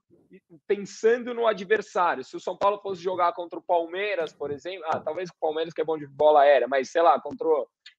pensando 0.67 1.35
no 1.35 1.45
adversário. 1.45 2.23
Se 2.23 2.35
o 2.35 2.39
São 2.39 2.57
Paulo 2.57 2.79
fosse 2.79 2.99
jogar 2.99 3.31
contra 3.33 3.59
o 3.59 3.63
Palmeiras, 3.63 4.33
por 4.33 4.49
exemplo, 4.49 4.83
ah, 4.87 4.99
talvez 4.99 5.29
o 5.29 5.39
Palmeiras 5.39 5.71
que 5.71 5.79
é 5.79 5.85
bom 5.85 5.95
de 5.95 6.07
bola 6.07 6.41
aérea, 6.41 6.67
mas 6.67 6.89
sei 6.89 7.03
lá, 7.03 7.21
contra 7.21 7.47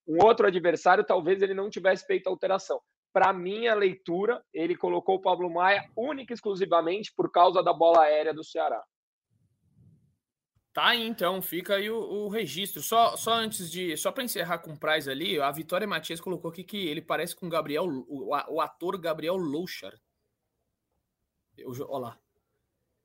um 0.08 0.24
outro 0.24 0.48
adversário, 0.48 1.04
talvez 1.04 1.40
ele 1.40 1.54
não 1.54 1.70
tivesse 1.70 2.04
feito 2.04 2.26
alteração. 2.26 2.80
Para 3.12 3.32
minha 3.32 3.76
leitura, 3.76 4.42
ele 4.52 4.76
colocou 4.76 5.16
o 5.16 5.20
Pablo 5.20 5.48
Maia 5.48 5.88
única 5.96 6.32
e 6.32 6.34
exclusivamente 6.34 7.12
por 7.16 7.30
causa 7.30 7.62
da 7.62 7.72
bola 7.72 8.02
aérea 8.02 8.34
do 8.34 8.42
Ceará. 8.42 8.82
Tá 10.74 10.86
aí, 10.86 11.06
então, 11.06 11.40
fica 11.40 11.76
aí 11.76 11.88
o, 11.88 11.96
o, 11.96 12.28
registro. 12.28 12.82
Só, 12.82 13.16
só 13.16 13.34
antes 13.34 13.70
de. 13.70 13.96
Só 13.96 14.10
para 14.10 14.24
encerrar 14.24 14.58
com 14.58 14.72
o 14.72 14.76
Price 14.76 15.08
ali, 15.08 15.40
a 15.40 15.48
Vitória 15.52 15.86
Matias 15.86 16.20
colocou 16.20 16.50
aqui 16.50 16.64
que 16.64 16.88
ele 16.88 17.00
parece 17.00 17.36
com 17.36 17.46
o 17.46 17.48
Gabriel, 17.48 17.84
o, 17.86 18.34
o 18.48 18.60
ator 18.60 18.98
Gabriel 18.98 19.36
Louchar. 19.36 19.94
Olha 21.64 21.98
lá. 21.98 22.18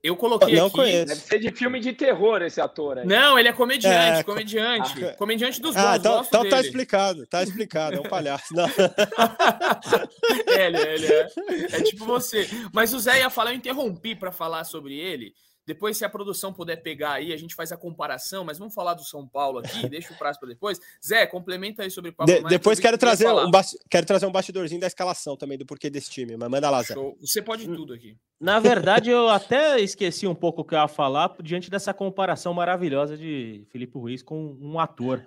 Eu 0.02 0.16
coloquei 0.16 0.56
não 0.56 0.66
aqui. 0.66 0.78
Conheço. 0.78 1.08
Deve 1.08 1.22
ser 1.22 1.40
de 1.40 1.52
filme 1.52 1.80
de 1.80 1.94
terror 1.94 2.42
esse 2.42 2.60
ator 2.60 2.98
aí. 2.98 3.06
Não, 3.06 3.38
ele 3.38 3.50
é 3.50 3.54
comediante, 3.54 4.20
é, 4.20 4.24
comediante. 4.24 5.06
Ah, 5.06 5.14
comediante 5.14 5.62
dos 5.62 5.76
ah, 5.76 5.82
bons. 5.82 5.90
Ah, 5.90 5.98
então, 5.98 6.24
então 6.24 6.50
tá 6.50 6.62
explicado, 6.62 7.28
tá 7.28 7.44
explicado. 7.44 7.98
É 7.98 8.00
um 8.00 8.04
palhaço. 8.04 8.52
é, 10.48 10.66
ele, 10.66 10.78
é, 10.78 10.96
ele 10.96 11.06
é. 11.06 11.30
É 11.72 11.84
tipo 11.84 12.04
você. 12.04 12.50
Mas 12.74 12.94
o 12.94 13.00
Zé 13.00 13.20
ia 13.20 13.30
falar, 13.30 13.52
eu 13.52 13.58
interrompi 13.58 14.16
para 14.16 14.32
falar 14.32 14.64
sobre 14.64 14.98
ele. 14.98 15.36
Depois, 15.70 15.96
se 15.96 16.04
a 16.04 16.10
produção 16.10 16.52
puder 16.52 16.78
pegar 16.78 17.12
aí, 17.12 17.32
a 17.32 17.38
gente 17.38 17.54
faz 17.54 17.72
a 17.72 17.78
comparação, 17.78 18.44
mas 18.44 18.58
vamos 18.58 18.74
falar 18.74 18.96
do 18.96 19.04
São 19.04 19.28
Paulo 19.28 19.60
aqui, 19.60 19.70
deixa 19.88 20.12
o 20.12 20.18
prazo 20.18 20.40
para 20.40 20.50
depois. 20.50 20.80
Zé, 21.06 21.28
complementa 21.28 21.84
aí 21.84 21.92
sobre 21.92 22.10
o 22.10 22.14
Pablo 22.14 22.34
De, 22.34 22.44
Depois 22.50 22.80
quero 22.80 22.98
trazer, 22.98 23.28
um 23.32 23.52
quero 23.88 24.08
trazer 24.08 24.26
um 24.26 24.32
bastidorzinho 24.32 24.82
da 24.82 24.88
escalação 24.88 25.38
também, 25.38 25.60
do 25.60 25.68
porquê 25.68 25.88
desse 25.88 26.10
time, 26.10 26.36
mas 26.36 26.50
manda 26.50 26.72
lá, 26.72 26.82
Zé. 26.82 26.96
Show. 26.96 27.16
Você 27.22 27.40
pode 27.40 27.68
tudo 27.68 27.94
aqui. 27.94 28.18
Na 28.42 28.60
verdade, 28.60 29.12
eu 29.12 29.30
até 29.30 29.80
esqueci 29.80 30.26
um 30.26 30.34
pouco 30.34 30.62
o 30.62 30.66
que 30.66 30.74
eu 30.74 30.80
ia 30.80 30.88
falar 30.88 31.36
diante 31.44 31.70
dessa 31.70 31.94
comparação 31.94 32.52
maravilhosa 32.52 33.16
de 33.16 33.64
Felipe 33.70 33.96
Ruiz 33.96 34.24
com 34.24 34.58
um 34.60 34.80
ator. 34.80 35.24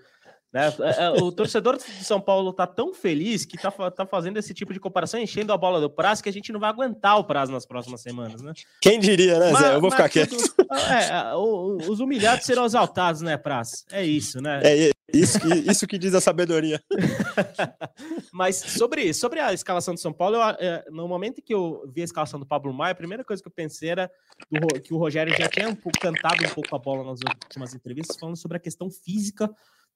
Né? 0.53 0.73
É, 0.81 1.05
é, 1.05 1.11
o 1.11 1.33
torcedor 1.33 1.79
de 1.79 2.05
São 2.05 2.21
Paulo 2.21 2.53
tá 2.53 2.67
tão 2.67 2.93
feliz 2.93 3.47
que 3.47 3.57
tá, 3.57 3.71
tá 3.91 4.05
fazendo 4.05 4.37
esse 4.37 4.53
tipo 4.53 4.73
de 4.73 4.79
comparação, 4.79 5.19
enchendo 5.19 5.53
a 5.53 5.57
bola 5.57 5.81
do 5.81 5.89
prazo, 5.89 6.23
que 6.23 6.29
a 6.29 6.33
gente 6.33 6.53
não 6.53 6.61
vai 6.61 6.69
aguentar 6.69 7.19
o 7.19 7.25
prazo 7.25 7.51
nas 7.51 7.65
próximas 7.65 8.03
semanas, 8.03 8.43
né? 8.43 8.53
Quem 8.81 9.01
diria, 9.01 9.39
né, 9.39 9.55
Zé? 9.55 9.75
Eu 9.75 9.81
vou 9.81 9.91
ficar 9.91 10.09
quieto. 10.11 10.37
É, 10.73 11.35
os 11.35 12.01
humilhados 12.01 12.45
serão 12.45 12.67
exaltados, 12.67 13.23
né, 13.23 13.37
Praz? 13.37 13.87
É 13.91 14.05
isso, 14.05 14.41
né? 14.43 14.61
É 14.63 14.91
isso 15.13 15.41
que, 15.41 15.49
isso 15.71 15.87
que 15.87 15.99
diz 15.99 16.15
a 16.15 16.21
sabedoria. 16.21 16.83
Mas 18.33 18.57
sobre, 18.57 19.13
sobre 19.15 19.41
a 19.41 19.53
escalação 19.53 19.95
de 19.95 20.01
São 20.01 20.13
Paulo, 20.13 20.37
eu, 20.37 20.93
no 20.93 21.09
momento 21.09 21.43
que 21.43 21.55
eu 21.55 21.83
vi 21.95 22.03
a 22.03 22.05
escalação 22.05 22.41
do 22.41 22.47
Pablo 22.47 22.73
Maia, 22.73 22.93
a 22.93 22.95
primeira 22.95 23.25
coisa 23.25 23.43
que 23.43 23.49
eu 23.49 23.53
pensei 23.53 23.91
era 23.91 24.11
do, 24.51 24.81
que 24.81 24.93
o 24.93 24.99
Rogério 24.99 25.35
já 25.37 25.49
tinha 25.49 25.69
um 25.69 25.75
pouco, 25.75 25.99
cantado 25.99 26.45
um 26.45 26.49
pouco 26.49 26.75
a 26.75 26.79
bola 26.79 27.05
nas 27.05 27.21
últimas 27.21 27.75
entrevistas, 27.75 28.17
falando 28.19 28.37
sobre 28.37 28.57
a 28.57 28.61
questão 28.61 28.91
física 28.91 29.51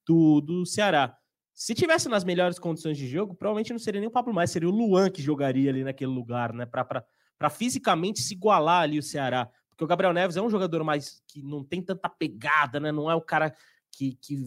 do, 0.06 0.40
do 0.40 0.64
Ceará. 0.64 1.16
Se 1.52 1.74
tivesse 1.74 2.08
nas 2.08 2.22
melhores 2.22 2.58
condições 2.58 2.98
de 2.98 3.08
jogo, 3.08 3.34
provavelmente 3.34 3.72
não 3.72 3.78
seria 3.78 4.00
nem 4.00 4.08
o 4.08 4.12
Pablo 4.12 4.32
mais, 4.32 4.50
seria 4.50 4.68
o 4.68 4.72
Luan 4.72 5.10
que 5.10 5.22
jogaria 5.22 5.70
ali 5.70 5.82
naquele 5.82 6.10
lugar, 6.10 6.52
né? 6.52 6.66
Para 6.66 7.50
fisicamente 7.50 8.20
se 8.20 8.34
igualar 8.34 8.82
ali 8.82 8.98
o 8.98 9.02
Ceará. 9.02 9.50
Porque 9.70 9.84
o 9.84 9.86
Gabriel 9.86 10.12
Neves 10.12 10.36
é 10.36 10.42
um 10.42 10.50
jogador 10.50 10.84
mais 10.84 11.22
que 11.26 11.42
não 11.42 11.64
tem 11.64 11.82
tanta 11.82 12.08
pegada, 12.08 12.78
né? 12.78 12.92
Não 12.92 13.10
é 13.10 13.14
o 13.14 13.20
cara 13.22 13.54
que, 13.90 14.18
que 14.20 14.44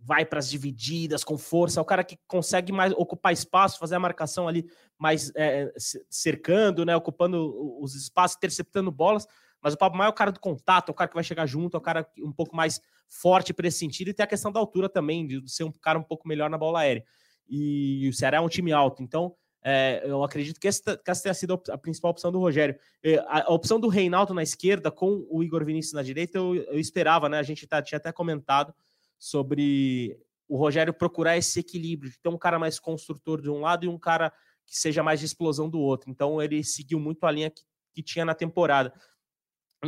vai 0.00 0.24
para 0.24 0.38
as 0.38 0.48
divididas 0.48 1.24
com 1.24 1.36
força, 1.36 1.80
é 1.80 1.82
o 1.82 1.86
cara 1.86 2.04
que 2.04 2.18
consegue 2.26 2.72
mais 2.72 2.92
ocupar 2.92 3.32
espaço, 3.32 3.78
fazer 3.78 3.96
a 3.96 4.00
marcação 4.00 4.46
ali 4.46 4.66
mais 4.98 5.32
é, 5.34 5.72
cercando, 6.08 6.84
né? 6.84 6.96
Ocupando 6.96 7.80
os 7.82 7.94
espaços, 7.94 8.36
interceptando 8.36 8.90
bolas. 8.90 9.26
Mas 9.62 9.74
o 9.74 9.78
Pablo 9.78 9.98
Maia 9.98 10.08
é 10.08 10.10
o 10.10 10.14
cara 10.14 10.30
do 10.30 10.40
contato, 10.40 10.88
é 10.88 10.92
o 10.92 10.94
cara 10.94 11.08
que 11.08 11.14
vai 11.14 11.24
chegar 11.24 11.46
junto, 11.46 11.76
é 11.76 11.78
o 11.78 11.82
cara 11.82 12.08
um 12.18 12.32
pouco 12.32 12.54
mais 12.54 12.80
forte 13.08 13.52
para 13.52 13.68
esse 13.68 13.78
sentido, 13.78 14.08
e 14.08 14.14
tem 14.14 14.24
a 14.24 14.28
questão 14.28 14.52
da 14.52 14.60
altura 14.60 14.88
também, 14.88 15.26
de 15.26 15.48
ser 15.50 15.64
um 15.64 15.72
cara 15.72 15.98
um 15.98 16.02
pouco 16.02 16.26
melhor 16.28 16.50
na 16.50 16.58
bola 16.58 16.80
aérea. 16.80 17.04
E 17.48 18.08
o 18.08 18.12
Ceará 18.12 18.38
é 18.38 18.40
um 18.40 18.48
time 18.48 18.72
alto, 18.72 19.02
então 19.02 19.34
é, 19.68 20.00
eu 20.04 20.22
acredito 20.22 20.60
que 20.60 20.68
essa, 20.68 20.96
que 20.96 21.10
essa 21.10 21.24
tenha 21.24 21.34
sido 21.34 21.60
a 21.70 21.76
principal 21.76 22.12
opção 22.12 22.30
do 22.30 22.38
Rogério. 22.38 22.78
A, 23.26 23.48
a, 23.48 23.52
opção 23.52 23.80
do 23.80 23.88
Reinaldo 23.88 24.32
na 24.32 24.44
esquerda 24.44 24.92
com 24.92 25.26
o 25.28 25.42
Igor 25.42 25.64
Vinícius 25.64 25.92
na 25.92 26.04
direita, 26.04 26.38
eu, 26.38 26.54
eu 26.54 26.78
esperava, 26.78 27.28
né? 27.28 27.40
A 27.40 27.42
gente 27.42 27.66
tá, 27.66 27.82
tinha 27.82 27.96
até 27.96 28.12
comentado 28.12 28.72
sobre 29.18 30.16
o 30.48 30.56
Rogério 30.56 30.94
procurar 30.94 31.36
esse 31.36 31.58
equilíbrio, 31.58 32.12
de 32.12 32.18
ter 32.20 32.28
um 32.28 32.38
cara 32.38 32.60
mais 32.60 32.78
construtor 32.78 33.42
de 33.42 33.50
um 33.50 33.58
lado 33.58 33.84
e 33.84 33.88
um 33.88 33.98
cara 33.98 34.32
que 34.64 34.78
seja 34.78 35.02
mais 35.02 35.18
de 35.18 35.26
explosão 35.26 35.68
do 35.68 35.80
outro. 35.80 36.10
Então 36.10 36.40
ele 36.40 36.62
seguiu 36.62 37.00
muito 37.00 37.24
a 37.26 37.32
linha 37.32 37.50
que, 37.50 37.62
que 37.92 38.02
tinha 38.04 38.24
na 38.24 38.36
temporada. 38.36 38.92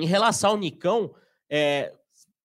Em 0.03 0.07
relação 0.07 0.51
ao 0.51 0.57
Nicão, 0.57 1.15
é, 1.51 1.93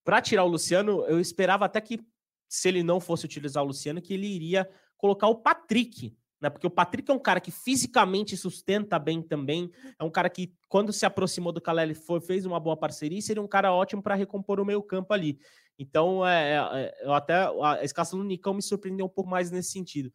para 0.04 0.20
tirar 0.20 0.44
o 0.44 0.48
Luciano, 0.48 1.04
eu 1.06 1.20
esperava 1.20 1.64
até 1.64 1.80
que, 1.80 2.00
se 2.48 2.68
ele 2.68 2.82
não 2.82 3.00
fosse 3.00 3.24
utilizar 3.24 3.62
o 3.62 3.66
Luciano, 3.66 4.02
que 4.02 4.14
ele 4.14 4.26
iria 4.26 4.68
colocar 4.96 5.28
o 5.28 5.36
Patrick, 5.36 6.16
né? 6.40 6.50
Porque 6.50 6.66
o 6.66 6.70
Patrick 6.70 7.10
é 7.10 7.14
um 7.14 7.18
cara 7.18 7.40
que 7.40 7.50
fisicamente 7.50 8.36
sustenta 8.36 8.98
bem 8.98 9.22
também, 9.22 9.70
é 9.98 10.04
um 10.04 10.10
cara 10.10 10.28
que, 10.28 10.52
quando 10.68 10.92
se 10.92 11.06
aproximou 11.06 11.52
do 11.52 11.60
Caleri, 11.60 11.94
foi, 11.94 12.20
fez 12.20 12.44
uma 12.44 12.60
boa 12.60 12.76
parceria 12.76 13.18
e 13.18 13.22
seria 13.22 13.42
um 13.42 13.48
cara 13.48 13.72
ótimo 13.72 14.02
para 14.02 14.14
recompor 14.14 14.60
o 14.60 14.64
meio 14.64 14.82
campo 14.82 15.14
ali. 15.14 15.38
Então, 15.78 16.26
é, 16.26 16.56
é, 16.72 16.94
eu 17.02 17.14
até 17.14 17.34
a 17.34 17.82
escalação 17.82 18.18
do 18.18 18.24
Nicão 18.26 18.52
me 18.52 18.62
surpreendeu 18.62 19.06
um 19.06 19.08
pouco 19.08 19.30
mais 19.30 19.50
nesse 19.50 19.70
sentido. 19.70 20.12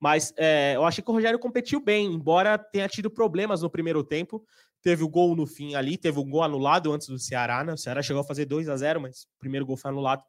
Mas 0.00 0.32
é, 0.36 0.74
eu 0.76 0.84
achei 0.84 1.02
que 1.02 1.10
o 1.10 1.14
Rogério 1.14 1.38
competiu 1.38 1.80
bem, 1.80 2.12
embora 2.12 2.58
tenha 2.58 2.88
tido 2.88 3.10
problemas 3.10 3.62
no 3.62 3.70
primeiro 3.70 4.04
tempo. 4.04 4.44
Teve 4.82 5.02
o 5.02 5.08
gol 5.08 5.34
no 5.34 5.46
fim 5.46 5.74
ali, 5.74 5.96
teve 5.96 6.18
um 6.18 6.28
gol 6.28 6.42
anulado 6.42 6.92
antes 6.92 7.08
do 7.08 7.18
Ceará, 7.18 7.64
né? 7.64 7.72
O 7.72 7.78
Ceará 7.78 8.02
chegou 8.02 8.20
a 8.20 8.24
fazer 8.24 8.44
2 8.44 8.68
a 8.68 8.76
0 8.76 9.00
mas 9.00 9.22
o 9.22 9.38
primeiro 9.38 9.66
gol 9.66 9.76
foi 9.76 9.90
anulado. 9.90 10.22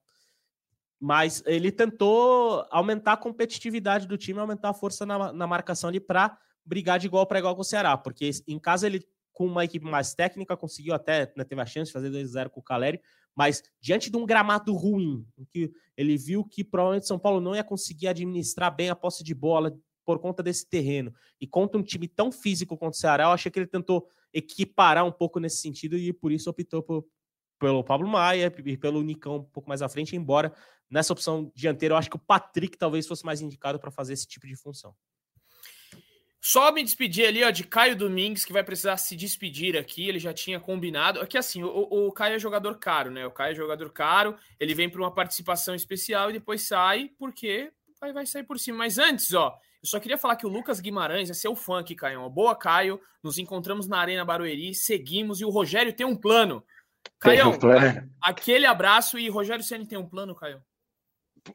Mas 1.00 1.42
ele 1.46 1.72
tentou 1.72 2.66
aumentar 2.70 3.14
a 3.14 3.18
competitividade 3.18 4.08
do 4.08 4.18
time, 4.18 4.40
aumentar 4.40 4.70
a 4.70 4.74
força 4.74 5.06
na, 5.06 5.32
na 5.32 5.48
marcação 5.48 5.90
ali 5.90 6.00
para 6.00 6.38
brigar 6.66 7.00
de 7.00 7.08
igual 7.08 7.26
para 7.26 7.40
igual 7.40 7.56
com 7.56 7.62
o 7.62 7.66
Ceará, 7.66 7.98
porque 7.98 8.30
em 8.48 8.60
casa 8.60 8.86
ele, 8.86 9.04
com 9.34 9.46
uma 9.46 9.66
equipe 9.66 9.86
mais 9.86 10.14
técnica, 10.14 10.56
conseguiu 10.56 10.94
até, 10.94 11.32
né, 11.36 11.44
teve 11.44 11.62
a 11.62 11.66
chance 11.66 11.90
de 11.90 11.94
fazer 11.94 12.10
2 12.12 12.30
a 12.30 12.32
0 12.32 12.50
com 12.52 12.60
o 12.60 12.64
Caleri, 12.64 13.02
mas 13.36 13.64
diante 13.82 14.12
de 14.12 14.18
um 14.18 14.26
gramado 14.26 14.74
ruim, 14.76 15.26
em 15.38 15.46
que 15.46 15.72
ele 15.98 16.18
viu 16.18 16.44
que 16.44 16.64
provavelmente 16.64 17.08
São 17.08 17.18
Paulo 17.18 17.42
não 17.42 17.56
ia 17.56 17.64
conseguir 17.64 18.08
administrar 18.08 18.76
bem 18.76 18.90
a 18.90 18.96
posse 18.96 19.24
de 19.24 19.34
bola 19.34 19.76
por 20.06 20.20
conta 20.20 20.44
desse 20.44 20.68
terreno, 20.68 21.14
e 21.40 21.48
contra 21.48 21.80
um 21.80 21.84
time 21.84 22.08
tão 22.08 22.32
físico 22.32 22.78
quanto 22.78 22.94
o 22.94 22.98
Ceará, 22.98 23.26
eu 23.26 23.32
achei 23.32 23.52
que 23.52 23.58
ele 23.58 23.68
tentou 23.68 24.08
equiparar 24.34 25.06
um 25.06 25.12
pouco 25.12 25.40
nesse 25.40 25.58
sentido 25.58 25.98
e 25.98 26.14
por 26.14 26.32
isso 26.32 26.50
optou 26.50 26.84
por, 26.84 27.06
pelo 27.60 27.84
Pablo 27.84 28.08
Maia 28.08 28.54
e 28.66 28.78
pelo 28.78 29.02
Nicão 29.02 29.38
um 29.38 29.44
pouco 29.44 29.68
mais 29.68 29.82
à 29.82 29.90
frente, 29.90 30.16
embora 30.16 30.54
nessa 30.90 31.14
opção 31.14 31.52
dianteira 31.56 31.94
eu 31.94 31.98
acho 31.98 32.10
que 32.10 32.16
o 32.16 32.20
Patrick 32.20 32.78
talvez 32.78 33.08
fosse 33.08 33.26
mais 33.26 33.42
indicado 33.42 33.80
para 33.80 33.92
fazer 33.92 34.14
esse 34.14 34.28
tipo 34.28 34.48
de 34.48 34.56
função. 34.56 34.96
Só 36.42 36.72
me 36.72 36.82
despedir 36.84 37.28
ali, 37.28 37.44
ó, 37.44 37.50
de 37.50 37.66
Caio 37.66 37.98
Domingues, 37.98 38.46
que 38.46 38.54
vai 38.54 38.64
precisar 38.64 38.96
se 38.96 39.14
despedir 39.14 39.76
aqui. 39.78 40.08
Ele 40.08 40.20
já 40.20 40.34
tinha 40.34 40.58
combinado. 40.58 41.20
Aqui, 41.20 41.38
assim, 41.38 41.64
o, 41.64 41.68
o 41.68 42.12
Caio 42.14 42.36
é 42.36 42.40
jogador 42.40 42.80
caro, 42.80 43.12
né? 43.12 43.28
O 43.28 43.32
Caio 43.32 43.52
é 43.52 43.56
jogador 43.56 43.92
caro. 43.92 44.38
Ele 44.58 44.74
vem 44.74 44.90
para 44.90 45.02
uma 45.02 45.14
participação 45.14 45.76
especial 45.76 46.30
e 46.30 46.34
depois 46.34 46.66
sai, 46.66 47.12
porque 47.20 47.74
vai, 48.00 48.14
vai 48.14 48.26
sair 48.26 48.44
por 48.44 48.58
cima. 48.58 48.78
Mas 48.78 48.98
antes, 48.98 49.34
ó, 49.34 49.54
eu 49.82 49.88
só 49.88 50.00
queria 50.00 50.18
falar 50.18 50.36
que 50.36 50.46
o 50.46 50.50
Lucas 50.50 50.80
Guimarães 50.80 51.30
é 51.30 51.34
seu 51.34 51.56
fã 51.56 51.80
aqui, 51.80 51.96
Caio. 51.96 52.30
Boa, 52.30 52.56
Caio. 52.56 53.00
Nos 53.24 53.38
encontramos 53.38 53.88
na 53.88 54.00
Arena 54.00 54.26
Barueri, 54.26 54.74
seguimos 54.74 55.42
e 55.42 55.46
o 55.46 55.50
Rogério 55.50 55.94
tem 55.94 56.06
um 56.06 56.16
plano. 56.16 56.64
Caio, 57.18 57.50
um 57.50 57.58
plano. 57.58 58.10
aquele 58.22 58.66
abraço 58.66 59.18
e 59.18 59.30
Rogério 59.30 59.64
Ceni 59.64 59.86
tem 59.86 59.98
um 59.98 60.08
plano, 60.08 60.36
Caio? 60.36 60.62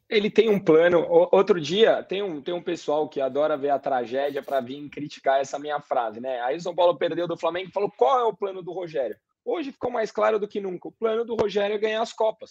ele 0.08 0.30
tem 0.30 0.48
um 0.48 0.58
plano. 0.58 1.06
Outro 1.30 1.60
dia, 1.60 2.02
tem 2.02 2.22
um, 2.22 2.40
tem 2.40 2.54
um 2.54 2.62
pessoal 2.62 3.08
que 3.08 3.20
adora 3.20 3.56
ver 3.56 3.70
a 3.70 3.78
tragédia 3.78 4.42
para 4.42 4.60
vir 4.60 4.88
criticar 4.88 5.40
essa 5.40 5.58
minha 5.58 5.80
frase, 5.80 6.20
né? 6.20 6.40
Aí 6.42 6.56
o 6.56 6.60
São 6.60 6.74
Paulo 6.74 6.96
perdeu 6.96 7.26
do 7.26 7.36
Flamengo 7.36 7.68
e 7.68 7.72
falou: 7.72 7.90
qual 7.96 8.18
é 8.18 8.24
o 8.24 8.36
plano 8.36 8.62
do 8.62 8.72
Rogério? 8.72 9.16
Hoje 9.44 9.72
ficou 9.72 9.90
mais 9.90 10.10
claro 10.10 10.38
do 10.38 10.48
que 10.48 10.60
nunca. 10.60 10.88
O 10.88 10.92
plano 10.92 11.24
do 11.24 11.34
Rogério 11.34 11.74
é 11.74 11.78
ganhar 11.78 12.02
as 12.02 12.12
Copas. 12.12 12.50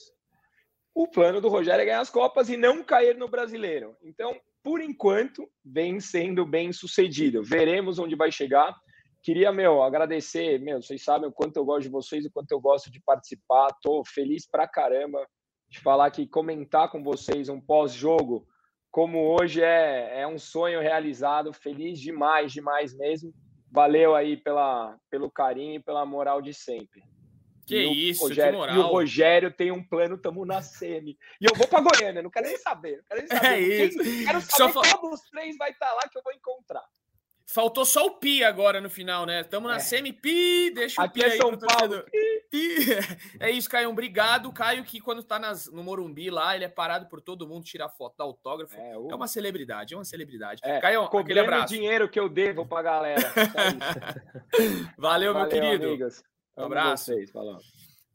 O 0.94 1.08
plano 1.08 1.42
do 1.42 1.50
Rogério 1.50 1.82
é 1.82 1.86
ganhar 1.86 2.02
as 2.02 2.10
Copas 2.10 2.50
e 2.50 2.58
não 2.58 2.84
cair 2.84 3.18
no 3.18 3.28
brasileiro. 3.28 3.96
Então, 4.04 4.40
por 4.64 4.82
enquanto, 4.82 5.48
vem 5.64 6.00
sendo 6.00 6.46
bem 6.46 6.72
sucedido. 6.72 7.44
Veremos 7.44 8.00
onde 8.00 8.16
vai 8.16 8.32
chegar. 8.32 8.74
Queria, 9.22 9.52
meu, 9.52 9.84
agradecer, 9.84 10.60
meu, 10.60 10.82
vocês 10.82 11.04
sabem 11.04 11.30
o 11.30 11.34
quanto 11.34 11.58
eu 11.58 11.66
gosto 11.66 11.84
de 11.84 11.90
vocês, 11.90 12.26
o 12.26 12.32
quanto 12.32 12.52
eu 12.52 12.62
gosto 12.62 12.90
de 12.90 13.02
participar. 13.02 13.68
Tô 13.82 14.04
feliz 14.06 14.48
pra 14.50 14.68
caramba 14.68 15.26
de 15.70 15.80
falar 15.80 16.12
que 16.12 16.28
comentar 16.28 16.90
com 16.90 17.04
vocês 17.04 17.50
um 17.50 17.60
pós-jogo, 17.60 18.48
como 18.92 19.36
hoje 19.36 19.62
é, 19.62 20.22
é 20.22 20.28
um 20.28 20.38
sonho 20.38 20.80
realizado, 20.80 21.52
feliz 21.52 22.00
demais, 22.00 22.52
demais 22.52 22.96
mesmo. 22.96 23.34
Valeu 23.72 24.16
aí 24.16 24.38
pela, 24.38 24.96
pelo 25.10 25.32
carinho 25.32 25.76
e 25.76 25.84
pela 25.84 26.06
moral 26.06 26.42
de 26.42 26.54
sempre. 26.54 27.02
Que 27.66 27.78
e 27.78 28.10
isso, 28.10 28.28
Rogério, 28.28 28.52
que 28.52 28.58
moral. 28.58 28.76
E 28.76 28.80
o 28.80 28.88
Rogério 28.88 29.52
tem 29.52 29.72
um 29.72 29.84
plano, 29.84 30.18
tamo 30.18 30.46
na 30.46 30.62
semi. 30.62 31.18
E 31.40 31.46
eu 31.46 31.56
vou 31.56 31.68
para 31.68 31.82
Goiânia, 31.82 32.22
não 32.22 32.30
quero 32.30 32.48
nem 32.48 32.58
saber. 32.58 32.98
Não 32.98 33.04
quero 33.04 33.20
nem 33.22 33.28
saber. 33.40 33.48
É 33.48 33.86
isso. 33.86 34.04
Quem, 34.04 34.26
quero 34.26 34.42
saber 34.42 34.74
Só 34.74 34.82
qual 34.82 35.12
dos 35.12 35.22
três 35.30 35.58
vai 35.58 35.72
estar 35.72 35.88
tá 35.88 35.94
lá 35.94 36.02
que 36.10 36.18
eu 36.18 36.24
vou 36.24 36.34
encontrar. 36.34 36.84
Faltou 37.46 37.86
só 37.86 38.06
o 38.06 38.12
pi 38.12 38.44
agora 38.44 38.80
no 38.80 38.90
final, 38.90 39.26
né? 39.26 39.42
Estamos 39.42 39.70
na 39.70 39.76
é. 39.76 39.80
semi-pi, 39.80 40.72
deixa 40.74 41.02
o 41.02 41.06
Aqui 41.06 41.20
pi 41.20 41.26
é 41.26 41.38
São 41.38 41.58
Paulo. 41.58 42.04
Pi. 42.04 42.34
É 43.40 43.50
isso, 43.50 43.68
Caio. 43.68 43.90
Obrigado. 43.90 44.52
Caio, 44.54 44.84
que 44.84 45.02
quando 45.02 45.24
tá 45.24 45.40
nas, 45.40 45.66
no 45.72 45.84
Morumbi 45.84 46.30
lá, 46.30 46.56
ele 46.56 46.66
é 46.66 46.70
parado 46.70 47.08
por 47.08 47.20
todo 47.20 47.48
mundo 47.48 47.64
tirar 47.64 47.90
foto, 47.90 48.16
dar 48.16 48.26
autógrafo. 48.26 48.76
É, 48.80 48.96
o... 48.96 49.10
é 49.10 49.16
uma 49.16 49.28
celebridade, 49.28 49.96
é 49.96 49.98
uma 49.98 50.06
celebridade. 50.06 50.62
É, 50.64 50.80
Caio, 50.80 51.04
aquele 51.04 51.40
abraço. 51.40 51.74
o 51.74 51.78
dinheiro 51.78 52.08
que 52.08 52.20
eu 52.20 52.30
devo 52.30 52.64
pra 52.66 52.84
galera. 52.84 53.34
Valeu, 54.98 55.34
Valeu, 55.34 55.34
meu 55.34 55.48
querido. 55.48 55.88
Amigos. 55.88 56.24
Um 56.58 56.64
abraço. 56.64 57.06
Vocês, 57.06 57.32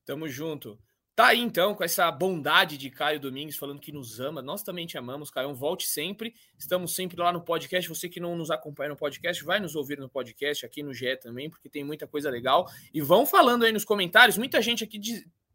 Tamo 0.05 0.29
junto. 0.29 0.79
Tá 1.19 1.27
aí 1.27 1.41
então, 1.41 1.75
com 1.75 1.83
essa 1.83 2.09
bondade 2.13 2.79
de 2.79 2.91
Caio 2.91 3.19
Domingues 3.19 3.57
falando 3.57 3.81
que 3.81 3.91
nos 3.91 4.21
ama. 4.21 4.41
Nós 4.41 4.63
também 4.63 4.87
te 4.87 4.97
amamos, 4.97 5.33
Caio. 5.33 5.53
Volte 5.53 5.85
sempre. 5.85 6.33
Estamos 6.57 6.95
sempre 6.95 7.21
lá 7.21 7.33
no 7.33 7.41
podcast. 7.41 7.89
Você 7.89 8.09
que 8.09 8.21
não 8.21 8.37
nos 8.37 8.53
acompanha 8.53 8.91
no 8.91 8.97
podcast, 8.97 9.43
vai 9.43 9.59
nos 9.59 9.75
ouvir 9.75 9.99
no 9.99 10.09
podcast, 10.09 10.65
aqui 10.65 10.81
no 10.81 10.95
GE 10.95 11.17
também, 11.17 11.51
porque 11.51 11.69
tem 11.69 11.83
muita 11.83 12.07
coisa 12.07 12.31
legal. 12.31 12.71
E 12.95 13.01
vão 13.01 13.27
falando 13.27 13.65
aí 13.65 13.73
nos 13.73 13.85
comentários. 13.85 14.39
Muita 14.39 14.63
gente 14.63 14.85
aqui 14.85 14.97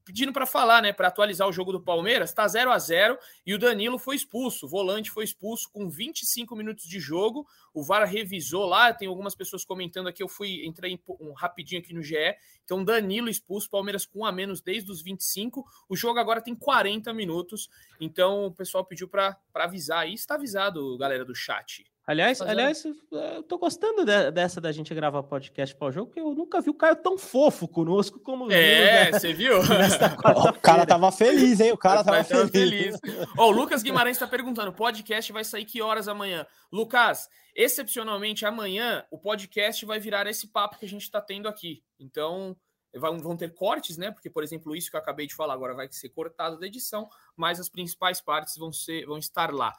pedindo 0.05 0.33
para 0.33 0.45
falar, 0.45 0.81
né, 0.81 0.91
para 0.91 1.07
atualizar 1.07 1.47
o 1.47 1.53
jogo 1.53 1.71
do 1.71 1.81
Palmeiras, 1.81 2.33
tá 2.33 2.47
0 2.47 2.71
a 2.71 2.77
0 2.77 3.17
e 3.45 3.53
o 3.53 3.59
Danilo 3.59 3.97
foi 3.97 4.15
expulso, 4.15 4.65
o 4.65 4.69
volante 4.69 5.09
foi 5.09 5.23
expulso 5.23 5.69
com 5.71 5.89
25 5.89 6.55
minutos 6.55 6.85
de 6.85 6.99
jogo. 6.99 7.47
O 7.73 7.83
VAR 7.83 8.07
revisou 8.07 8.65
lá, 8.65 8.93
tem 8.93 9.07
algumas 9.07 9.35
pessoas 9.35 9.63
comentando 9.65 10.07
aqui, 10.07 10.21
eu 10.21 10.27
fui 10.27 10.65
entrei 10.65 10.99
um 11.19 11.33
rapidinho 11.33 11.81
aqui 11.81 11.93
no 11.93 12.03
GE. 12.03 12.15
Então 12.63 12.83
Danilo 12.83 13.29
expulso, 13.29 13.69
Palmeiras 13.69 14.05
com 14.05 14.19
um 14.19 14.25
a 14.25 14.31
menos 14.31 14.61
desde 14.61 14.91
os 14.91 15.01
25. 15.01 15.65
O 15.87 15.95
jogo 15.95 16.19
agora 16.19 16.41
tem 16.41 16.55
40 16.55 17.13
minutos. 17.13 17.69
Então 17.99 18.45
o 18.45 18.51
pessoal 18.51 18.85
pediu 18.85 19.07
para 19.07 19.37
avisar 19.53 19.99
aí, 19.99 20.13
está 20.13 20.35
avisado, 20.35 20.97
galera 20.97 21.23
do 21.23 21.35
chat. 21.35 21.92
Aliás, 22.05 22.41
aliás, 22.41 22.83
eu 22.85 23.43
tô 23.43 23.57
gostando 23.57 24.03
de, 24.03 24.31
dessa 24.31 24.59
da 24.59 24.73
gente 24.73 24.93
gravar 24.93 25.23
podcast 25.23 25.73
para 25.73 25.87
o 25.87 25.91
jogo, 25.91 26.07
porque 26.07 26.19
eu 26.19 26.33
nunca 26.35 26.59
vi 26.59 26.69
o 26.69 26.73
Caio 26.73 26.97
tão 26.97 27.17
fofo 27.17 27.65
conosco 27.65 28.19
como 28.19 28.51
É, 28.51 29.09
você 29.09 29.31
viu? 29.31 29.59
o 30.49 30.61
cara 30.61 30.85
tava 30.85 31.09
feliz, 31.13 31.61
hein? 31.61 31.71
O 31.71 31.77
cara 31.77 32.03
tava 32.03 32.21
feliz. 32.25 32.51
feliz. 32.51 32.99
oh, 33.37 33.45
o 33.45 33.51
Lucas 33.51 33.81
Guimarães 33.81 34.17
está 34.17 34.27
perguntando: 34.27 34.71
o 34.71 34.75
podcast 34.75 35.31
vai 35.31 35.45
sair 35.45 35.63
que 35.63 35.81
horas 35.81 36.09
amanhã? 36.09 36.45
Lucas, 36.69 37.29
excepcionalmente 37.55 38.45
amanhã, 38.45 39.05
o 39.09 39.17
podcast 39.17 39.85
vai 39.85 39.97
virar 39.97 40.27
esse 40.27 40.47
papo 40.47 40.77
que 40.77 40.85
a 40.85 40.89
gente 40.89 41.03
está 41.03 41.21
tendo 41.21 41.47
aqui. 41.47 41.81
Então, 41.97 42.53
vão 42.99 43.37
ter 43.37 43.53
cortes, 43.53 43.97
né? 43.97 44.11
Porque, 44.11 44.29
por 44.29 44.43
exemplo, 44.43 44.75
isso 44.75 44.89
que 44.89 44.95
eu 44.97 44.99
acabei 44.99 45.25
de 45.25 45.35
falar 45.35 45.53
agora 45.53 45.73
vai 45.73 45.87
ser 45.89 46.09
cortado 46.09 46.59
da 46.59 46.67
edição, 46.67 47.07
mas 47.35 47.61
as 47.61 47.69
principais 47.69 48.19
partes 48.19 48.57
vão, 48.57 48.73
ser, 48.73 49.05
vão 49.05 49.17
estar 49.17 49.53
lá. 49.53 49.73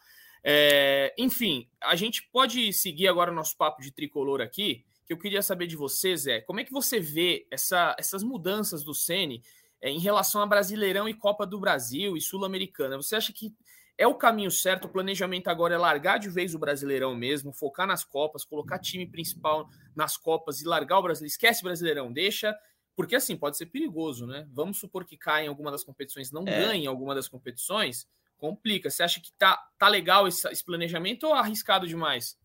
É, 0.47 1.15
enfim, 1.17 1.67
a 1.81 1.97
gente 1.97 2.29
pode 2.31 2.71
seguir 2.75 3.09
agora 3.09 3.33
o 3.33 3.35
nosso 3.35 3.57
papo 3.57 3.81
de 3.81 3.91
tricolor 3.91 4.43
aqui, 4.43 4.85
que 5.07 5.13
eu 5.13 5.19
queria 5.19 5.43
saber 5.43 5.67
de 5.67 5.75
vocês 5.75 6.27
é 6.27 6.41
como 6.43 6.61
é 6.61 6.65
que 6.65 6.73
você 6.73 7.01
vê 7.01 7.47
essa, 7.51 7.97
essas 7.99 8.23
mudanças 8.23 8.85
do 8.85 8.95
Sene 8.95 9.43
é, 9.81 9.89
em 9.91 9.99
relação 9.99 10.43
a 10.43 10.47
Brasileirão 10.47 11.09
e 11.09 11.15
Copa 11.15 11.47
do 11.47 11.59
Brasil 11.59 12.15
e 12.15 12.21
Sul-Americana. 12.21 12.97
Você 12.97 13.17
acha 13.17 13.33
que 13.33 13.55
é 13.97 14.07
o 14.07 14.15
caminho 14.15 14.51
certo? 14.51 14.85
O 14.85 14.89
planejamento 14.89 15.49
agora 15.49 15.75
é 15.75 15.79
largar 15.79 16.19
de 16.19 16.29
vez 16.29 16.55
o 16.55 16.59
Brasileirão 16.59 17.15
mesmo, 17.15 17.53
focar 17.53 17.87
nas 17.87 18.05
Copas, 18.05 18.45
colocar 18.45 18.79
time 18.79 19.07
principal 19.07 19.69
nas 19.97 20.17
Copas 20.17 20.61
e 20.61 20.65
largar 20.67 20.99
o 20.99 21.03
Brasileirão. 21.03 21.33
Esquece 21.33 21.63
o 21.63 21.65
Brasileirão, 21.65 22.13
deixa. 22.13 22.55
Porque 22.95 23.17
assim, 23.17 23.37
pode 23.37 23.57
ser 23.57 23.67
perigoso, 23.67 24.27
né? 24.27 24.47
Vamos 24.53 24.79
supor 24.79 25.05
que 25.05 25.17
caia 25.17 25.47
em 25.47 25.49
alguma 25.49 25.71
das 25.71 25.83
competições, 25.83 26.31
não 26.31 26.43
é. 26.43 26.67
ganhe 26.67 26.87
alguma 26.87 27.15
das 27.15 27.29
competições 27.29 28.07
complica. 28.39 28.91
Você 28.91 29.03
acha 29.03 29.21
que 29.21 29.33
tá, 29.39 29.59
tá 29.79 29.89
legal 29.89 30.29
esse, 30.29 30.47
esse 30.49 30.65
planejamento 30.65 31.27
ou 31.27 31.35
arriscado 31.35 31.87
demais? 31.87 32.37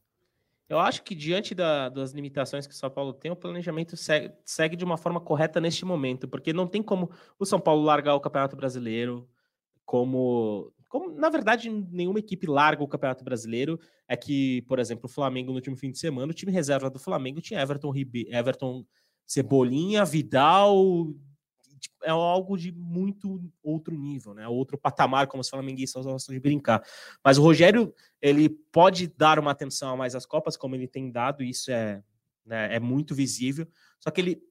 Eu 0.69 0.77
acho 0.77 1.01
que 1.01 1.15
diante 1.15 1.55
da, 1.55 1.89
das 1.89 2.11
limitações 2.11 2.67
que 2.67 2.73
o 2.73 2.77
São 2.77 2.91
Paulo 2.91 3.11
tem, 3.11 3.31
o 3.31 3.35
planejamento 3.35 3.97
segue, 3.97 4.31
segue, 4.45 4.75
de 4.75 4.85
uma 4.85 4.97
forma 4.97 5.19
correta 5.19 5.59
neste 5.59 5.83
momento, 5.83 6.27
porque 6.27 6.53
não 6.53 6.67
tem 6.67 6.83
como 6.83 7.09
o 7.39 7.45
São 7.45 7.59
Paulo 7.59 7.81
largar 7.81 8.13
o 8.13 8.19
Campeonato 8.19 8.55
Brasileiro, 8.55 9.27
como, 9.83 10.71
como 10.87 11.11
na 11.11 11.27
verdade 11.27 11.71
nenhuma 11.71 12.19
equipe 12.19 12.45
larga 12.45 12.83
o 12.83 12.87
Campeonato 12.87 13.23
Brasileiro. 13.23 13.79
É 14.07 14.15
que, 14.15 14.61
por 14.63 14.77
exemplo, 14.77 15.07
o 15.07 15.11
Flamengo 15.11 15.49
no 15.49 15.55
último 15.55 15.75
fim 15.75 15.91
de 15.91 15.97
semana, 15.97 16.31
o 16.31 16.35
time 16.35 16.51
reserva 16.51 16.87
do 16.87 16.99
Flamengo 16.99 17.41
tinha 17.41 17.61
Everton, 17.61 17.89
Ribe, 17.89 18.27
Everton 18.29 18.85
Cebolinha, 19.25 20.05
Vidal, 20.05 21.07
Tipo, 21.79 21.95
é 22.03 22.09
algo 22.09 22.57
de 22.57 22.71
muito 22.71 23.41
outro 23.63 23.95
nível, 23.95 24.33
né? 24.33 24.47
Outro 24.47 24.77
patamar, 24.77 25.27
como 25.27 25.41
os 25.41 25.49
flamenguistas 25.49 26.05
gostam 26.05 26.33
de 26.33 26.39
brincar. 26.39 26.83
Mas 27.23 27.37
o 27.37 27.41
Rogério, 27.41 27.93
ele 28.21 28.49
pode 28.49 29.07
dar 29.07 29.39
uma 29.39 29.51
atenção 29.51 29.89
a 29.89 29.97
mais 29.97 30.15
às 30.15 30.25
Copas, 30.25 30.57
como 30.57 30.75
ele 30.75 30.87
tem 30.87 31.11
dado, 31.11 31.43
isso 31.43 31.71
é, 31.71 32.03
né, 32.45 32.75
é 32.75 32.79
muito 32.79 33.15
visível. 33.15 33.67
Só 33.99 34.11
que 34.11 34.21
ele 34.21 34.41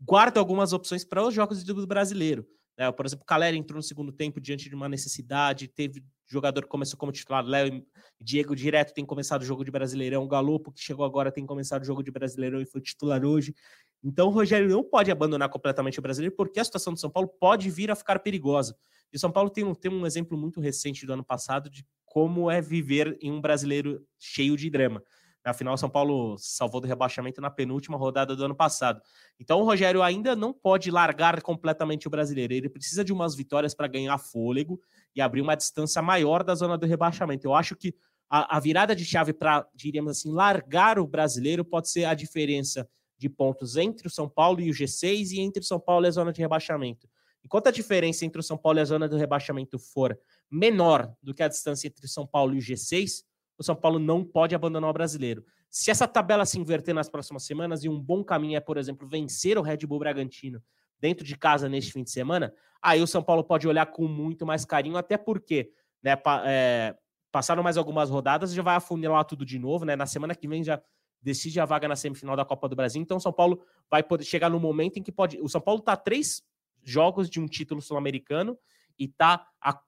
guarda 0.00 0.40
algumas 0.40 0.72
opções 0.72 1.04
para 1.04 1.22
os 1.22 1.32
jogos 1.34 1.62
do 1.62 1.86
brasileiro. 1.86 2.46
Né? 2.76 2.90
Por 2.90 3.06
exemplo, 3.06 3.22
o 3.22 3.26
Calera 3.26 3.56
entrou 3.56 3.76
no 3.76 3.82
segundo 3.82 4.12
tempo 4.12 4.40
diante 4.40 4.68
de 4.68 4.74
uma 4.74 4.88
necessidade, 4.88 5.68
teve 5.68 6.02
jogador 6.26 6.62
que 6.62 6.68
começou 6.68 6.98
como 6.98 7.12
titular, 7.12 7.44
Léo 7.44 7.68
e 7.68 7.86
Diego 8.20 8.56
direto 8.56 8.94
tem 8.94 9.04
começado 9.04 9.42
o 9.42 9.44
jogo 9.44 9.64
de 9.64 9.70
Brasileirão, 9.70 10.26
Galopo, 10.26 10.72
que 10.72 10.80
chegou 10.80 11.04
agora, 11.04 11.30
tem 11.30 11.44
começado 11.44 11.82
o 11.82 11.84
jogo 11.84 12.02
de 12.02 12.10
Brasileirão 12.10 12.60
e 12.60 12.66
foi 12.66 12.80
titular 12.80 13.24
hoje. 13.24 13.54
Então 14.02 14.28
o 14.28 14.30
Rogério 14.30 14.68
não 14.68 14.82
pode 14.82 15.10
abandonar 15.10 15.48
completamente 15.48 15.98
o 15.98 16.02
brasileiro, 16.02 16.34
porque 16.34 16.58
a 16.58 16.64
situação 16.64 16.92
do 16.92 16.98
São 16.98 17.10
Paulo 17.10 17.28
pode 17.28 17.70
vir 17.70 17.90
a 17.90 17.94
ficar 17.94 18.18
perigosa. 18.18 18.76
E 19.12 19.16
o 19.16 19.20
São 19.20 19.30
Paulo 19.30 19.50
tem 19.50 19.64
um, 19.64 19.74
tem 19.74 19.92
um 19.92 20.06
exemplo 20.06 20.36
muito 20.36 20.60
recente 20.60 21.06
do 21.06 21.12
ano 21.12 21.24
passado 21.24 21.70
de 21.70 21.86
como 22.04 22.50
é 22.50 22.60
viver 22.60 23.16
em 23.20 23.30
um 23.30 23.40
brasileiro 23.40 24.04
cheio 24.18 24.56
de 24.56 24.68
drama. 24.68 25.02
Afinal, 25.44 25.76
São 25.76 25.90
Paulo 25.90 26.36
salvou 26.38 26.80
do 26.80 26.86
rebaixamento 26.86 27.40
na 27.40 27.50
penúltima 27.50 27.96
rodada 27.96 28.36
do 28.36 28.44
ano 28.44 28.54
passado. 28.54 29.02
Então, 29.40 29.60
o 29.60 29.64
Rogério 29.64 30.00
ainda 30.00 30.36
não 30.36 30.52
pode 30.52 30.90
largar 30.90 31.42
completamente 31.42 32.06
o 32.06 32.10
brasileiro. 32.10 32.54
Ele 32.54 32.68
precisa 32.68 33.04
de 33.04 33.12
umas 33.12 33.34
vitórias 33.34 33.74
para 33.74 33.88
ganhar 33.88 34.16
fôlego 34.18 34.80
e 35.16 35.20
abrir 35.20 35.40
uma 35.40 35.56
distância 35.56 36.00
maior 36.00 36.44
da 36.44 36.54
zona 36.54 36.78
do 36.78 36.86
rebaixamento. 36.86 37.46
Eu 37.46 37.54
acho 37.54 37.74
que 37.74 37.92
a, 38.30 38.56
a 38.56 38.60
virada 38.60 38.94
de 38.94 39.04
chave 39.04 39.32
para, 39.32 39.66
diríamos 39.74 40.12
assim, 40.12 40.32
largar 40.32 40.98
o 40.98 41.08
brasileiro 41.08 41.64
pode 41.64 41.90
ser 41.90 42.04
a 42.04 42.14
diferença 42.14 42.88
de 43.22 43.28
pontos 43.28 43.76
entre 43.76 44.06
o 44.06 44.10
São 44.10 44.28
Paulo 44.28 44.60
e 44.60 44.68
o 44.68 44.74
G6 44.74 45.30
e 45.30 45.40
entre 45.40 45.62
o 45.62 45.64
São 45.64 45.78
Paulo 45.78 46.04
e 46.04 46.08
a 46.08 46.10
zona 46.10 46.32
de 46.32 46.40
rebaixamento. 46.40 47.08
Enquanto 47.44 47.68
a 47.68 47.70
diferença 47.70 48.24
entre 48.24 48.40
o 48.40 48.42
São 48.42 48.56
Paulo 48.56 48.78
e 48.78 48.82
a 48.82 48.84
zona 48.84 49.08
do 49.08 49.16
rebaixamento 49.16 49.78
for 49.78 50.18
menor 50.50 51.12
do 51.22 51.32
que 51.32 51.42
a 51.42 51.48
distância 51.48 51.86
entre 51.86 52.04
o 52.04 52.08
São 52.08 52.26
Paulo 52.26 52.54
e 52.54 52.58
o 52.58 52.60
G6, 52.60 53.22
o 53.56 53.62
São 53.62 53.76
Paulo 53.76 53.98
não 53.98 54.24
pode 54.24 54.54
abandonar 54.54 54.90
o 54.90 54.92
brasileiro. 54.92 55.44
Se 55.70 55.90
essa 55.90 56.06
tabela 56.06 56.44
se 56.44 56.58
inverter 56.58 56.94
nas 56.94 57.08
próximas 57.08 57.44
semanas 57.44 57.84
e 57.84 57.88
um 57.88 57.98
bom 57.98 58.22
caminho 58.22 58.56
é, 58.56 58.60
por 58.60 58.76
exemplo, 58.76 59.08
vencer 59.08 59.56
o 59.56 59.62
Red 59.62 59.78
Bull 59.86 60.00
Bragantino 60.00 60.62
dentro 61.00 61.24
de 61.24 61.36
casa 61.36 61.68
neste 61.68 61.92
fim 61.92 62.02
de 62.02 62.10
semana, 62.10 62.52
aí 62.80 63.00
o 63.00 63.06
São 63.06 63.22
Paulo 63.22 63.42
pode 63.44 63.66
olhar 63.66 63.86
com 63.86 64.06
muito 64.06 64.44
mais 64.44 64.64
carinho, 64.64 64.96
até 64.96 65.16
porque 65.16 65.72
né, 66.02 66.16
é, 66.44 66.94
passaram 67.30 67.62
mais 67.62 67.76
algumas 67.76 68.10
rodadas 68.10 68.52
já 68.52 68.62
vai 68.62 68.76
afunilar 68.76 69.24
tudo 69.24 69.44
de 69.44 69.58
novo, 69.58 69.84
né? 69.84 69.96
Na 69.96 70.06
semana 70.06 70.34
que 70.34 70.46
vem 70.46 70.62
já 70.62 70.80
decide 71.22 71.60
a 71.60 71.64
vaga 71.64 71.88
na 71.88 71.96
semifinal 71.96 72.36
da 72.36 72.44
Copa 72.44 72.68
do 72.68 72.76
Brasil. 72.76 73.00
Então, 73.00 73.20
São 73.20 73.32
Paulo 73.32 73.62
vai 73.90 74.02
poder 74.02 74.24
chegar 74.24 74.50
no 74.50 74.58
momento 74.58 74.98
em 74.98 75.02
que 75.02 75.12
pode. 75.12 75.40
O 75.40 75.48
São 75.48 75.60
Paulo 75.60 75.80
está 75.80 75.96
três 75.96 76.42
jogos 76.82 77.30
de 77.30 77.40
um 77.40 77.46
título 77.46 77.80
sul-americano 77.80 78.58
e 78.98 79.04
está 79.04 79.46
a 79.60 79.80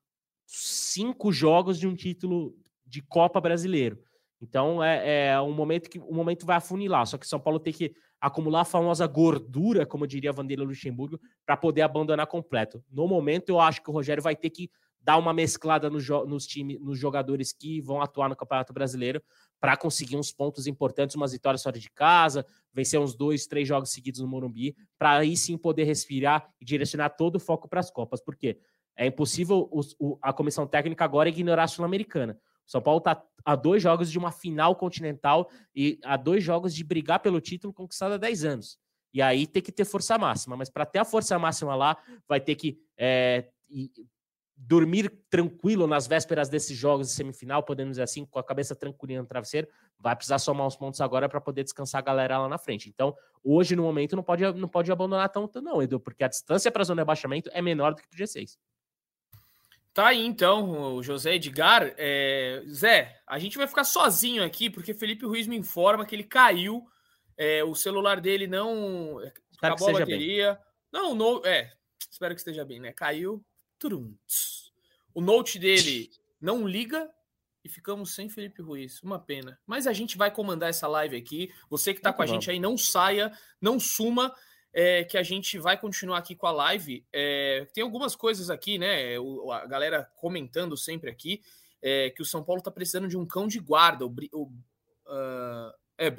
cinco 0.46 1.32
jogos 1.32 1.78
de 1.78 1.86
um 1.86 1.94
título 1.94 2.56
de 2.86 3.02
Copa 3.02 3.40
brasileiro. 3.40 3.98
Então 4.40 4.82
é, 4.82 5.28
é, 5.28 5.40
um 5.40 5.52
momento 5.52 5.88
que 5.88 5.98
o 5.98 6.14
momento 6.14 6.44
vai 6.44 6.56
afunilar. 6.56 7.06
Só 7.06 7.16
que 7.16 7.26
São 7.26 7.40
Paulo 7.40 7.58
tem 7.58 7.72
que 7.72 7.94
acumular 8.20 8.60
a 8.60 8.64
famosa 8.64 9.06
gordura, 9.06 9.86
como 9.86 10.06
diria 10.06 10.32
Vanderlei 10.32 10.66
Luxemburgo, 10.66 11.20
para 11.44 11.56
poder 11.56 11.82
abandonar 11.82 12.26
completo. 12.26 12.82
No 12.90 13.06
momento, 13.08 13.48
eu 13.48 13.60
acho 13.60 13.82
que 13.82 13.90
o 13.90 13.92
Rogério 13.92 14.22
vai 14.22 14.36
ter 14.36 14.50
que 14.50 14.70
dar 15.04 15.18
uma 15.18 15.34
mesclada 15.34 15.90
no 15.90 15.98
nos 16.26 16.46
times, 16.46 16.80
nos 16.80 16.98
jogadores 16.98 17.52
que 17.52 17.80
vão 17.80 18.00
atuar 18.00 18.28
no 18.28 18.34
Campeonato 18.34 18.72
Brasileiro 18.72 19.22
para 19.60 19.76
conseguir 19.76 20.16
uns 20.16 20.32
pontos 20.32 20.66
importantes, 20.66 21.14
umas 21.14 21.32
vitórias 21.32 21.62
fora 21.62 21.78
de 21.78 21.90
casa, 21.90 22.44
vencer 22.72 22.98
uns 22.98 23.14
dois, 23.14 23.46
três 23.46 23.68
jogos 23.68 23.90
seguidos 23.90 24.20
no 24.20 24.26
Morumbi, 24.26 24.74
para 24.98 25.18
aí 25.18 25.36
sim 25.36 25.56
poder 25.58 25.84
respirar 25.84 26.48
e 26.60 26.64
direcionar 26.64 27.10
todo 27.10 27.36
o 27.36 27.40
foco 27.40 27.68
para 27.68 27.80
as 27.80 27.90
Copas. 27.90 28.20
Porque 28.20 28.58
é 28.96 29.06
impossível 29.06 29.68
o, 29.70 30.18
a 30.22 30.32
comissão 30.32 30.66
técnica 30.66 31.04
agora 31.04 31.28
ignorar 31.28 31.64
a 31.64 31.68
Sul-Americana. 31.68 32.38
São 32.66 32.80
Paulo 32.80 32.98
está 32.98 33.22
a 33.44 33.54
dois 33.54 33.82
jogos 33.82 34.10
de 34.10 34.18
uma 34.18 34.32
final 34.32 34.74
continental 34.74 35.50
e 35.74 35.98
a 36.02 36.16
dois 36.16 36.42
jogos 36.42 36.74
de 36.74 36.82
brigar 36.82 37.20
pelo 37.20 37.40
título 37.40 37.74
conquistado 37.74 38.14
há 38.14 38.16
10 38.16 38.44
anos. 38.44 38.78
E 39.12 39.20
aí 39.20 39.46
tem 39.46 39.62
que 39.62 39.70
ter 39.70 39.84
força 39.84 40.16
máxima. 40.16 40.56
Mas 40.56 40.70
para 40.70 40.86
ter 40.86 40.98
a 40.98 41.04
força 41.04 41.38
máxima 41.38 41.74
lá, 41.74 41.96
vai 42.26 42.40
ter 42.40 42.54
que 42.54 42.78
é, 42.96 43.48
dormir 44.56 45.10
tranquilo 45.28 45.86
nas 45.86 46.06
vésperas 46.06 46.48
desses 46.48 46.76
jogos 46.76 47.08
de 47.08 47.14
semifinal, 47.14 47.62
podemos 47.62 47.92
dizer 47.92 48.02
assim, 48.02 48.24
com 48.24 48.38
a 48.38 48.44
cabeça 48.44 48.74
tranquilinha 48.74 49.20
no 49.20 49.26
travesseiro, 49.26 49.68
vai 49.98 50.14
precisar 50.14 50.38
somar 50.38 50.66
uns 50.66 50.76
pontos 50.76 51.00
agora 51.00 51.28
para 51.28 51.40
poder 51.40 51.64
descansar 51.64 51.98
a 51.98 52.02
galera 52.02 52.38
lá 52.38 52.48
na 52.48 52.58
frente. 52.58 52.88
Então, 52.88 53.16
hoje, 53.42 53.74
no 53.74 53.82
momento, 53.82 54.14
não 54.14 54.22
pode, 54.22 54.44
não 54.52 54.68
pode 54.68 54.90
abandonar 54.90 55.28
tanto, 55.28 55.60
não, 55.60 55.82
Edu, 55.82 55.98
porque 55.98 56.24
a 56.24 56.28
distância 56.28 56.70
para 56.70 56.82
a 56.82 56.84
zona 56.84 57.00
de 57.00 57.02
abaixamento 57.02 57.50
é 57.52 57.60
menor 57.60 57.94
do 57.94 58.02
que 58.02 58.08
para 58.08 58.16
o 58.16 58.26
G6. 58.26 58.56
Tá 59.92 60.08
aí, 60.08 60.24
então, 60.26 60.96
o 60.96 61.02
José 61.02 61.34
Edgar. 61.34 61.94
É... 61.96 62.62
Zé, 62.66 63.20
a 63.26 63.38
gente 63.38 63.56
vai 63.56 63.68
ficar 63.68 63.84
sozinho 63.84 64.42
aqui, 64.42 64.68
porque 64.68 64.92
Felipe 64.92 65.24
Ruiz 65.24 65.46
me 65.46 65.56
informa 65.56 66.04
que 66.04 66.14
ele 66.14 66.24
caiu, 66.24 66.84
é, 67.36 67.62
o 67.62 67.74
celular 67.74 68.20
dele 68.20 68.46
não... 68.46 69.20
Espero 69.52 69.74
acabou 69.74 69.90
a 69.90 70.00
bateria. 70.00 70.54
Bem. 70.54 70.62
Não, 70.92 71.14
no... 71.14 71.46
é, 71.46 71.72
espero 72.10 72.34
que 72.34 72.40
esteja 72.40 72.64
bem, 72.64 72.80
né? 72.80 72.92
Caiu, 72.92 73.44
o 75.14 75.20
note 75.20 75.58
dele 75.58 76.10
não 76.40 76.66
liga 76.66 77.10
e 77.64 77.68
ficamos 77.68 78.14
sem 78.14 78.28
Felipe 78.28 78.60
Ruiz. 78.60 79.02
Uma 79.02 79.18
pena. 79.18 79.58
Mas 79.66 79.86
a 79.86 79.92
gente 79.92 80.18
vai 80.18 80.30
comandar 80.30 80.68
essa 80.68 80.86
live 80.86 81.16
aqui. 81.16 81.50
Você 81.70 81.94
que 81.94 82.00
está 82.00 82.12
com 82.12 82.22
a 82.22 82.26
gente 82.26 82.50
aí, 82.50 82.60
não 82.60 82.76
saia, 82.76 83.32
não 83.60 83.80
suma. 83.80 84.34
É, 84.76 85.04
que 85.04 85.16
a 85.16 85.22
gente 85.22 85.56
vai 85.56 85.78
continuar 85.78 86.18
aqui 86.18 86.34
com 86.34 86.48
a 86.48 86.50
live. 86.50 87.06
É, 87.12 87.64
tem 87.72 87.84
algumas 87.84 88.16
coisas 88.16 88.50
aqui, 88.50 88.76
né? 88.76 89.16
O, 89.20 89.52
a 89.52 89.64
galera 89.66 90.10
comentando 90.16 90.76
sempre 90.76 91.08
aqui 91.08 91.40
é, 91.80 92.08
que 92.08 92.22
o 92.22 92.24
São 92.24 92.42
Paulo 92.42 92.58
está 92.58 92.70
precisando 92.70 93.06
de 93.06 93.16
um 93.16 93.26
cão 93.26 93.46
de 93.46 93.60
guarda. 93.60 94.06
O, 94.06 94.14
o 94.32 94.44
uh, 95.06 95.72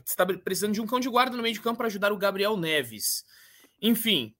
está 0.05 0.23
precisando 0.25 0.73
de 0.73 0.79
um 0.79 0.85
cão 0.85 0.99
de 0.99 1.09
guarda 1.09 1.35
no 1.35 1.41
meio 1.41 1.55
de 1.55 1.61
campo 1.61 1.77
para 1.77 1.87
ajudar 1.87 2.13
o 2.13 2.17
Gabriel 2.17 2.55
Neves. 2.55 3.25
Enfim, 3.81 4.35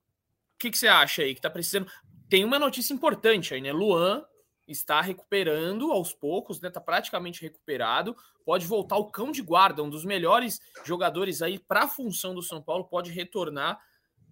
o 0.54 0.60
que, 0.60 0.70
que, 0.70 0.78
você 0.78 0.88
acha 0.88 1.24
aí? 1.24 1.34
Que 1.34 1.40
está 1.40 1.50
precisando 1.50 1.92
tem 2.30 2.44
uma 2.44 2.60
notícia 2.60 2.94
importante 2.94 3.54
aí, 3.54 3.62
né? 3.62 3.72
Luan 3.72 4.24
está 4.68 5.00
recuperando 5.02 5.92
aos 5.92 6.14
poucos, 6.14 6.60
né? 6.60 6.70
Tá 6.70 6.82
praticamente 6.82 7.42
recuperado. 7.42 8.16
Pode 8.44 8.66
voltar 8.66 8.98
o 8.98 9.10
cão 9.10 9.32
de 9.32 9.42
guarda, 9.42 9.84
um 9.84 9.90
dos 9.90 10.06
melhores 10.06 10.60
jogadores 10.84 11.42
aí 11.42 11.60
para 11.60 11.84
a 11.84 11.88
função 11.88 12.34
do 12.34 12.42
São 12.42 12.62
Paulo, 12.62 12.86
pode 12.86 13.12
retornar. 13.12 13.80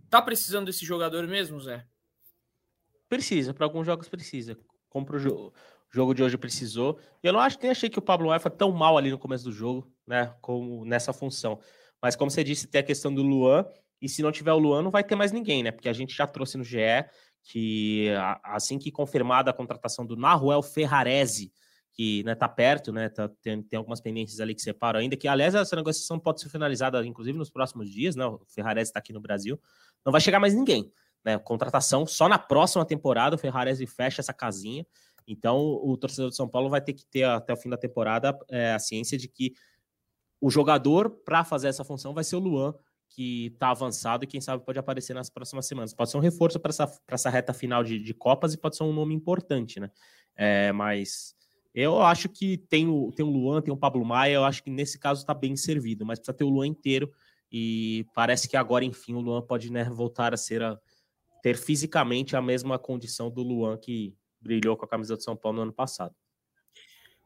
Tá 0.09 0.21
precisando 0.21 0.67
desse 0.67 0.85
jogador 0.85 1.27
mesmo, 1.27 1.59
Zé? 1.59 1.85
Precisa, 3.09 3.53
para 3.53 3.65
alguns 3.65 3.85
jogos 3.85 4.07
precisa. 4.09 4.57
Compra 4.89 5.17
o 5.17 5.47
O 5.47 5.53
jogo 5.91 6.13
de 6.13 6.23
hoje 6.23 6.37
precisou. 6.37 6.99
Eu 7.21 7.33
não 7.33 7.39
acho 7.39 7.59
nem 7.61 7.71
achei 7.71 7.89
que 7.89 7.99
o 7.99 8.01
Pablo 8.01 8.27
Maia 8.27 8.39
foi 8.39 8.51
tão 8.51 8.71
mal 8.71 8.97
ali 8.97 9.11
no 9.11 9.19
começo 9.19 9.43
do 9.43 9.51
jogo, 9.51 9.91
né? 10.05 10.35
Como 10.41 10.83
nessa 10.85 11.13
função. 11.13 11.59
Mas 12.01 12.15
como 12.15 12.29
você 12.29 12.43
disse, 12.43 12.67
tem 12.67 12.81
a 12.81 12.83
questão 12.83 13.13
do 13.13 13.21
Luan. 13.21 13.65
E 14.01 14.09
se 14.09 14.21
não 14.21 14.31
tiver 14.31 14.51
o 14.51 14.57
Luan, 14.57 14.81
não 14.81 14.91
vai 14.91 15.03
ter 15.03 15.15
mais 15.15 15.31
ninguém, 15.31 15.63
né? 15.63 15.71
Porque 15.71 15.87
a 15.87 15.93
gente 15.93 16.13
já 16.13 16.27
trouxe 16.27 16.57
no 16.57 16.63
GE 16.63 17.05
que 17.43 18.07
assim 18.43 18.79
que 18.79 18.91
confirmada 18.91 19.51
a 19.51 19.53
contratação 19.53 20.05
do 20.05 20.15
Naruel 20.15 20.61
Ferrarese, 20.61 21.51
que 21.91 22.23
né, 22.23 22.33
tá 22.33 22.49
perto, 22.49 22.91
né? 22.91 23.09
Tá, 23.09 23.29
tem, 23.41 23.61
tem 23.61 23.77
algumas 23.77 24.01
pendências 24.01 24.39
ali 24.39 24.55
que 24.55 24.61
separam 24.61 24.99
ainda, 24.99 25.15
que 25.15 25.27
aliás 25.27 25.53
essa 25.53 25.75
negociação 25.75 26.19
pode 26.19 26.41
ser 26.41 26.49
finalizada, 26.49 27.05
inclusive, 27.05 27.37
nos 27.37 27.49
próximos 27.49 27.89
dias, 27.89 28.15
né? 28.15 28.25
O 28.25 28.41
Ferrarese 28.47 28.89
está 28.89 28.99
aqui 28.99 29.13
no 29.13 29.21
Brasil. 29.21 29.59
Não 30.03 30.11
vai 30.11 30.19
chegar 30.19 30.39
mais 30.39 30.53
ninguém. 30.53 30.91
Né, 31.23 31.37
contratação 31.37 32.05
só 32.05 32.27
na 32.27 32.37
próxima 32.37 32.85
temporada, 32.85 33.37
o 33.37 33.39
Ferrarese 33.39 33.85
fecha 33.85 34.19
essa 34.19 34.33
casinha. 34.33 34.85
Então, 35.25 35.57
o 35.57 35.95
torcedor 35.95 36.29
de 36.29 36.35
São 36.35 36.49
Paulo 36.49 36.69
vai 36.69 36.81
ter 36.81 36.91
que 36.91 37.05
ter 37.05 37.23
até 37.23 37.53
o 37.53 37.57
fim 37.57 37.69
da 37.69 37.77
temporada 37.77 38.37
é, 38.49 38.73
a 38.73 38.79
ciência 38.79 39.17
de 39.17 39.29
que 39.29 39.53
o 40.41 40.49
jogador 40.49 41.09
para 41.09 41.45
fazer 41.45 41.69
essa 41.69 41.85
função 41.85 42.13
vai 42.13 42.25
ser 42.25 42.35
o 42.35 42.39
Luan, 42.39 42.73
que 43.13 43.47
está 43.47 43.69
avançado 43.69 44.23
e 44.23 44.27
quem 44.27 44.41
sabe 44.41 44.65
pode 44.65 44.79
aparecer 44.79 45.13
nas 45.13 45.29
próximas 45.29 45.67
semanas. 45.67 45.93
Pode 45.93 46.09
ser 46.09 46.17
um 46.17 46.21
reforço 46.21 46.59
para 46.59 46.69
essa, 46.69 46.91
essa 47.07 47.29
reta 47.29 47.53
final 47.53 47.83
de, 47.83 47.99
de, 47.99 48.13
Copas 48.13 48.53
e 48.53 48.57
pode 48.57 48.75
ser 48.75 48.83
um 48.83 48.93
nome 48.93 49.13
importante, 49.13 49.79
né? 49.79 49.91
É, 50.35 50.71
mas 50.71 51.35
eu 51.75 52.01
acho 52.01 52.27
que 52.27 52.57
tem 52.57 52.87
o, 52.87 53.11
tem 53.11 53.23
o 53.23 53.29
Luan, 53.29 53.61
tem 53.61 53.73
o 53.73 53.77
Pablo 53.77 54.03
Maia, 54.03 54.33
eu 54.33 54.43
acho 54.43 54.63
que 54.63 54.71
nesse 54.71 54.97
caso 54.97 55.21
está 55.21 55.33
bem 55.33 55.55
servido, 55.55 56.05
mas 56.05 56.17
precisa 56.17 56.35
ter 56.35 56.43
o 56.43 56.49
Luan 56.49 56.67
inteiro 56.67 57.11
e 57.51 58.07
parece 58.15 58.49
que 58.49 58.57
agora, 58.57 58.83
enfim, 58.83 59.13
o 59.13 59.19
Luan 59.19 59.43
pode 59.43 59.71
né, 59.71 59.83
voltar 59.83 60.33
a 60.33 60.37
ser 60.37 60.63
a, 60.63 60.79
ter 61.43 61.55
fisicamente 61.55 62.35
a 62.35 62.41
mesma 62.41 62.79
condição 62.79 63.29
do 63.29 63.43
Luan 63.43 63.77
que 63.77 64.15
brilhou 64.41 64.75
com 64.75 64.85
a 64.85 64.87
camisa 64.87 65.15
do 65.15 65.21
São 65.21 65.35
Paulo 65.35 65.57
no 65.57 65.63
ano 65.63 65.73
passado. 65.73 66.15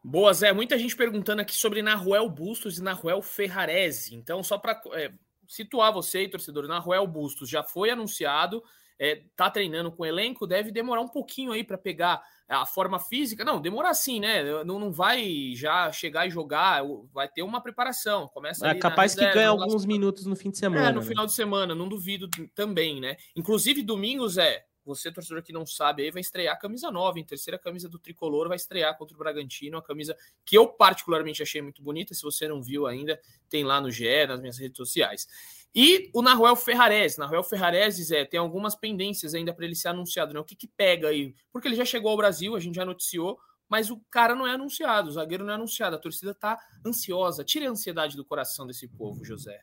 Boa, 0.04 0.32
Zé. 0.32 0.52
Muita 0.52 0.78
gente 0.78 0.96
perguntando 0.96 1.42
aqui 1.42 1.54
sobre 1.54 1.82
Naruel 1.82 2.28
Bustos 2.28 2.78
e 2.78 2.82
Naruel 2.82 3.20
Ferrarese. 3.20 4.14
Então, 4.14 4.42
só 4.42 4.56
para 4.56 4.80
é, 4.92 5.12
situar 5.48 5.92
você, 5.92 6.28
torcedor, 6.28 6.68
Naruel 6.68 7.06
Bustos 7.06 7.48
já 7.48 7.62
foi 7.62 7.90
anunciado, 7.90 8.62
é, 8.98 9.22
tá 9.34 9.50
treinando 9.50 9.90
com 9.90 10.02
o 10.02 10.06
elenco, 10.06 10.46
deve 10.46 10.70
demorar 10.70 11.00
um 11.00 11.08
pouquinho 11.08 11.52
aí 11.52 11.64
para 11.64 11.78
pegar 11.78 12.22
a 12.48 12.66
forma 12.66 12.98
física. 12.98 13.44
Não, 13.44 13.60
demora 13.60 13.90
assim, 13.90 14.18
né? 14.18 14.64
Não, 14.64 14.78
não 14.78 14.90
vai 14.90 15.52
já 15.54 15.92
chegar 15.92 16.26
e 16.26 16.30
jogar, 16.30 16.82
vai 17.12 17.28
ter 17.28 17.42
uma 17.42 17.60
preparação. 17.60 18.26
Começa 18.28 18.66
é 18.66 18.74
capaz 18.74 19.14
que 19.14 19.24
ganhe 19.32 19.46
alguns 19.46 19.84
minutos 19.84 20.26
no 20.26 20.34
fim 20.34 20.50
de 20.50 20.58
semana. 20.58 20.88
É, 20.88 20.92
no 20.92 21.00
né? 21.00 21.06
final 21.06 21.26
de 21.26 21.32
semana, 21.32 21.74
não 21.74 21.88
duvido 21.88 22.28
também, 22.54 23.00
né? 23.00 23.16
Inclusive, 23.36 23.82
domingos 23.82 24.38
é 24.38 24.64
você, 24.88 25.12
torcedor 25.12 25.42
que 25.42 25.52
não 25.52 25.66
sabe, 25.66 26.02
aí 26.02 26.10
vai 26.10 26.20
estrear 26.20 26.54
a 26.54 26.58
camisa 26.58 26.90
nova, 26.90 27.20
em 27.20 27.24
terceira 27.24 27.58
camisa 27.58 27.88
do 27.88 27.98
tricolor, 27.98 28.48
vai 28.48 28.56
estrear 28.56 28.96
contra 28.96 29.14
o 29.14 29.18
Bragantino, 29.18 29.78
a 29.78 29.82
camisa 29.82 30.16
que 30.44 30.56
eu 30.56 30.66
particularmente 30.66 31.42
achei 31.42 31.60
muito 31.60 31.82
bonita. 31.82 32.14
Se 32.14 32.22
você 32.22 32.48
não 32.48 32.62
viu 32.62 32.86
ainda, 32.86 33.20
tem 33.48 33.64
lá 33.64 33.80
no 33.80 33.90
GE, 33.90 34.26
nas 34.26 34.40
minhas 34.40 34.58
redes 34.58 34.76
sociais. 34.76 35.28
E 35.74 36.10
o 36.14 36.22
Naruel 36.22 36.56
Ferrarese. 36.56 37.18
Naruel 37.18 37.44
Ferrarese, 37.44 38.02
Zé, 38.02 38.24
tem 38.24 38.40
algumas 38.40 38.74
pendências 38.74 39.34
ainda 39.34 39.52
para 39.52 39.64
ele 39.64 39.74
ser 39.74 39.88
anunciado, 39.88 40.32
né? 40.32 40.40
O 40.40 40.44
que, 40.44 40.56
que 40.56 40.66
pega 40.66 41.08
aí? 41.08 41.34
Porque 41.52 41.68
ele 41.68 41.76
já 41.76 41.84
chegou 41.84 42.10
ao 42.10 42.16
Brasil, 42.16 42.56
a 42.56 42.60
gente 42.60 42.76
já 42.76 42.84
noticiou, 42.84 43.38
mas 43.68 43.90
o 43.90 44.00
cara 44.10 44.34
não 44.34 44.46
é 44.46 44.52
anunciado, 44.52 45.10
o 45.10 45.12
zagueiro 45.12 45.44
não 45.44 45.52
é 45.52 45.56
anunciado, 45.56 45.94
a 45.94 45.98
torcida 45.98 46.34
tá 46.34 46.58
ansiosa. 46.84 47.44
Tire 47.44 47.66
a 47.66 47.70
ansiedade 47.70 48.16
do 48.16 48.24
coração 48.24 48.66
desse 48.66 48.88
povo, 48.88 49.22
José. 49.24 49.60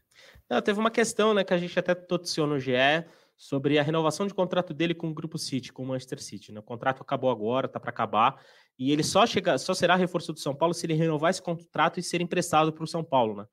Não, 0.47 0.61
teve 0.61 0.79
uma 0.79 0.91
questão, 0.91 1.33
né, 1.33 1.43
que 1.43 1.53
a 1.53 1.57
gente 1.57 1.77
até 1.77 1.95
noticiou 2.09 2.45
no 2.45 2.59
GE 2.59 2.71
sobre 3.37 3.77
a 3.77 3.83
renovação 3.83 4.25
de 4.25 4.33
contrato 4.33 4.73
dele 4.73 4.93
com 4.93 5.09
o 5.09 5.13
Grupo 5.13 5.37
City, 5.37 5.73
com 5.73 5.83
o 5.83 5.87
Manchester 5.87 6.21
City. 6.21 6.51
Né? 6.51 6.59
O 6.59 6.63
contrato 6.63 7.01
acabou 7.01 7.29
agora, 7.29 7.67
tá 7.67 7.79
para 7.79 7.89
acabar, 7.89 8.41
e 8.77 8.91
ele 8.91 9.03
só 9.03 9.25
chega, 9.25 9.57
só 9.57 9.73
será 9.73 9.95
reforço 9.95 10.33
do 10.33 10.39
São 10.39 10.55
Paulo 10.55 10.73
se 10.73 10.85
ele 10.85 10.93
renovar 10.93 11.31
esse 11.31 11.41
contrato 11.41 11.99
e 11.99 12.03
ser 12.03 12.21
emprestado 12.21 12.71
para 12.71 12.83
o 12.83 12.87
São 12.87 13.03
Paulo, 13.03 13.35
né? 13.35 13.45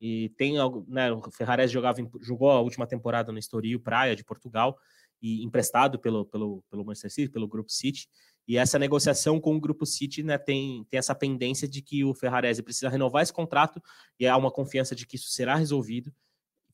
E 0.00 0.28
tem 0.36 0.58
algo, 0.58 0.86
né? 0.88 1.12
O 1.12 1.20
Ferrares 1.30 1.70
jogava, 1.70 1.98
jogou 2.20 2.50
a 2.50 2.60
última 2.60 2.86
temporada 2.86 3.32
no 3.32 3.38
Estoril 3.38 3.80
Praia 3.80 4.14
de 4.14 4.24
Portugal 4.24 4.78
e 5.20 5.44
emprestado 5.44 5.98
pelo, 5.98 6.24
pelo, 6.24 6.62
pelo 6.70 6.84
Manchester 6.84 7.10
City, 7.10 7.32
pelo 7.32 7.48
Grupo 7.48 7.70
City. 7.70 8.08
E 8.46 8.56
essa 8.56 8.78
negociação 8.78 9.40
com 9.40 9.56
o 9.56 9.60
Grupo 9.60 9.84
City 9.84 10.22
né, 10.22 10.38
tem, 10.38 10.84
tem 10.88 10.98
essa 10.98 11.14
pendência 11.14 11.68
de 11.68 11.82
que 11.82 12.04
o 12.04 12.14
Ferrarese 12.14 12.62
precisa 12.62 12.88
renovar 12.88 13.22
esse 13.22 13.32
contrato 13.32 13.82
e 14.18 14.26
há 14.26 14.36
uma 14.36 14.50
confiança 14.50 14.94
de 14.94 15.06
que 15.06 15.16
isso 15.16 15.30
será 15.30 15.56
resolvido. 15.56 16.12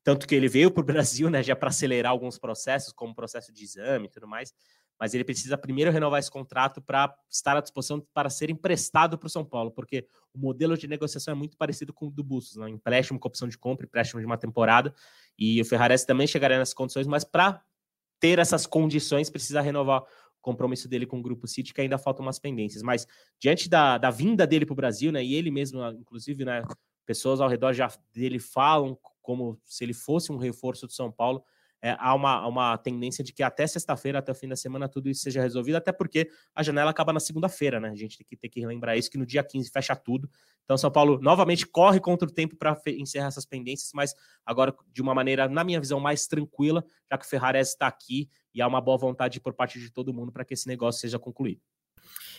Tanto 0.04 0.28
que 0.28 0.34
ele 0.34 0.48
veio 0.48 0.70
para 0.70 0.82
o 0.82 0.84
Brasil, 0.86 1.28
né, 1.30 1.42
já 1.42 1.56
para 1.56 1.70
acelerar 1.70 2.12
alguns 2.12 2.38
processos, 2.38 2.92
como 2.92 3.12
o 3.12 3.16
processo 3.16 3.52
de 3.52 3.64
exame 3.64 4.06
e 4.06 4.10
tudo 4.10 4.28
mais, 4.28 4.54
mas 4.98 5.12
ele 5.12 5.24
precisa 5.24 5.58
primeiro 5.58 5.90
renovar 5.90 6.20
esse 6.20 6.30
contrato 6.30 6.80
para 6.80 7.12
estar 7.28 7.56
à 7.56 7.60
disposição 7.60 8.00
para 8.12 8.30
ser 8.30 8.50
emprestado 8.50 9.18
para 9.18 9.26
o 9.26 9.30
São 9.30 9.44
Paulo, 9.44 9.70
porque 9.72 10.06
o 10.32 10.38
modelo 10.38 10.76
de 10.76 10.86
negociação 10.86 11.32
é 11.32 11.34
muito 11.34 11.56
parecido 11.56 11.92
com 11.92 12.06
o 12.06 12.10
do 12.10 12.22
Bustos, 12.22 12.56
né? 12.56 12.68
empréstimo 12.68 13.18
com 13.18 13.26
opção 13.26 13.48
de 13.48 13.58
compra, 13.58 13.86
empréstimo 13.86 14.20
de 14.20 14.26
uma 14.26 14.38
temporada, 14.38 14.94
e 15.38 15.60
o 15.60 15.64
Ferrarese 15.64 16.06
também 16.06 16.26
chegaria 16.26 16.58
nessas 16.58 16.74
condições, 16.74 17.06
mas 17.06 17.24
para 17.24 17.60
ter 18.20 18.38
essas 18.38 18.66
condições 18.66 19.28
precisa 19.28 19.60
renovar 19.60 20.02
o 20.02 20.06
compromisso 20.40 20.88
dele 20.88 21.06
com 21.06 21.18
o 21.18 21.22
Grupo 21.22 21.48
City, 21.48 21.74
que 21.74 21.80
ainda 21.80 21.98
faltam 21.98 22.24
umas 22.24 22.38
pendências, 22.38 22.82
mas 22.82 23.06
diante 23.40 23.68
da, 23.68 23.98
da 23.98 24.10
vinda 24.10 24.46
dele 24.46 24.64
para 24.64 24.74
o 24.74 24.76
Brasil, 24.76 25.10
né, 25.10 25.24
e 25.24 25.34
ele 25.34 25.50
mesmo, 25.50 25.84
inclusive, 25.88 26.44
né, 26.44 26.62
pessoas 27.04 27.40
ao 27.40 27.48
redor 27.48 27.72
já 27.72 27.90
dele 28.12 28.38
falam 28.38 28.96
como 29.24 29.58
se 29.64 29.82
ele 29.82 29.94
fosse 29.94 30.30
um 30.30 30.36
reforço 30.36 30.86
do 30.86 30.92
São 30.92 31.10
Paulo. 31.10 31.42
É, 31.82 31.96
há 31.98 32.14
uma, 32.14 32.46
uma 32.46 32.78
tendência 32.78 33.24
de 33.24 33.32
que 33.32 33.42
até 33.42 33.66
sexta-feira, 33.66 34.18
até 34.18 34.32
o 34.32 34.34
fim 34.34 34.48
da 34.48 34.56
semana, 34.56 34.88
tudo 34.88 35.08
isso 35.08 35.22
seja 35.22 35.42
resolvido, 35.42 35.76
até 35.76 35.92
porque 35.92 36.30
a 36.54 36.62
janela 36.62 36.90
acaba 36.90 37.12
na 37.12 37.20
segunda-feira, 37.20 37.78
né? 37.80 37.90
A 37.90 37.94
gente 37.94 38.16
tem 38.16 38.26
que 38.26 38.36
ter 38.36 38.48
que 38.48 38.64
lembrar 38.66 38.96
isso, 38.96 39.10
que 39.10 39.18
no 39.18 39.26
dia 39.26 39.42
15 39.42 39.70
fecha 39.70 39.94
tudo. 39.96 40.30
Então, 40.64 40.78
São 40.78 40.90
Paulo 40.90 41.18
novamente 41.20 41.66
corre 41.66 42.00
contra 42.00 42.26
o 42.26 42.32
tempo 42.32 42.56
para 42.56 42.80
encerrar 42.86 43.26
essas 43.26 43.44
pendências, 43.44 43.90
mas 43.94 44.14
agora 44.46 44.74
de 44.92 45.02
uma 45.02 45.14
maneira, 45.14 45.48
na 45.48 45.62
minha 45.64 45.80
visão, 45.80 46.00
mais 46.00 46.26
tranquila, 46.26 46.84
já 47.10 47.18
que 47.18 47.26
o 47.26 47.28
Ferrares 47.28 47.68
está 47.68 47.86
aqui 47.86 48.30
e 48.54 48.62
há 48.62 48.66
uma 48.66 48.80
boa 48.80 48.96
vontade 48.96 49.40
por 49.40 49.52
parte 49.52 49.78
de 49.78 49.90
todo 49.90 50.14
mundo 50.14 50.32
para 50.32 50.44
que 50.44 50.54
esse 50.54 50.66
negócio 50.66 51.02
seja 51.02 51.18
concluído. 51.18 51.60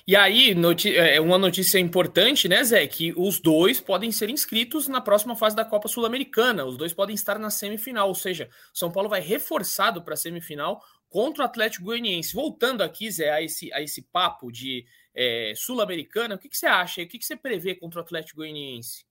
E 0.07 0.16
aí, 0.16 0.55
é, 0.95 1.20
uma 1.20 1.38
notícia 1.38 1.80
importante, 1.80 2.47
né, 2.47 2.63
Zé? 2.63 2.86
Que 2.86 3.11
os 3.18 3.39
dois 3.39 3.80
podem 3.80 4.11
ser 4.11 4.30
inscritos 4.30 4.88
na 4.88 5.01
próxima 5.01 5.36
fase 5.36 5.55
da 5.55 5.66
Copa 5.66 5.88
Sul-Americana. 5.88 6.63
Os 6.63 6.78
dois 6.78 6.93
podem 6.93 7.16
estar 7.16 7.39
na 7.39 7.49
semifinal, 7.49 8.07
ou 8.07 8.13
seja, 8.13 8.47
São 8.72 8.91
Paulo 8.91 9.09
vai 9.09 9.20
reforçado 9.20 10.03
para 10.03 10.13
a 10.13 10.18
semifinal 10.18 10.80
contra 11.09 11.43
o 11.43 11.45
Atlético 11.45 11.86
Goianiense. 11.86 12.36
Voltando 12.36 12.84
aqui, 12.84 13.09
Zé, 13.09 13.32
a 13.32 13.41
esse, 13.41 13.74
a 13.74 13.82
esse 13.82 14.03
papo 14.03 14.51
de 14.51 14.86
é, 15.16 15.53
Sul-Americana, 15.55 16.36
o 16.36 16.38
que, 16.38 16.49
que, 16.49 16.57
você 16.57 16.68
acha? 16.68 17.01
O 17.01 17.07
que, 17.07 17.18
que 17.18 17.26
você 17.26 17.36
prevê 17.36 17.74
contra 17.74 17.99
o 17.99 18.03
Atlético 18.03 18.41
Goianiense? 18.41 19.05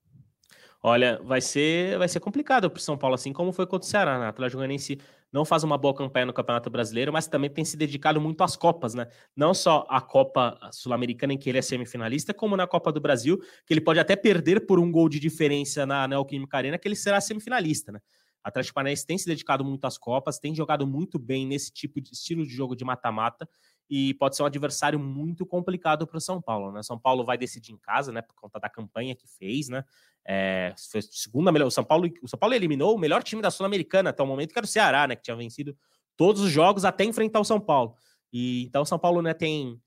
Olha, 0.81 1.19
vai 1.23 1.41
ser, 1.41 1.97
vai 1.97 2.07
ser 2.07 2.19
complicado 2.19 2.69
para 2.69 2.77
o 2.77 2.81
São 2.81 2.97
Paulo, 2.97 3.15
assim 3.15 3.33
como 3.33 3.51
foi 3.51 3.65
contra 3.65 3.87
o 3.87 3.89
Ceará, 3.89 4.19
né? 4.19 4.27
O 4.27 4.29
Atlético 4.29 4.59
Goianiense 4.59 4.99
não 5.35 5.43
faz 5.43 5.65
uma 5.65 5.77
boa 5.77 5.93
campanha 5.93 6.25
no 6.25 6.31
Campeonato 6.31 6.69
Brasileiro, 6.69 7.11
mas 7.11 7.27
também 7.27 7.49
tem 7.49 7.65
se 7.65 7.75
dedicado 7.75 8.21
muito 8.21 8.41
às 8.41 8.55
Copas, 8.55 8.93
né? 8.93 9.05
Não 9.35 9.53
só 9.53 9.85
a 9.89 9.99
Copa 9.99 10.57
Sul-Americana, 10.71 11.33
em 11.33 11.37
que 11.37 11.49
ele 11.49 11.57
é 11.57 11.61
semifinalista, 11.61 12.33
como 12.33 12.55
na 12.55 12.65
Copa 12.65 12.89
do 12.89 13.01
Brasil, 13.01 13.37
que 13.67 13.73
ele 13.73 13.81
pode 13.81 13.99
até 13.99 14.15
perder 14.15 14.65
por 14.65 14.79
um 14.79 14.89
gol 14.89 15.09
de 15.09 15.19
diferença 15.19 15.85
na 15.85 16.07
Neoquímica 16.07 16.55
Arena, 16.55 16.77
que 16.77 16.87
ele 16.87 16.95
será 16.95 17.19
semifinalista, 17.19 17.91
né? 17.91 17.99
A 18.41 18.47
Atlético 18.47 18.75
Paranaense 18.75 19.05
tem 19.05 19.17
se 19.17 19.25
dedicado 19.25 19.65
muito 19.65 19.83
às 19.83 19.97
Copas, 19.97 20.39
tem 20.39 20.55
jogado 20.55 20.87
muito 20.87 21.19
bem 21.19 21.45
nesse 21.45 21.69
tipo 21.69 21.99
de 21.99 22.13
estilo 22.13 22.45
de 22.45 22.53
jogo 22.53 22.73
de 22.73 22.85
mata-mata 22.85 23.45
e 23.89 24.13
pode 24.15 24.35
ser 24.35 24.43
um 24.43 24.45
adversário 24.45 24.99
muito 24.99 25.45
complicado 25.45 26.07
para 26.07 26.17
o 26.17 26.21
São 26.21 26.41
Paulo, 26.41 26.71
né? 26.71 26.81
São 26.81 26.97
Paulo 26.97 27.23
vai 27.23 27.37
decidir 27.37 27.71
em 27.71 27.77
casa, 27.77 28.11
né? 28.11 28.21
Por 28.21 28.33
conta 28.35 28.59
da 28.59 28.69
campanha 28.69 29.15
que 29.15 29.27
fez, 29.27 29.69
né? 29.69 29.83
É, 30.27 30.73
foi 30.91 31.01
segunda 31.01 31.51
melhor. 31.51 31.67
O 31.67 31.71
São 31.71 31.83
Paulo, 31.83 32.09
o 32.21 32.27
São 32.27 32.39
Paulo 32.39 32.55
eliminou 32.55 32.95
o 32.95 32.99
melhor 32.99 33.21
time 33.21 33.41
da 33.41 33.51
Sul-Americana 33.51 34.09
até 34.09 34.23
o 34.23 34.27
momento, 34.27 34.53
que 34.53 34.59
era 34.59 34.65
o 34.65 34.67
Ceará, 34.69 35.07
né? 35.07 35.15
Que 35.15 35.23
tinha 35.23 35.35
vencido 35.35 35.77
todos 36.17 36.41
os 36.41 36.51
jogos 36.51 36.85
até 36.85 37.03
enfrentar 37.03 37.39
o 37.39 37.45
São 37.45 37.59
Paulo. 37.59 37.95
E 38.33 38.65
então 38.65 38.81
o 38.81 38.85
São 38.85 38.97
Paulo, 38.97 39.21
né, 39.21 39.33
tem, 39.33 39.79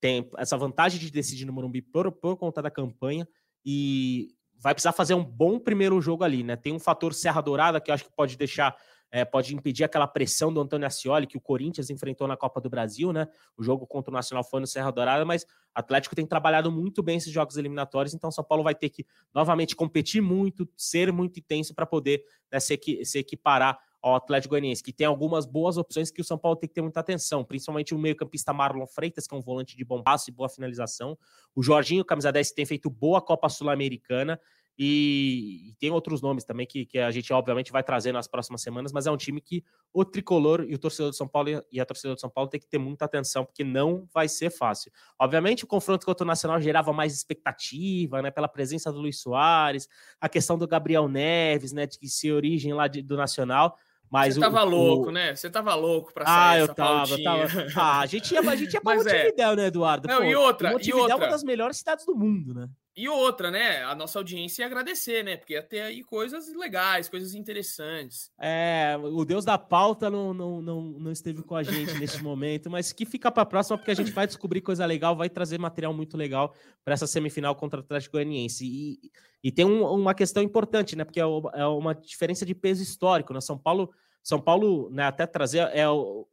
tem 0.00 0.28
essa 0.36 0.56
vantagem 0.56 1.00
de 1.00 1.10
decidir 1.10 1.44
no 1.44 1.52
Morumbi 1.52 1.80
por, 1.80 2.12
por 2.12 2.36
conta 2.36 2.60
da 2.60 2.70
campanha 2.70 3.26
e 3.64 4.28
vai 4.58 4.74
precisar 4.74 4.92
fazer 4.92 5.14
um 5.14 5.24
bom 5.24 5.58
primeiro 5.58 6.00
jogo 6.00 6.24
ali, 6.24 6.42
né? 6.42 6.56
Tem 6.56 6.72
um 6.72 6.78
fator 6.78 7.12
Serra 7.14 7.40
Dourada 7.40 7.80
que 7.80 7.90
eu 7.90 7.94
acho 7.94 8.04
que 8.04 8.14
pode 8.14 8.36
deixar 8.36 8.76
é, 9.10 9.24
pode 9.24 9.54
impedir 9.54 9.84
aquela 9.84 10.06
pressão 10.06 10.52
do 10.52 10.60
Antônio 10.60 10.86
Ascioli 10.86 11.26
que 11.26 11.36
o 11.36 11.40
Corinthians 11.40 11.90
enfrentou 11.90 12.26
na 12.26 12.36
Copa 12.36 12.60
do 12.60 12.68
Brasil, 12.68 13.12
né? 13.12 13.28
O 13.56 13.62
jogo 13.62 13.86
contra 13.86 14.10
o 14.10 14.14
Nacional 14.14 14.44
foi 14.44 14.60
no 14.60 14.66
Serra 14.66 14.90
Dourada, 14.90 15.24
mas 15.24 15.44
o 15.44 15.46
Atlético 15.74 16.14
tem 16.14 16.26
trabalhado 16.26 16.70
muito 16.70 17.02
bem 17.02 17.16
esses 17.16 17.32
jogos 17.32 17.56
eliminatórios, 17.56 18.14
então 18.14 18.30
São 18.30 18.44
Paulo 18.44 18.64
vai 18.64 18.74
ter 18.74 18.88
que 18.88 19.06
novamente 19.34 19.76
competir 19.76 20.20
muito, 20.20 20.68
ser 20.76 21.12
muito 21.12 21.38
intenso 21.38 21.74
para 21.74 21.86
poder 21.86 22.24
né, 22.50 22.60
se, 22.60 22.78
se 23.04 23.18
equiparar 23.18 23.78
ao 24.02 24.14
Atlético 24.14 24.50
Goianiense, 24.50 24.82
que 24.84 24.92
tem 24.92 25.06
algumas 25.06 25.46
boas 25.46 25.76
opções 25.76 26.12
que 26.12 26.20
o 26.20 26.24
São 26.24 26.38
Paulo 26.38 26.56
tem 26.56 26.68
que 26.68 26.74
ter 26.74 26.80
muita 26.80 27.00
atenção, 27.00 27.44
principalmente 27.44 27.92
o 27.92 27.98
meio-campista 27.98 28.52
Marlon 28.52 28.86
Freitas, 28.86 29.26
que 29.26 29.34
é 29.34 29.38
um 29.38 29.40
volante 29.40 29.76
de 29.76 29.84
bom 29.84 30.00
passo 30.00 30.30
e 30.30 30.32
boa 30.32 30.48
finalização. 30.48 31.18
O 31.56 31.62
Jorginho, 31.62 32.04
camisa 32.04 32.30
10, 32.30 32.52
tem 32.52 32.64
feito 32.64 32.88
boa 32.88 33.20
Copa 33.20 33.48
Sul-Americana 33.48 34.40
E, 34.78 35.70
e, 35.70 35.74
tem 35.80 35.90
outros 35.90 36.20
nomes 36.20 36.44
também 36.44 36.66
que, 36.66 36.84
que 36.84 36.98
a 36.98 37.10
gente, 37.10 37.32
obviamente, 37.32 37.72
vai 37.72 37.82
trazer 37.82 38.12
nas 38.12 38.28
próximas 38.28 38.60
semanas, 38.60 38.92
mas 38.92 39.06
é 39.06 39.10
um 39.10 39.16
time 39.16 39.40
que 39.40 39.64
o 39.92 40.04
tricolor 40.04 40.66
e 40.68 40.74
o 40.74 40.78
torcedor 40.78 41.10
de 41.10 41.16
São 41.16 41.26
Paulo 41.26 41.62
e 41.72 41.80
a 41.80 41.86
torcedora 41.86 42.14
de 42.14 42.20
São 42.20 42.28
Paulo 42.28 42.50
tem 42.50 42.60
que 42.60 42.66
ter 42.66 42.76
muita 42.78 43.06
atenção, 43.06 43.44
porque 43.44 43.64
não 43.64 44.06
vai 44.12 44.28
ser 44.28 44.50
fácil. 44.50 44.92
Obviamente, 45.18 45.64
o 45.64 45.66
confronto 45.66 46.04
contra 46.04 46.24
o 46.24 46.26
Nacional 46.26 46.60
gerava 46.60 46.92
mais 46.92 47.14
expectativa, 47.14 48.20
né? 48.20 48.30
Pela 48.30 48.48
presença 48.48 48.92
do 48.92 48.98
Luiz 48.98 49.18
Soares, 49.20 49.88
a 50.20 50.28
questão 50.28 50.58
do 50.58 50.68
Gabriel 50.68 51.08
Neves, 51.08 51.72
né? 51.72 51.86
De 51.86 51.98
que 51.98 52.08
se 52.08 52.30
origem 52.30 52.74
lá 52.74 52.86
de, 52.86 53.00
do 53.00 53.16
Nacional. 53.16 53.78
Mas 54.10 54.34
Você 54.34 54.40
tava 54.40 54.62
o, 54.62 54.68
louco, 54.68 55.08
o... 55.08 55.12
né? 55.12 55.34
Você 55.34 55.50
tava 55.50 55.74
louco 55.74 56.12
pra 56.12 56.24
sair 56.26 56.34
Ah, 56.36 56.58
eu 56.58 56.74
tava, 56.74 57.22
tava. 57.22 57.48
Ah, 57.74 58.00
a 58.00 58.06
gente 58.06 58.32
ia, 58.32 58.40
a 58.40 58.56
gente 58.56 58.74
ia 58.74 58.80
pra 58.82 58.94
Montevidéu, 58.94 59.50
é. 59.52 59.56
né, 59.56 59.66
Eduardo? 59.66 60.06
Não, 60.06 60.18
Pô, 60.18 60.24
e 60.24 60.36
outra, 60.36 60.70
Montevidéu 60.70 60.98
e 60.98 61.00
outra. 61.00 61.14
é 61.14 61.16
uma 61.16 61.28
das 61.28 61.42
melhores 61.42 61.78
cidades 61.78 62.04
do 62.04 62.14
mundo, 62.14 62.54
né? 62.54 62.68
E 62.96 63.10
outra, 63.10 63.50
né? 63.50 63.84
A 63.84 63.94
nossa 63.94 64.18
audiência 64.18 64.62
ia 64.62 64.66
agradecer, 64.66 65.22
né? 65.22 65.36
Porque 65.36 65.52
ia 65.52 65.62
ter 65.62 65.80
aí 65.82 66.02
coisas 66.02 66.50
legais, 66.54 67.10
coisas 67.10 67.34
interessantes. 67.34 68.30
É, 68.40 68.96
o 68.98 69.22
Deus 69.22 69.44
da 69.44 69.58
pauta 69.58 70.08
não, 70.08 70.32
não, 70.32 70.62
não, 70.62 70.80
não 70.80 71.12
esteve 71.12 71.42
com 71.42 71.54
a 71.54 71.62
gente 71.62 71.92
neste 72.00 72.22
momento, 72.22 72.70
mas 72.70 72.94
que 72.94 73.04
fica 73.04 73.30
para 73.30 73.42
a 73.42 73.46
próxima, 73.46 73.76
porque 73.76 73.90
a 73.90 73.94
gente 73.94 74.12
vai 74.12 74.26
descobrir 74.26 74.62
coisa 74.62 74.86
legal, 74.86 75.14
vai 75.14 75.28
trazer 75.28 75.58
material 75.58 75.92
muito 75.92 76.16
legal 76.16 76.54
para 76.82 76.94
essa 76.94 77.06
semifinal 77.06 77.54
contra 77.54 77.80
o 77.80 77.82
Atlético 77.82 78.12
Goianiense. 78.12 78.64
E, 78.64 78.98
e 79.44 79.52
tem 79.52 79.66
um, 79.66 79.84
uma 79.84 80.14
questão 80.14 80.42
importante, 80.42 80.96
né? 80.96 81.04
Porque 81.04 81.20
é 81.20 81.66
uma 81.66 81.94
diferença 81.94 82.46
de 82.46 82.54
peso 82.54 82.82
histórico, 82.82 83.34
né? 83.34 83.42
São 83.42 83.58
Paulo. 83.58 83.92
São 84.22 84.40
Paulo, 84.40 84.90
né, 84.90 85.04
até 85.04 85.24
trazer, 85.24 85.58
é, 85.58 85.84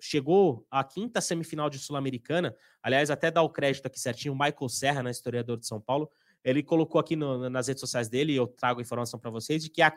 chegou 0.02 0.66
à 0.72 0.84
quinta 0.84 1.22
semifinal 1.22 1.70
de 1.70 1.78
Sul-Americana. 1.78 2.56
Aliás, 2.82 3.12
até 3.12 3.30
dar 3.30 3.44
o 3.44 3.50
crédito 3.50 3.86
aqui 3.86 4.00
certinho, 4.00 4.34
o 4.34 4.36
Michael 4.36 4.68
Serra, 4.68 5.04
né, 5.04 5.12
historiador 5.12 5.60
de 5.60 5.68
São 5.68 5.80
Paulo, 5.80 6.10
ele 6.44 6.62
colocou 6.62 7.00
aqui 7.00 7.16
no, 7.16 7.50
nas 7.50 7.68
redes 7.68 7.82
sociais 7.82 8.10
dele, 8.10 8.34
e 8.34 8.36
eu 8.36 8.48
trago 8.48 8.80
a 8.80 8.84
informação 8.84 9.20
para 9.20 9.32
vocês, 9.32 9.64
de 9.64 9.70
que 9.70 9.82
a, 9.82 9.94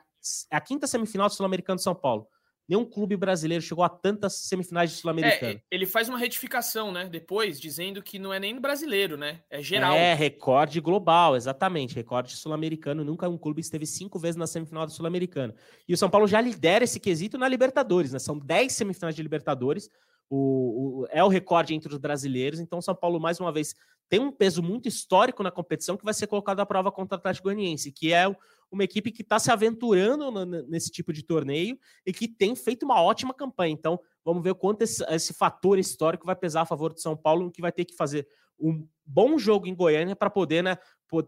a 0.51 0.61
quinta 0.61 0.86
semifinal 0.86 1.28
do 1.28 1.34
Sul-Americano 1.34 1.76
de 1.76 1.82
São 1.82 1.94
Paulo. 1.94 2.28
Nenhum 2.68 2.84
clube 2.84 3.16
brasileiro 3.16 3.62
chegou 3.62 3.84
a 3.84 3.88
tantas 3.88 4.34
semifinais 4.49 4.90
de 4.90 4.97
Sul-Americano. 4.97 5.53
É, 5.53 5.62
ele 5.70 5.86
faz 5.86 6.09
uma 6.09 6.18
retificação, 6.18 6.90
né? 6.90 7.09
Depois, 7.09 7.61
dizendo 7.61 8.03
que 8.03 8.18
não 8.18 8.32
é 8.32 8.40
nem 8.40 8.61
brasileiro, 8.61 9.16
né? 9.16 9.40
É 9.49 9.62
geral. 9.62 9.94
É, 9.94 10.14
recorde 10.14 10.80
global, 10.80 11.36
exatamente. 11.36 11.94
Recorde 11.94 12.34
sul-americano. 12.34 13.05
Nunca 13.05 13.28
um 13.28 13.38
clube 13.38 13.61
esteve 13.61 13.86
cinco 13.86 14.18
vezes 14.18 14.34
na 14.34 14.49
semifinal 14.49 14.84
do 14.84 14.90
Sul-Americano. 14.90 15.55
E 15.86 15.94
o 15.94 15.97
São 15.97 16.11
Paulo 16.11 16.26
já 16.26 16.40
lidera 16.40 16.82
esse 16.82 16.99
quesito 16.99 17.38
na 17.38 17.47
Libertadores, 17.47 18.12
né? 18.12 18.18
São 18.18 18.36
dez 18.36 18.72
semifinais 18.72 19.14
de 19.14 19.22
Libertadores. 19.22 19.88
O, 20.29 21.03
o, 21.03 21.07
é 21.11 21.22
o 21.22 21.29
recorde 21.29 21.74
entre 21.74 21.93
os 21.93 21.99
brasileiros. 21.99 22.59
Então, 22.59 22.81
São 22.81 22.95
Paulo, 22.95 23.20
mais 23.20 23.39
uma 23.39 23.53
vez, 23.53 23.74
tem 24.09 24.20
um 24.20 24.31
peso 24.31 24.62
muito 24.62 24.89
histórico 24.89 25.43
na 25.43 25.51
competição 25.51 25.97
que 25.97 26.05
vai 26.05 26.14
ser 26.14 26.27
colocado 26.27 26.61
à 26.61 26.66
prova 26.66 26.93
contra 26.93 27.16
o 27.16 27.18
Atlético 27.18 27.45
Goianiense, 27.45 27.93
que 27.93 28.12
é 28.12 28.24
uma 28.70 28.85
equipe 28.85 29.12
que 29.12 29.22
está 29.22 29.39
se 29.39 29.51
aventurando 29.51 30.45
nesse 30.66 30.91
tipo 30.91 31.12
de 31.12 31.22
torneio 31.22 31.79
e 32.05 32.12
que 32.12 32.27
tem 32.27 32.55
feito 32.55 32.85
uma 32.85 33.01
ótima 33.01 33.33
campanha. 33.33 33.72
Então, 33.72 33.99
vamos 34.24 34.43
ver 34.43 34.51
o 34.51 34.55
quanto 34.55 34.83
esse, 34.83 35.05
esse 35.09 35.33
fator 35.33 35.79
histórico 35.79 36.27
vai 36.27 36.37
pesar 36.37 36.62
a 36.62 36.66
favor 36.66 36.93
do 36.93 37.01
São 37.01 37.16
Paulo, 37.16 37.51
que 37.51 37.61
vai 37.61 37.72
ter 37.72 37.85
que 37.85 37.95
fazer 37.95 38.27
um 38.59 38.87
bom 39.05 39.39
jogo 39.39 39.66
em 39.66 39.74
Goiânia 39.74 40.16
para 40.16 40.31
poder, 40.31 40.62
né, 40.62 40.79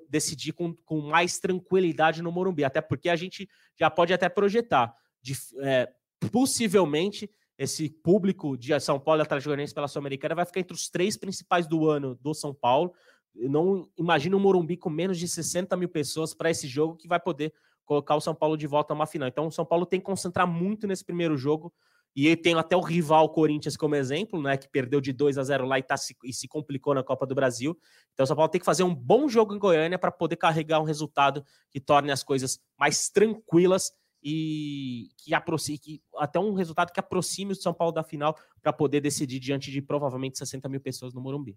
decidir 0.09 0.53
com, 0.53 0.75
com 0.85 1.01
mais 1.01 1.39
tranquilidade 1.39 2.23
no 2.23 2.33
Morumbi. 2.33 2.65
Até 2.65 2.81
porque 2.81 3.09
a 3.09 3.17
gente 3.17 3.49
já 3.79 3.91
pode 3.91 4.13
até 4.13 4.29
projetar 4.29 4.95
de, 5.21 5.35
é, 5.61 5.89
possivelmente 6.33 7.31
esse 7.59 7.91
público 7.91 8.57
de 8.57 8.79
São 8.79 9.01
Paulo 9.01 9.21
e 9.21 9.23
Atlético 9.23 9.49
Goianiense 9.49 9.75
pela 9.75 9.89
Sul-Americana 9.89 10.37
vai 10.37 10.47
ficar 10.47 10.61
entre 10.61 10.75
os 10.75 10.89
três 10.89 11.17
principais 11.17 11.67
do 11.67 11.89
ano 11.89 12.15
do 12.23 12.33
São 12.33 12.55
Paulo. 12.55 12.93
Eu 13.35 13.51
não 13.51 13.89
imagino 13.99 14.37
um 14.37 14.41
Morumbi 14.41 14.77
com 14.77 14.89
menos 14.89 15.19
de 15.19 15.27
60 15.27 15.77
mil 15.77 15.89
pessoas 15.89 16.33
para 16.33 16.51
esse 16.51 16.69
jogo 16.69 16.97
que 16.97 17.09
vai 17.09 17.19
poder 17.19 17.53
colocar 17.85 18.15
o 18.15 18.21
São 18.21 18.35
Paulo 18.35 18.57
de 18.57 18.67
volta 18.67 18.93
a 18.93 18.95
uma 18.95 19.07
final. 19.07 19.29
Então 19.29 19.49
o 19.49 19.51
São 19.51 19.67
Paulo 19.67 19.85
tem 19.85 19.99
que 19.99 20.07
concentrar 20.07 20.47
muito 20.47 20.87
nesse 20.87 21.05
primeiro 21.05 21.37
jogo. 21.37 21.73
E 22.15 22.35
tem 22.37 22.55
até 22.55 22.77
o 22.77 22.81
rival 22.81 23.29
Corinthians 23.29 23.77
como 23.77 23.95
exemplo, 23.95 24.41
né? 24.41 24.57
Que 24.57 24.69
perdeu 24.69 25.01
de 25.01 25.13
2 25.13 25.39
a 25.39 25.43
0 25.43 25.67
lá 25.67 25.79
e, 25.79 25.83
tá 25.83 25.97
se, 25.97 26.17
e 26.25 26.33
se 26.33 26.49
complicou 26.49 26.95
na 26.95 27.03
Copa 27.03 27.27
do 27.27 27.35
Brasil. 27.35 27.79
Então 28.13 28.25
o 28.25 28.27
São 28.27 28.35
Paulo 28.35 28.51
tem 28.51 28.59
que 28.59 28.65
fazer 28.65 28.83
um 28.83 28.95
bom 28.95 29.29
jogo 29.29 29.55
em 29.55 29.59
Goiânia 29.59 29.99
para 29.99 30.11
poder 30.11 30.37
carregar 30.37 30.81
um 30.81 30.85
resultado 30.85 31.45
que 31.71 31.79
torne 31.79 32.11
as 32.11 32.23
coisas 32.23 32.59
mais 32.79 33.09
tranquilas 33.09 33.93
e 34.23 35.11
que 35.19 35.35
aproxime, 35.35 35.79
que, 35.79 36.03
até 36.17 36.39
um 36.39 36.55
resultado 36.55 36.93
que 36.93 37.01
aproxime 37.01 37.53
o 37.53 37.57
São 37.57 37.73
Paulo 37.73 37.93
da 37.93 38.03
final 38.03 38.37
para 38.61 38.73
poder 38.73 39.01
decidir 39.01 39.39
diante 39.39 39.71
de 39.71 39.81
provavelmente 39.81 40.39
60 40.39 40.69
mil 40.69 40.81
pessoas 40.81 41.15
no 41.15 41.21
Morumbi. 41.21 41.57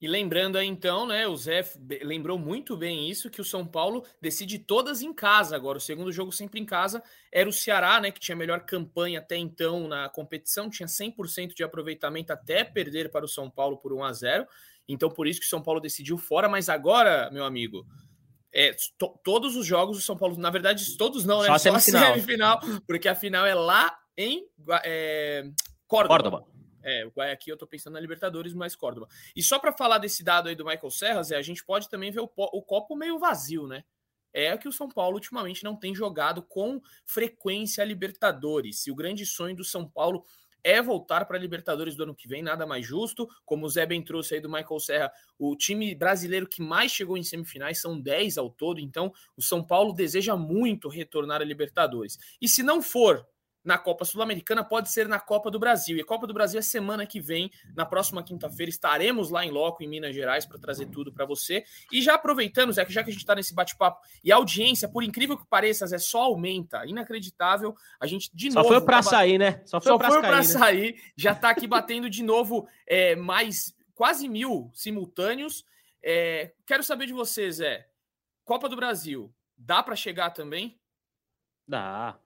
E 0.00 0.08
lembrando 0.08 0.58
aí 0.58 0.66
então, 0.66 1.06
né, 1.06 1.26
o 1.26 1.34
Zé 1.34 1.64
lembrou 2.02 2.38
muito 2.38 2.76
bem 2.76 3.08
isso, 3.08 3.30
que 3.30 3.40
o 3.40 3.44
São 3.44 3.66
Paulo 3.66 4.04
decide 4.20 4.58
todas 4.58 5.00
em 5.00 5.14
casa 5.14 5.56
agora. 5.56 5.78
O 5.78 5.80
segundo 5.80 6.12
jogo 6.12 6.30
sempre 6.30 6.60
em 6.60 6.66
casa 6.66 7.02
era 7.32 7.48
o 7.48 7.52
Ceará, 7.52 8.00
né, 8.00 8.10
que 8.10 8.20
tinha 8.20 8.34
a 8.34 8.38
melhor 8.38 8.66
campanha 8.66 9.20
até 9.20 9.36
então 9.36 9.88
na 9.88 10.08
competição, 10.10 10.68
tinha 10.68 10.86
100% 10.86 11.54
de 11.54 11.62
aproveitamento 11.62 12.32
até 12.32 12.64
perder 12.64 13.10
para 13.10 13.24
o 13.24 13.28
São 13.28 13.48
Paulo 13.48 13.78
por 13.78 13.94
1 13.94 14.04
a 14.04 14.12
0. 14.12 14.46
Então 14.86 15.08
por 15.08 15.26
isso 15.26 15.40
que 15.40 15.46
o 15.46 15.48
São 15.48 15.62
Paulo 15.62 15.80
decidiu 15.80 16.18
fora, 16.18 16.50
mas 16.50 16.68
agora, 16.68 17.30
meu 17.30 17.44
amigo, 17.44 17.86
é, 18.54 18.74
to, 18.96 19.20
todos 19.24 19.56
os 19.56 19.66
jogos 19.66 19.96
do 19.96 20.02
São 20.02 20.16
Paulo, 20.16 20.38
na 20.38 20.48
verdade, 20.48 20.96
todos 20.96 21.24
não, 21.24 21.42
né? 21.42 21.46
Só 21.58 21.74
a 21.74 21.80
semifinal. 21.80 22.60
porque 22.86 23.08
a 23.08 23.14
final 23.14 23.44
é 23.44 23.54
lá 23.54 23.98
em 24.16 24.46
é, 24.84 25.50
Córdoba. 25.88 26.30
Córdoba. 26.30 26.54
É, 26.84 27.32
aqui 27.32 27.50
eu 27.50 27.56
tô 27.56 27.66
pensando 27.66 27.94
na 27.94 28.00
Libertadores, 28.00 28.54
mas 28.54 28.76
Córdoba. 28.76 29.08
E 29.34 29.42
só 29.42 29.58
para 29.58 29.72
falar 29.72 29.98
desse 29.98 30.22
dado 30.22 30.48
aí 30.48 30.54
do 30.54 30.64
Michael 30.64 30.90
Serras, 30.90 31.32
é, 31.32 31.36
a 31.36 31.42
gente 31.42 31.64
pode 31.64 31.88
também 31.88 32.12
ver 32.12 32.20
o, 32.20 32.30
o 32.36 32.62
copo 32.62 32.94
meio 32.94 33.18
vazio, 33.18 33.66
né? 33.66 33.82
É 34.32 34.56
que 34.56 34.68
o 34.68 34.72
São 34.72 34.88
Paulo 34.88 35.14
ultimamente 35.14 35.64
não 35.64 35.76
tem 35.76 35.94
jogado 35.94 36.42
com 36.42 36.80
frequência 37.04 37.82
a 37.82 37.86
Libertadores. 37.86 38.86
E 38.86 38.90
o 38.90 38.94
grande 38.94 39.24
sonho 39.24 39.56
do 39.56 39.64
São 39.64 39.88
Paulo 39.88 40.24
é 40.64 40.80
voltar 40.80 41.26
para 41.26 41.36
a 41.36 41.40
Libertadores 41.40 41.94
do 41.94 42.02
ano 42.02 42.14
que 42.14 42.26
vem, 42.26 42.42
nada 42.42 42.66
mais 42.66 42.86
justo. 42.86 43.28
Como 43.44 43.66
o 43.66 43.68
Zé 43.68 43.84
bem 43.84 44.02
trouxe 44.02 44.34
aí 44.34 44.40
do 44.40 44.50
Michael 44.50 44.80
Serra, 44.80 45.12
o 45.38 45.54
time 45.54 45.94
brasileiro 45.94 46.48
que 46.48 46.62
mais 46.62 46.90
chegou 46.90 47.18
em 47.18 47.22
semifinais 47.22 47.80
são 47.80 48.00
10 48.00 48.38
ao 48.38 48.50
todo, 48.50 48.80
então 48.80 49.12
o 49.36 49.42
São 49.42 49.62
Paulo 49.62 49.92
deseja 49.92 50.34
muito 50.34 50.88
retornar 50.88 51.42
à 51.42 51.44
Libertadores. 51.44 52.18
E 52.40 52.48
se 52.48 52.62
não 52.62 52.82
for 52.82 53.24
na 53.64 53.78
Copa 53.78 54.04
Sul-Americana, 54.04 54.62
pode 54.62 54.90
ser 54.90 55.08
na 55.08 55.18
Copa 55.18 55.50
do 55.50 55.58
Brasil. 55.58 55.96
E 55.96 56.02
a 56.02 56.04
Copa 56.04 56.26
do 56.26 56.34
Brasil 56.34 56.58
é 56.58 56.62
semana 56.62 57.06
que 57.06 57.20
vem, 57.20 57.50
na 57.74 57.86
próxima 57.86 58.22
quinta-feira, 58.22 58.68
estaremos 58.68 59.30
lá 59.30 59.44
em 59.44 59.50
Loco, 59.50 59.82
em 59.82 59.88
Minas 59.88 60.14
Gerais, 60.14 60.44
para 60.44 60.58
trazer 60.58 60.86
tudo 60.86 61.12
para 61.12 61.24
você. 61.24 61.64
E 61.90 62.02
já 62.02 62.14
aproveitando, 62.14 62.72
Zé, 62.72 62.84
que 62.84 62.92
já 62.92 63.02
que 63.02 63.10
a 63.10 63.12
gente 63.12 63.22
está 63.22 63.34
nesse 63.34 63.54
bate-papo, 63.54 64.00
e 64.22 64.30
a 64.30 64.36
audiência, 64.36 64.88
por 64.88 65.02
incrível 65.02 65.38
que 65.38 65.46
pareça, 65.46 65.86
Zé, 65.86 65.98
só 65.98 66.24
aumenta. 66.24 66.84
Inacreditável. 66.86 67.74
A 67.98 68.06
gente, 68.06 68.30
de 68.34 68.52
só 68.52 68.58
novo. 68.58 68.68
Só 68.68 68.74
foi 68.74 68.84
para 68.84 69.02
sair, 69.02 69.38
né? 69.38 69.62
Só 69.64 69.80
foi, 69.80 69.98
para 69.98 70.20
né? 70.20 70.42
sair. 70.42 71.00
Já 71.16 71.32
está 71.32 71.48
aqui 71.50 71.66
batendo 71.66 72.10
de 72.10 72.22
novo 72.22 72.68
é, 72.86 73.16
mais 73.16 73.74
quase 73.94 74.28
mil 74.28 74.70
simultâneos. 74.74 75.64
É, 76.02 76.52
quero 76.66 76.82
saber 76.82 77.06
de 77.06 77.12
você, 77.12 77.50
Zé. 77.50 77.88
Copa 78.44 78.68
do 78.68 78.76
Brasil, 78.76 79.34
dá 79.56 79.82
para 79.82 79.96
chegar 79.96 80.30
também? 80.30 80.78
Dá, 81.66 82.18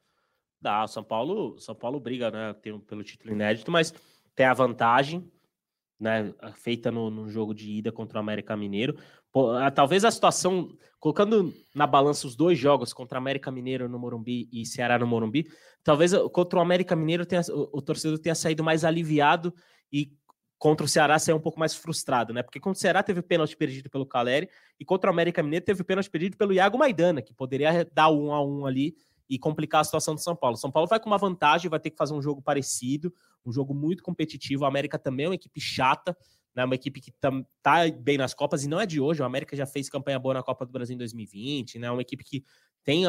Dá, 0.60 0.84
o 0.84 0.88
São 0.88 1.04
Paulo, 1.04 1.58
São 1.58 1.74
Paulo 1.74 2.00
briga, 2.00 2.30
né? 2.30 2.52
Tem, 2.54 2.78
pelo 2.80 3.04
título 3.04 3.32
inédito, 3.32 3.70
mas 3.70 3.94
tem 4.34 4.46
a 4.46 4.54
vantagem, 4.54 5.30
né? 5.98 6.34
Feita 6.54 6.90
no, 6.90 7.10
no 7.10 7.28
jogo 7.28 7.54
de 7.54 7.70
ida 7.70 7.92
contra 7.92 8.18
o 8.18 8.20
América 8.20 8.56
Mineiro. 8.56 8.98
Pô, 9.30 9.52
talvez 9.74 10.04
a 10.04 10.10
situação, 10.10 10.76
colocando 10.98 11.52
na 11.74 11.86
balança 11.86 12.26
os 12.26 12.34
dois 12.34 12.58
jogos 12.58 12.92
contra 12.92 13.18
o 13.18 13.22
América 13.22 13.50
Mineiro 13.50 13.88
no 13.88 13.98
Morumbi 13.98 14.48
e 14.52 14.64
Ceará 14.64 14.98
no 14.98 15.06
Morumbi, 15.06 15.46
talvez 15.84 16.12
contra 16.32 16.58
o 16.58 16.62
América 16.62 16.96
Mineiro 16.96 17.26
tenha, 17.26 17.42
o, 17.50 17.78
o 17.78 17.82
torcedor 17.82 18.18
tenha 18.18 18.34
saído 18.34 18.64
mais 18.64 18.84
aliviado 18.84 19.54
e 19.92 20.12
contra 20.58 20.84
o 20.84 20.88
Ceará 20.88 21.18
saiu 21.18 21.36
um 21.36 21.40
pouco 21.40 21.60
mais 21.60 21.74
frustrado, 21.74 22.32
né? 22.32 22.42
Porque 22.42 22.58
contra 22.58 22.76
o 22.78 22.80
Ceará 22.80 23.02
teve 23.02 23.22
pênalti 23.22 23.56
perdido 23.56 23.88
pelo 23.88 24.04
Caleri 24.04 24.48
e 24.80 24.84
contra 24.84 25.08
o 25.08 25.12
América 25.12 25.42
Mineiro 25.42 25.64
teve 25.64 25.84
pênalti 25.84 26.10
perdido 26.10 26.36
pelo 26.36 26.52
Iago 26.52 26.76
Maidana, 26.76 27.22
que 27.22 27.32
poderia 27.32 27.88
dar 27.92 28.10
um 28.10 28.32
a 28.32 28.44
um 28.44 28.66
ali 28.66 28.96
e 29.28 29.38
complicar 29.38 29.80
a 29.82 29.84
situação 29.84 30.14
do 30.14 30.20
São 30.20 30.34
Paulo. 30.34 30.56
São 30.56 30.70
Paulo 30.70 30.88
vai 30.88 30.98
com 30.98 31.08
uma 31.08 31.18
vantagem, 31.18 31.68
vai 31.68 31.80
ter 31.80 31.90
que 31.90 31.96
fazer 31.96 32.14
um 32.14 32.22
jogo 32.22 32.40
parecido, 32.40 33.12
um 33.44 33.52
jogo 33.52 33.74
muito 33.74 34.02
competitivo. 34.02 34.64
A 34.64 34.68
América 34.68 34.98
também 34.98 35.26
é 35.26 35.28
uma 35.28 35.34
equipe 35.34 35.60
chata, 35.60 36.16
né? 36.54 36.64
uma 36.64 36.74
equipe 36.74 37.00
que 37.00 37.12
tá, 37.12 37.30
tá 37.62 37.90
bem 37.90 38.16
nas 38.16 38.32
Copas 38.32 38.64
e 38.64 38.68
não 38.68 38.80
é 38.80 38.86
de 38.86 39.00
hoje. 39.00 39.20
O 39.20 39.24
América 39.24 39.54
já 39.56 39.66
fez 39.66 39.88
campanha 39.90 40.18
boa 40.18 40.34
na 40.34 40.42
Copa 40.42 40.64
do 40.64 40.72
Brasil 40.72 40.94
em 40.94 40.98
2020, 40.98 41.78
né? 41.78 41.90
Uma 41.90 42.02
equipe 42.02 42.24
que 42.24 42.44
tem 42.84 43.04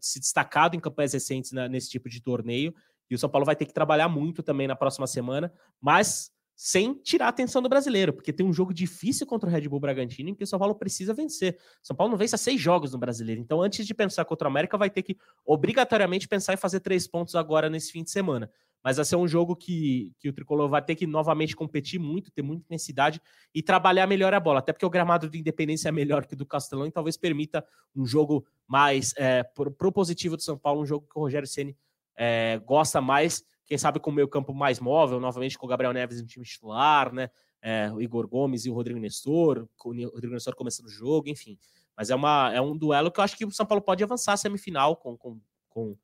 se 0.00 0.20
destacado 0.20 0.76
em 0.76 0.80
campanhas 0.80 1.12
recentes 1.14 1.52
nesse 1.70 1.88
tipo 1.88 2.08
de 2.08 2.20
torneio. 2.20 2.74
E 3.10 3.14
o 3.14 3.18
São 3.18 3.28
Paulo 3.30 3.46
vai 3.46 3.56
ter 3.56 3.64
que 3.64 3.72
trabalhar 3.72 4.08
muito 4.08 4.42
também 4.42 4.66
na 4.66 4.76
próxima 4.76 5.06
semana, 5.06 5.52
mas 5.80 6.30
sem 6.56 6.94
tirar 6.94 7.26
a 7.26 7.28
atenção 7.28 7.60
do 7.60 7.68
brasileiro, 7.68 8.12
porque 8.12 8.32
tem 8.32 8.46
um 8.46 8.52
jogo 8.52 8.72
difícil 8.72 9.26
contra 9.26 9.48
o 9.48 9.52
Red 9.52 9.68
Bull 9.68 9.80
Bragantino 9.80 10.30
em 10.30 10.34
que 10.34 10.44
o 10.44 10.46
São 10.46 10.58
Paulo 10.58 10.74
precisa 10.74 11.12
vencer. 11.12 11.58
São 11.82 11.96
Paulo 11.96 12.12
não 12.12 12.18
vence 12.18 12.34
a 12.34 12.38
seis 12.38 12.60
jogos 12.60 12.92
no 12.92 12.98
brasileiro, 12.98 13.40
então 13.40 13.60
antes 13.60 13.86
de 13.86 13.94
pensar 13.94 14.24
contra 14.24 14.46
o 14.46 14.50
América, 14.50 14.78
vai 14.78 14.88
ter 14.88 15.02
que 15.02 15.16
obrigatoriamente 15.44 16.28
pensar 16.28 16.54
em 16.54 16.56
fazer 16.56 16.80
três 16.80 17.06
pontos 17.06 17.34
agora 17.34 17.68
nesse 17.68 17.90
fim 17.90 18.04
de 18.04 18.10
semana. 18.10 18.50
mas 18.84 18.96
vai 18.96 19.04
ser 19.06 19.16
um 19.16 19.26
jogo 19.26 19.56
que, 19.56 20.12
que 20.20 20.28
o 20.28 20.32
Tricolor 20.32 20.68
vai 20.68 20.82
ter 20.82 20.94
que 20.94 21.06
novamente 21.06 21.56
competir 21.56 21.98
muito, 21.98 22.30
ter 22.30 22.42
muita 22.42 22.64
intensidade 22.66 23.20
e 23.54 23.62
trabalhar 23.62 24.06
melhor 24.06 24.34
a 24.34 24.38
bola, 24.38 24.58
até 24.58 24.74
porque 24.74 24.84
o 24.84 24.90
gramado 24.90 25.28
do 25.28 25.36
Independência 25.38 25.88
é 25.88 25.92
melhor 25.92 26.26
que 26.26 26.34
o 26.34 26.36
do 26.36 26.44
Castelão 26.44 26.86
e 26.86 26.90
talvez 26.90 27.16
permita 27.16 27.64
um 27.96 28.04
jogo 28.04 28.46
mais 28.68 29.14
é, 29.16 29.42
propositivo 29.78 30.36
do 30.36 30.42
São 30.42 30.58
Paulo, 30.58 30.82
um 30.82 30.86
jogo 30.86 31.06
que 31.10 31.18
o 31.18 31.22
Rogério 31.22 31.48
Ceni 31.48 31.74
é, 32.14 32.60
gosta 32.66 33.00
mais, 33.00 33.42
quem 33.66 33.78
sabe 33.78 33.98
com 33.98 34.10
o 34.10 34.12
meio 34.12 34.28
campo 34.28 34.52
mais 34.52 34.78
móvel, 34.78 35.20
novamente 35.20 35.58
com 35.58 35.66
o 35.66 35.68
Gabriel 35.68 35.92
Neves 35.92 36.20
no 36.20 36.26
time 36.26 36.44
titular, 36.44 37.12
né? 37.12 37.30
É, 37.62 37.90
o 37.90 38.00
Igor 38.00 38.28
Gomes 38.28 38.66
e 38.66 38.70
o 38.70 38.74
Rodrigo 38.74 39.00
Nestor, 39.00 39.66
o 39.84 39.88
Rodrigo 39.88 40.34
Nestor 40.34 40.54
começando 40.54 40.86
o 40.86 40.90
jogo, 40.90 41.28
enfim. 41.30 41.58
Mas 41.96 42.10
é, 42.10 42.14
uma, 42.14 42.52
é 42.52 42.60
um 42.60 42.76
duelo 42.76 43.10
que 43.10 43.20
eu 43.20 43.24
acho 43.24 43.36
que 43.36 43.44
o 43.44 43.50
São 43.50 43.64
Paulo 43.64 43.82
pode 43.82 44.04
avançar 44.04 44.36
semifinal 44.36 44.96
com, 44.96 45.16
com, 45.16 45.40
com 45.68 45.96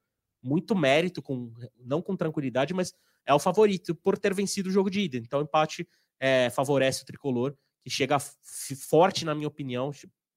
muito 0.43 0.75
mérito, 0.75 1.21
com 1.21 1.53
não 1.79 2.01
com 2.01 2.17
tranquilidade, 2.17 2.73
mas 2.73 2.95
é 3.27 3.35
o 3.35 3.39
favorito 3.39 3.95
por 3.95 4.19
ter 4.19 4.33
vencido 4.33 4.69
o 4.69 4.73
jogo 4.73 4.91
de 4.91 5.01
ida. 5.01 5.19
Então, 5.19 5.41
o 5.41 5.43
empate 5.43 5.87
é, 6.19 6.49
favorece 6.51 7.03
o 7.03 7.07
tricolor, 7.07 7.55
que 7.83 7.91
chega 7.91 8.19
forte, 8.19 9.25
na 9.25 9.35
minha 9.35 9.49
opinião, 9.49 9.91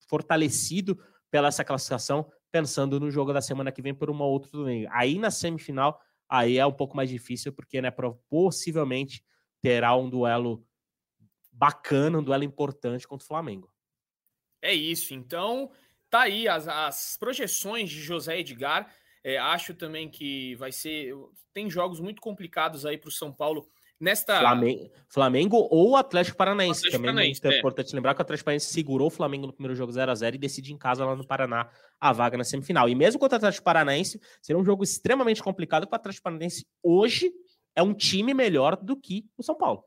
fortalecido 0.08 0.98
pela 1.32 1.48
essa 1.48 1.64
classificação, 1.64 2.30
pensando 2.52 3.00
no 3.00 3.10
jogo 3.10 3.34
da 3.34 3.42
semana 3.42 3.72
que 3.72 3.82
vem 3.82 3.94
por 3.94 4.10
uma 4.10 4.26
outra 4.26 4.52
domingo. 4.52 4.88
Aí 4.92 5.18
na 5.18 5.32
semifinal, 5.32 6.00
aí 6.34 6.58
é 6.58 6.66
um 6.66 6.72
pouco 6.72 6.98
mais 6.98 7.12
difícil, 7.12 7.54
porque 7.54 7.80
né, 7.80 7.94
possivelmente 8.28 9.24
terá 9.62 9.96
um 9.96 10.10
duelo 10.10 10.66
bacana, 11.52 12.18
um 12.18 12.24
duelo 12.24 12.44
importante 12.44 13.08
contra 13.08 13.24
o 13.24 13.28
Flamengo. 13.28 13.72
É 14.60 14.74
isso. 14.74 15.14
Então, 15.14 15.72
tá 16.10 16.22
aí 16.22 16.48
as, 16.48 16.68
as 16.68 17.18
projeções 17.18 17.92
de 17.92 18.02
José 18.02 18.40
Edgar. 18.40 18.92
É, 19.24 19.38
acho 19.38 19.76
também 19.76 20.10
que 20.10 20.56
vai 20.56 20.72
ser. 20.72 21.14
Tem 21.54 21.70
jogos 21.70 22.00
muito 22.00 22.20
complicados 22.20 22.84
aí 22.84 22.98
para 22.98 23.10
o 23.10 23.12
São 23.12 23.32
Paulo 23.32 23.70
nesta. 24.00 24.40
Flamengo, 24.40 24.92
Flamengo 25.08 25.68
ou 25.72 25.96
Atlético 25.96 26.38
Paranaense. 26.38 26.80
Atlético 26.80 26.98
também 26.98 27.16
Paranaense, 27.16 27.42
é, 27.44 27.50
é 27.50 27.60
importante 27.60 27.96
lembrar 27.96 28.14
que 28.14 28.22
o 28.22 28.24
Atlético 28.24 28.46
Paranaense 28.46 28.74
segurou 28.74 29.08
o 29.08 29.12
Flamengo 29.12 29.48
no 29.48 29.54
primeiro 29.54 29.76
jogo 29.76 29.92
0 29.92 30.12
a 30.12 30.16
0 30.16 30.36
e 30.36 30.40
decide 30.40 30.74
em 30.74 30.78
casa 30.78 31.06
lá 31.06 31.16
no 31.16 31.26
Paraná 31.26 31.70
a 32.00 32.12
vaga 32.12 32.38
na 32.38 32.44
semifinal. 32.44 32.90
E 32.90 32.96
mesmo 32.96 33.20
contra 33.20 33.36
o 33.36 33.38
Atlético 33.38 33.64
Paranaense, 33.64 34.20
será 34.42 34.60
um 34.60 34.66
jogo 34.66 34.84
extremamente 34.84 35.42
complicado, 35.42 35.84
porque 35.84 35.96
o 35.96 36.00
Atlético 36.00 36.24
Paranaense 36.24 36.66
hoje 36.82 37.32
é 37.76 37.82
um 37.82 37.94
time 37.94 38.34
melhor 38.34 38.76
do 38.76 38.96
que 38.96 39.26
o 39.38 39.44
São 39.44 39.56
Paulo. 39.56 39.84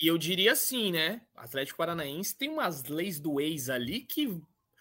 E 0.00 0.06
eu 0.06 0.18
diria 0.18 0.52
assim, 0.52 0.90
né? 0.90 1.20
O 1.36 1.40
Atlético 1.40 1.78
Paranaense 1.78 2.36
tem 2.36 2.48
umas 2.48 2.84
leis 2.84 3.20
do 3.20 3.40
ex 3.40 3.68
ali 3.68 4.00
que 4.00 4.40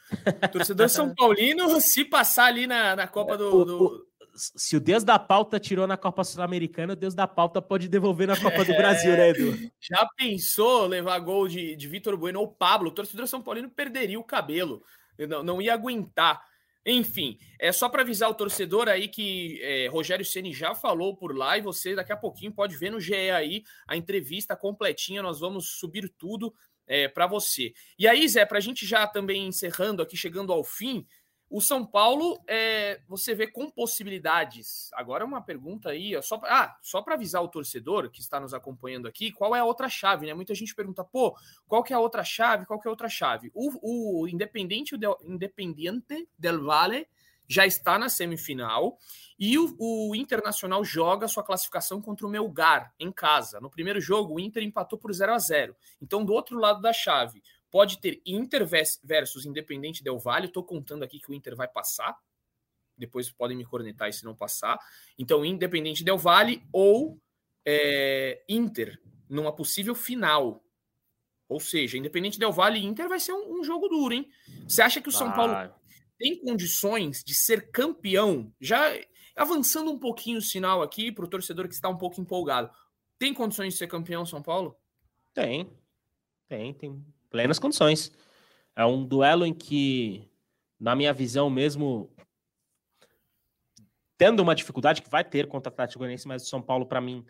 torcedor 0.52 0.90
São 0.90 1.14
Paulino, 1.14 1.80
se 1.80 2.06
passar 2.06 2.46
ali 2.46 2.68
na, 2.68 2.96
na 2.96 3.08
Copa 3.08 3.38
do, 3.38 3.66
do... 3.66 4.11
Se 4.34 4.76
o 4.76 4.80
Deus 4.80 5.04
da 5.04 5.20
pauta 5.20 5.60
tirou 5.60 5.86
na 5.86 5.98
Copa 5.98 6.24
Sul-Americana, 6.24 6.94
o 6.94 6.96
Deus 6.96 7.14
da 7.14 7.28
pauta 7.28 7.62
pode 7.62 7.88
devolver 7.88 8.28
na 8.28 8.40
Copa 8.40 8.64
do 8.64 8.74
Brasil, 8.76 9.12
né, 9.12 9.30
Edu? 9.30 9.72
Já 9.80 10.08
pensou 10.16 10.88
levar 10.88 11.20
gol 11.20 11.48
de, 11.48 11.76
de 11.76 11.88
Vitor 11.88 12.16
Bueno 12.18 12.40
ou 12.40 12.48
Pablo? 12.48 12.90
O 12.90 12.94
torcedor 12.94 13.28
São 13.28 13.42
Paulino 13.42 13.70
perderia 13.70 14.20
o 14.20 14.24
cabelo. 14.24 14.84
Não, 15.18 15.44
não 15.44 15.62
ia 15.62 15.74
aguentar. 15.74 16.42
Enfim, 16.86 17.38
é 17.60 17.72
só 17.72 17.88
para 17.88 18.02
avisar 18.02 18.30
o 18.30 18.34
torcedor 18.34 18.90
aí 18.90 19.08
que 19.08 19.60
é, 19.62 19.88
Rogério 19.88 20.26
Ceni 20.26 20.52
já 20.52 20.74
falou 20.74 21.16
por 21.16 21.36
lá 21.38 21.58
e 21.58 21.62
você 21.62 21.94
daqui 21.94 22.12
a 22.12 22.18
pouquinho 22.18 22.52
pode 22.52 22.76
ver 22.76 22.90
no 22.90 23.00
GE 23.00 23.14
aí 23.14 23.64
a 23.88 23.96
entrevista 23.96 24.56
completinha. 24.56 25.22
Nós 25.22 25.40
vamos 25.40 25.78
subir 25.80 26.10
tudo 26.18 26.54
é, 26.88 27.08
para 27.08 27.28
você. 27.28 27.74
E 28.00 28.08
aí, 28.08 28.28
Zé, 28.28 28.46
para 28.46 28.58
a 28.58 28.62
gente 28.62 28.86
já 28.86 29.06
também 29.06 29.48
encerrando 29.48 30.02
aqui, 30.02 30.18
chegando 30.18 30.52
ao 30.52 30.64
fim, 30.64 31.06
o 31.52 31.60
São 31.60 31.86
Paulo, 31.86 32.42
é, 32.48 33.02
você 33.10 33.36
vê 33.36 33.46
com 33.46 33.70
possibilidades. 33.70 34.90
Agora 34.94 35.26
uma 35.26 35.42
pergunta 35.42 35.90
aí, 35.90 36.16
ó, 36.16 36.22
só 36.22 36.38
pra, 36.38 36.64
ah, 36.64 36.78
só 36.82 37.02
para 37.02 37.16
avisar 37.16 37.44
o 37.44 37.50
torcedor 37.50 38.10
que 38.10 38.22
está 38.22 38.40
nos 38.40 38.54
acompanhando 38.54 39.06
aqui, 39.06 39.34
qual 39.34 39.54
é 39.54 39.60
a 39.60 39.66
outra 39.66 39.90
chave, 39.90 40.26
né? 40.26 40.34
Muita 40.34 40.56
gente 40.56 40.74
pergunta, 40.74 41.04
pô, 41.04 41.36
qual 41.68 41.84
que 41.84 41.92
é 41.92 41.96
a 41.96 42.00
outra 42.00 42.24
chave? 42.24 42.66
Qual 42.66 42.80
que 42.80 42.88
é 42.88 42.90
a 42.90 42.94
outra 42.94 43.10
chave? 43.10 43.52
O, 43.54 44.22
o 44.22 44.28
Independente 44.30 44.98
del, 44.98 45.18
Independiente 45.24 46.26
del 46.40 46.64
Valle 46.64 47.06
já 47.46 47.66
está 47.66 48.00
na 48.00 48.08
semifinal 48.08 48.98
e 49.38 49.60
o, 49.60 49.76
o, 49.78 50.16
Internacional 50.16 50.86
joga 50.86 51.28
sua 51.28 51.44
classificação 51.44 52.02
contra 52.02 52.26
o 52.26 52.30
Melgar 52.30 52.94
em 52.98 53.12
casa. 53.12 53.60
No 53.60 53.70
primeiro 53.70 54.00
jogo, 54.00 54.36
o 54.36 54.40
Inter 54.40 54.64
empatou 54.64 54.98
por 54.98 55.12
0 55.12 55.34
a 55.34 55.38
0 55.38 55.76
Então, 56.02 56.24
do 56.24 56.32
outro 56.32 56.58
lado 56.58 56.80
da 56.80 56.94
chave, 56.94 57.44
pode 57.72 58.00
ter 58.00 58.22
Inter 58.26 58.68
versus 59.04 59.46
Independente 59.46 60.04
Del 60.04 60.20
Valle. 60.20 60.48
Estou 60.48 60.64
contando 60.64 61.04
aqui 61.04 61.20
que 61.20 61.32
o 61.32 61.34
Inter 61.34 61.56
vai 61.56 61.68
passar. 61.68 62.16
Depois 62.98 63.32
podem 63.32 63.58
me 63.58 63.66
cornetar 63.66 64.12
se 64.14 64.26
não 64.26 64.36
passar. 64.36 64.78
Então, 65.18 65.46
Independente 65.46 66.04
Del 66.04 66.18
Valle 66.18 66.62
ou 66.72 67.20
é, 67.66 68.44
Inter 68.48 69.02
numa 69.30 69.56
possível 69.56 69.96
final. 69.96 70.64
Ou 71.48 71.60
seja, 71.60 71.98
Independente 71.98 72.38
Del 72.38 72.52
Valle 72.52 72.80
e 72.80 72.86
Inter 72.86 73.08
vai 73.08 73.20
ser 73.20 73.34
um, 73.34 73.60
um 73.60 73.64
jogo 73.64 73.88
duro, 73.88 74.14
hein? 74.14 74.30
Você 74.68 74.82
acha 74.82 75.02
que 75.02 75.10
o 75.10 75.12
São 75.12 75.32
Paulo 75.32 75.74
tem 76.20 76.40
condições 76.40 77.24
de 77.24 77.34
ser 77.34 77.72
campeão, 77.72 78.54
já 78.60 78.94
avançando 79.36 79.92
um 79.92 79.98
pouquinho 79.98 80.38
o 80.38 80.42
sinal 80.42 80.82
aqui 80.82 81.12
para 81.12 81.26
o 81.26 81.28
torcedor 81.28 81.68
que 81.68 81.74
está 81.74 81.90
um 81.90 81.98
pouco 81.98 82.22
empolgado, 82.22 82.70
tem 83.18 83.34
condições 83.34 83.74
de 83.74 83.80
ser 83.80 83.88
campeão 83.88 84.26
São 84.26 84.42
Paulo? 84.42 84.78
Tem, 85.34 85.70
tem, 86.48 86.74
tem 86.74 87.04
plenas 87.32 87.58
condições. 87.58 88.12
É 88.76 88.86
um 88.86 89.04
duelo 89.04 89.46
em 89.46 89.54
que, 89.54 90.30
na 90.80 90.96
minha 90.96 91.14
visão 91.14 91.50
mesmo, 91.50 92.12
tendo 94.18 94.42
uma 94.42 94.54
dificuldade 94.54 95.02
que 95.02 95.10
vai 95.10 95.24
ter 95.24 95.48
contra 95.48 95.72
o 95.72 95.74
Atlético 95.74 96.00
Goianiense, 96.00 96.28
mas 96.28 96.44
o 96.44 96.48
São 96.48 96.62
Paulo, 96.62 96.86
para 96.86 97.02
mim, 97.02 97.26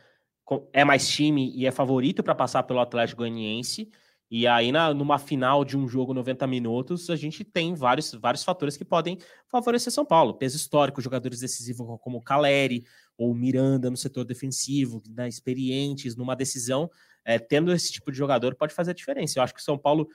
é 0.73 0.83
mais 0.83 1.07
time 1.07 1.49
e 1.55 1.65
é 1.65 1.71
favorito 1.71 2.21
para 2.21 2.35
passar 2.35 2.63
pelo 2.63 2.81
Atlético 2.81 3.19
Goianiense. 3.19 3.89
E 4.29 4.47
aí, 4.47 4.71
na, 4.71 4.93
numa 4.93 5.19
final 5.19 5.65
de 5.65 5.77
um 5.77 5.87
jogo 5.89 6.13
90 6.13 6.47
minutos, 6.47 7.09
a 7.09 7.17
gente 7.17 7.43
tem 7.43 7.73
vários, 7.73 8.13
vários 8.13 8.45
fatores 8.45 8.77
que 8.77 8.85
podem 8.85 9.17
favorecer 9.49 9.91
São 9.91 10.05
Paulo. 10.05 10.33
Peso 10.33 10.55
histórico, 10.55 11.01
jogadores 11.01 11.41
decisivos 11.41 11.85
como 12.01 12.21
Caleri 12.21 12.85
ou 13.17 13.35
Miranda 13.35 13.89
no 13.89 13.97
setor 13.97 14.23
defensivo, 14.23 15.03
né, 15.09 15.27
experientes 15.27 16.15
numa 16.15 16.33
decisão, 16.33 16.89
é, 17.25 17.39
tendo 17.39 17.71
esse 17.71 17.91
tipo 17.91 18.11
de 18.11 18.17
jogador 18.17 18.55
pode 18.55 18.73
fazer 18.73 18.91
a 18.91 18.95
diferença. 18.95 19.39
Eu 19.39 19.43
acho 19.43 19.53
que 19.53 19.61
o 19.61 19.63
São 19.63 19.77
Paulo 19.77 20.07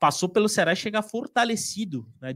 passou 0.00 0.28
pelo 0.28 0.48
Ceará 0.48 0.72
e 0.72 0.76
chega 0.76 1.02
fortalecido 1.02 2.10
né, 2.20 2.32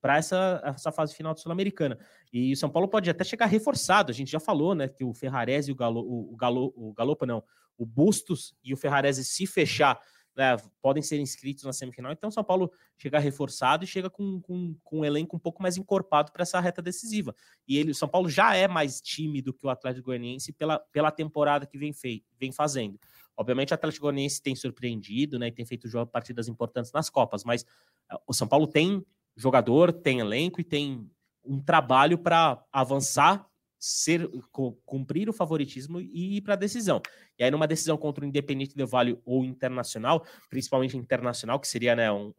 para 0.00 0.18
essa, 0.18 0.62
essa 0.64 0.92
fase 0.92 1.14
final 1.14 1.34
do 1.34 1.40
Sul-Americana. 1.40 1.98
E 2.32 2.52
o 2.52 2.56
São 2.56 2.70
Paulo 2.70 2.88
pode 2.88 3.10
até 3.10 3.24
chegar 3.24 3.46
reforçado. 3.46 4.10
A 4.10 4.14
gente 4.14 4.30
já 4.30 4.40
falou, 4.40 4.74
né, 4.74 4.88
que 4.88 5.04
o 5.04 5.12
Ferrarese 5.12 5.70
e 5.70 5.72
o 5.72 5.76
Galo, 5.76 6.00
o, 6.00 6.36
Galo, 6.36 6.72
o 6.76 7.26
não, 7.26 7.42
o 7.76 7.84
Bustos 7.84 8.54
e 8.62 8.72
o 8.72 8.76
Ferrarese 8.76 9.24
se 9.24 9.46
fechar 9.46 10.00
né, 10.36 10.56
podem 10.82 11.02
ser 11.02 11.18
inscritos 11.18 11.64
na 11.64 11.72
semifinal. 11.72 12.12
Então, 12.12 12.30
São 12.30 12.44
Paulo 12.44 12.70
chega 12.98 13.18
reforçado 13.18 13.84
e 13.84 13.86
chega 13.86 14.10
com, 14.10 14.40
com, 14.40 14.76
com 14.84 15.00
um 15.00 15.04
elenco 15.04 15.34
um 15.34 15.40
pouco 15.40 15.62
mais 15.62 15.76
encorpado 15.76 16.30
para 16.30 16.42
essa 16.42 16.60
reta 16.60 16.82
decisiva. 16.82 17.34
E 17.66 17.78
ele, 17.78 17.90
o 17.90 17.94
São 17.94 18.08
Paulo 18.08 18.28
já 18.28 18.54
é 18.54 18.68
mais 18.68 19.00
time 19.00 19.40
do 19.40 19.54
que 19.54 19.66
o 19.66 19.70
Atlético 19.70 20.06
Goianiense 20.06 20.52
pela, 20.52 20.78
pela 20.92 21.10
temporada 21.10 21.66
que 21.66 21.78
vem, 21.78 21.92
fei, 21.92 22.22
vem 22.38 22.52
fazendo. 22.52 23.00
Obviamente, 23.36 23.72
o 23.72 23.74
Atlético 23.74 24.06
Goianiense 24.06 24.42
tem 24.42 24.56
surpreendido 24.56 25.38
né, 25.38 25.48
e 25.48 25.52
tem 25.52 25.64
feito 25.64 25.88
partidas 26.06 26.48
importantes 26.48 26.90
nas 26.92 27.10
Copas, 27.10 27.44
mas 27.44 27.62
uh, 28.10 28.18
o 28.26 28.32
São 28.32 28.48
Paulo 28.48 28.66
tem 28.66 29.04
jogador, 29.36 29.92
tem 29.92 30.20
elenco 30.20 30.60
e 30.60 30.64
tem 30.64 31.10
um 31.44 31.60
trabalho 31.60 32.18
para 32.18 32.64
avançar 32.72 33.46
ser 33.78 34.28
cumprir 34.84 35.28
o 35.28 35.32
favoritismo 35.32 36.00
e 36.00 36.38
ir 36.38 36.40
para 36.40 36.54
a 36.54 36.56
decisão. 36.56 37.00
E 37.38 37.44
aí, 37.44 37.50
numa 37.50 37.66
decisão 37.66 37.96
contra 37.96 38.24
o 38.24 38.26
Independente 38.26 38.74
de 38.74 38.84
Vale 38.84 39.20
ou 39.24 39.44
Internacional, 39.44 40.24
principalmente 40.48 40.96
Internacional, 40.96 41.60
que 41.60 41.68
seria 41.68 41.94
né, 41.94 42.10
um, 42.10 42.32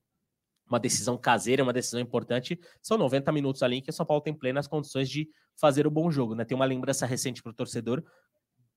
uma 0.67 0.79
decisão 0.79 1.17
caseira, 1.17 1.63
uma 1.63 1.71
decisão 1.71 1.99
importante, 1.99 2.59
são 2.81 2.97
90 2.97 3.31
minutos 3.31 3.63
ali 3.63 3.81
que 3.81 3.89
o 3.89 3.93
São 3.93 4.05
Paulo 4.05 4.21
tem 4.21 4.33
plenas 4.33 4.67
condições 4.67 5.09
de 5.09 5.29
fazer 5.55 5.87
o 5.87 5.91
bom 5.91 6.11
jogo. 6.11 6.35
Né? 6.35 6.43
Tem 6.43 6.55
uma 6.55 6.65
lembrança 6.65 7.05
recente 7.05 7.41
para 7.41 7.51
o 7.51 7.55
torcedor 7.55 8.03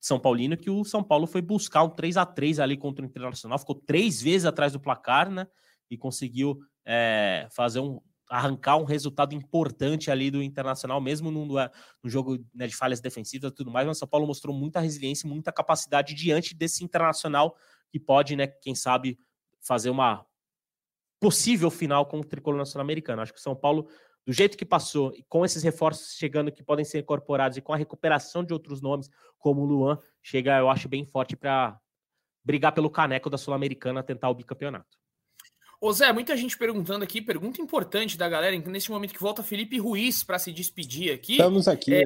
São 0.00 0.18
Paulino 0.18 0.56
que 0.56 0.70
o 0.70 0.84
São 0.84 1.02
Paulo 1.02 1.26
foi 1.26 1.42
buscar 1.42 1.82
um 1.82 1.90
3 1.90 2.16
a 2.16 2.24
3 2.24 2.58
ali 2.58 2.76
contra 2.76 3.04
o 3.04 3.08
Internacional, 3.08 3.58
ficou 3.58 3.74
três 3.74 4.20
vezes 4.22 4.46
atrás 4.46 4.72
do 4.72 4.80
placar, 4.80 5.30
né? 5.30 5.46
E 5.90 5.96
conseguiu 5.96 6.58
é, 6.86 7.46
fazer 7.50 7.80
um, 7.80 8.00
arrancar 8.30 8.76
um 8.76 8.84
resultado 8.84 9.34
importante 9.34 10.08
ali 10.08 10.30
do 10.30 10.40
Internacional, 10.40 11.00
mesmo 11.00 11.32
no, 11.32 11.48
jogo 12.04 12.38
né, 12.54 12.68
de 12.68 12.76
falhas 12.76 13.00
defensivas 13.00 13.50
e 13.50 13.54
tudo 13.54 13.72
mais, 13.72 13.86
mas 13.86 13.96
o 13.96 13.98
São 13.98 14.08
Paulo 14.08 14.26
mostrou 14.26 14.54
muita 14.54 14.78
resiliência, 14.78 15.28
muita 15.28 15.52
capacidade 15.52 16.14
diante 16.14 16.54
desse 16.54 16.84
Internacional 16.84 17.56
que 17.90 17.98
pode, 17.98 18.36
né, 18.36 18.46
quem 18.46 18.72
sabe, 18.72 19.18
fazer 19.60 19.90
uma 19.90 20.24
possível 21.18 21.70
final 21.70 22.06
com 22.06 22.20
o 22.20 22.24
tricolor 22.24 22.56
nacional 22.56 22.84
americano. 22.84 23.20
Acho 23.20 23.32
que 23.32 23.40
o 23.40 23.42
São 23.42 23.56
Paulo, 23.56 23.88
do 24.26 24.32
jeito 24.32 24.56
que 24.56 24.64
passou, 24.64 25.12
e 25.14 25.22
com 25.24 25.44
esses 25.44 25.62
reforços 25.62 26.14
chegando 26.16 26.52
que 26.52 26.62
podem 26.62 26.84
ser 26.84 26.98
incorporados 26.98 27.56
e 27.56 27.60
com 27.60 27.72
a 27.72 27.76
recuperação 27.76 28.44
de 28.44 28.52
outros 28.52 28.80
nomes, 28.80 29.10
como 29.38 29.62
o 29.62 29.64
Luan, 29.64 29.98
chega, 30.22 30.58
eu 30.58 30.68
acho, 30.68 30.88
bem 30.88 31.04
forte 31.04 31.36
para 31.36 31.80
brigar 32.44 32.72
pelo 32.72 32.90
caneco 32.90 33.30
da 33.30 33.38
Sul-Americana, 33.38 34.02
tentar 34.02 34.28
o 34.28 34.34
bicampeonato. 34.34 35.00
Ô 35.82 35.90
Zé, 35.94 36.12
muita 36.12 36.36
gente 36.36 36.58
perguntando 36.58 37.02
aqui, 37.02 37.22
pergunta 37.22 37.62
importante 37.62 38.18
da 38.18 38.28
galera, 38.28 38.54
nesse 38.58 38.90
momento 38.90 39.14
que 39.14 39.20
volta 39.20 39.42
Felipe 39.42 39.78
Ruiz 39.78 40.22
para 40.22 40.38
se 40.38 40.52
despedir 40.52 41.10
aqui. 41.10 41.32
Estamos 41.32 41.66
aqui, 41.66 41.94
é. 41.94 42.02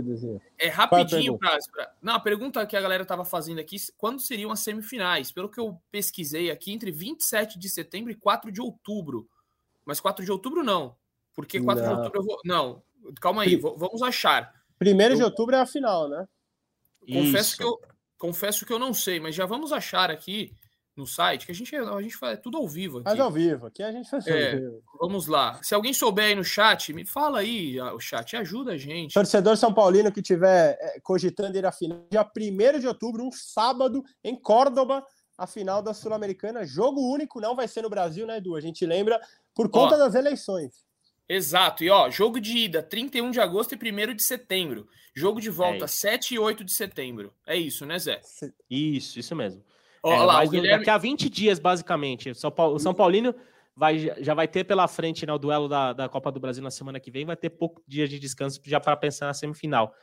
É 0.59 0.69
rapidinho 0.69 1.37
pra, 1.37 1.59
pra, 1.73 1.93
Não, 2.01 2.15
a 2.15 2.21
pergunta 2.21 2.65
que 2.67 2.77
a 2.77 2.81
galera 2.81 3.03
estava 3.03 3.25
fazendo 3.25 3.59
aqui, 3.59 3.77
quando 3.99 4.21
seriam 4.21 4.53
as 4.53 4.61
semifinais? 4.61 5.33
Pelo 5.33 5.49
que 5.49 5.59
eu 5.59 5.77
pesquisei 5.91 6.53
aqui, 6.53 6.73
entre 6.73 6.93
27 6.93 7.59
de 7.59 7.69
setembro 7.69 8.13
e 8.13 8.15
4 8.15 8.53
de 8.53 8.61
outubro. 8.61 9.29
Mas 9.85 9.99
4 9.99 10.25
de 10.25 10.31
outubro 10.31 10.63
não. 10.63 10.97
Porque 11.35 11.61
4 11.61 11.85
não. 11.85 11.91
de 11.91 11.99
outubro 11.99 12.21
eu 12.21 12.25
vou. 12.25 12.41
Não, 12.45 12.83
calma 13.21 13.43
aí, 13.43 13.57
vamos 13.57 14.03
achar. 14.03 14.53
Primeiro 14.79 15.15
eu... 15.15 15.19
de 15.19 15.25
outubro 15.25 15.57
é 15.57 15.61
a 15.61 15.67
final, 15.67 16.09
né? 16.09 16.27
Confesso 17.07 17.57
que, 17.57 17.65
eu, 17.65 17.81
confesso 18.17 18.65
que 18.65 18.73
eu 18.73 18.79
não 18.79 18.95
sei, 18.95 19.21
mas 19.21 19.35
já 19.35 19.45
vamos 19.45 19.73
achar 19.73 20.11
aqui 20.11 20.57
no 20.97 21.07
site, 21.07 21.45
que 21.45 21.53
a 21.53 21.55
gente, 21.55 21.75
a 21.75 22.01
gente 22.01 22.17
faz 22.17 22.39
tudo 22.41 22.57
ao 22.57 22.69
vivo. 22.69 22.99
Aqui. 22.99 23.05
Faz 23.05 23.21
ao 23.21 23.31
vivo, 23.31 23.67
aqui 23.67 23.83
a 23.83 23.91
gente 23.91 24.09
faz 24.09 24.27
é, 24.27 24.53
ao 24.53 24.61
vivo. 24.61 24.83
Vamos 25.01 25.27
lá. 25.27 25.61
Se 25.63 25.75
alguém 25.75 25.93
souber 25.93 26.27
aí 26.27 26.35
no 26.35 26.45
chat, 26.45 26.93
me 26.93 27.05
fala 27.05 27.41
aí, 27.41 27.81
o 27.81 27.99
chat, 27.99 28.37
ajuda 28.37 28.73
a 28.73 28.77
gente. 28.79 29.13
Torcedor 29.13 29.57
São 29.57 29.75
Paulino 29.75 30.13
que 30.13 30.23
tiver 30.23 30.79
é, 30.81 31.01
cogitando 31.03 31.59
ir 31.59 31.67
à 31.67 31.73
final, 31.73 32.07
dia 32.11 32.25
1 32.25 32.79
de 32.79 32.87
outubro, 32.87 33.27
um 33.27 33.33
sábado, 33.33 34.05
em 34.23 34.41
Córdoba, 34.41 35.05
a 35.37 35.47
final 35.47 35.83
da 35.83 35.93
Sul-Americana. 35.93 36.65
Jogo 36.65 37.01
único, 37.13 37.41
não 37.41 37.57
vai 37.57 37.67
ser 37.67 37.83
no 37.83 37.91
Brasil, 37.91 38.25
né, 38.27 38.37
Edu? 38.37 38.55
A 38.55 38.61
gente 38.61 38.87
lembra 38.87 39.21
por 39.53 39.69
conta 39.69 39.97
ó, 39.97 39.99
das 39.99 40.15
eleições. 40.15 40.84
Exato. 41.29 41.83
E 41.83 41.91
ó, 41.91 42.11
jogo 42.11 42.41
de 42.41 42.57
ida, 42.57 42.83
31 42.83 43.31
de 43.31 43.41
agosto 43.41 43.75
e 43.75 43.77
1 43.77 44.15
de 44.15 44.23
setembro. 44.23 44.87
Jogo 45.15 45.41
de 45.41 45.49
volta, 45.49 45.85
é 45.85 45.89
7 45.89 46.35
e 46.35 46.39
8 46.39 46.65
de 46.65 46.73
setembro. 46.73 47.33
É 47.47 47.57
isso, 47.57 47.87
né, 47.87 47.99
Zé? 47.99 48.21
Isso, 48.69 49.19
isso 49.19 49.35
mesmo. 49.35 49.63
Olha 50.03 50.17
é, 50.17 50.25
lá, 50.25 50.45
o 50.45 50.49
Guilherme... 50.49 50.79
Daqui 50.79 50.91
a 50.91 50.99
20 50.99 51.31
dias, 51.31 51.59
basicamente. 51.59 52.31
O 52.31 52.35
São, 52.35 52.51
Paulo, 52.51 52.75
o 52.75 52.79
São 52.79 52.93
Paulino 52.93 53.35
vai, 53.77 54.13
já 54.23 54.35
vai 54.35 54.47
ter 54.47 54.65
pela 54.65 54.87
frente 54.87 55.25
né, 55.25 55.33
o 55.33 55.39
duelo 55.39 55.69
da, 55.69 55.93
da 55.93 56.09
Copa 56.09 56.31
do 56.31 56.41
Brasil 56.41 56.63
na 56.63 56.71
semana 56.71 57.01
que 57.01 57.11
vem, 57.11 57.25
vai 57.25 57.37
ter 57.37 57.51
pouco 57.51 57.83
dia 57.87 58.07
de 58.07 58.19
descanso 58.19 58.61
já 58.65 58.79
para 58.79 58.97
pensar 58.97 59.27
na 59.27 59.35
semifinal. 59.35 59.95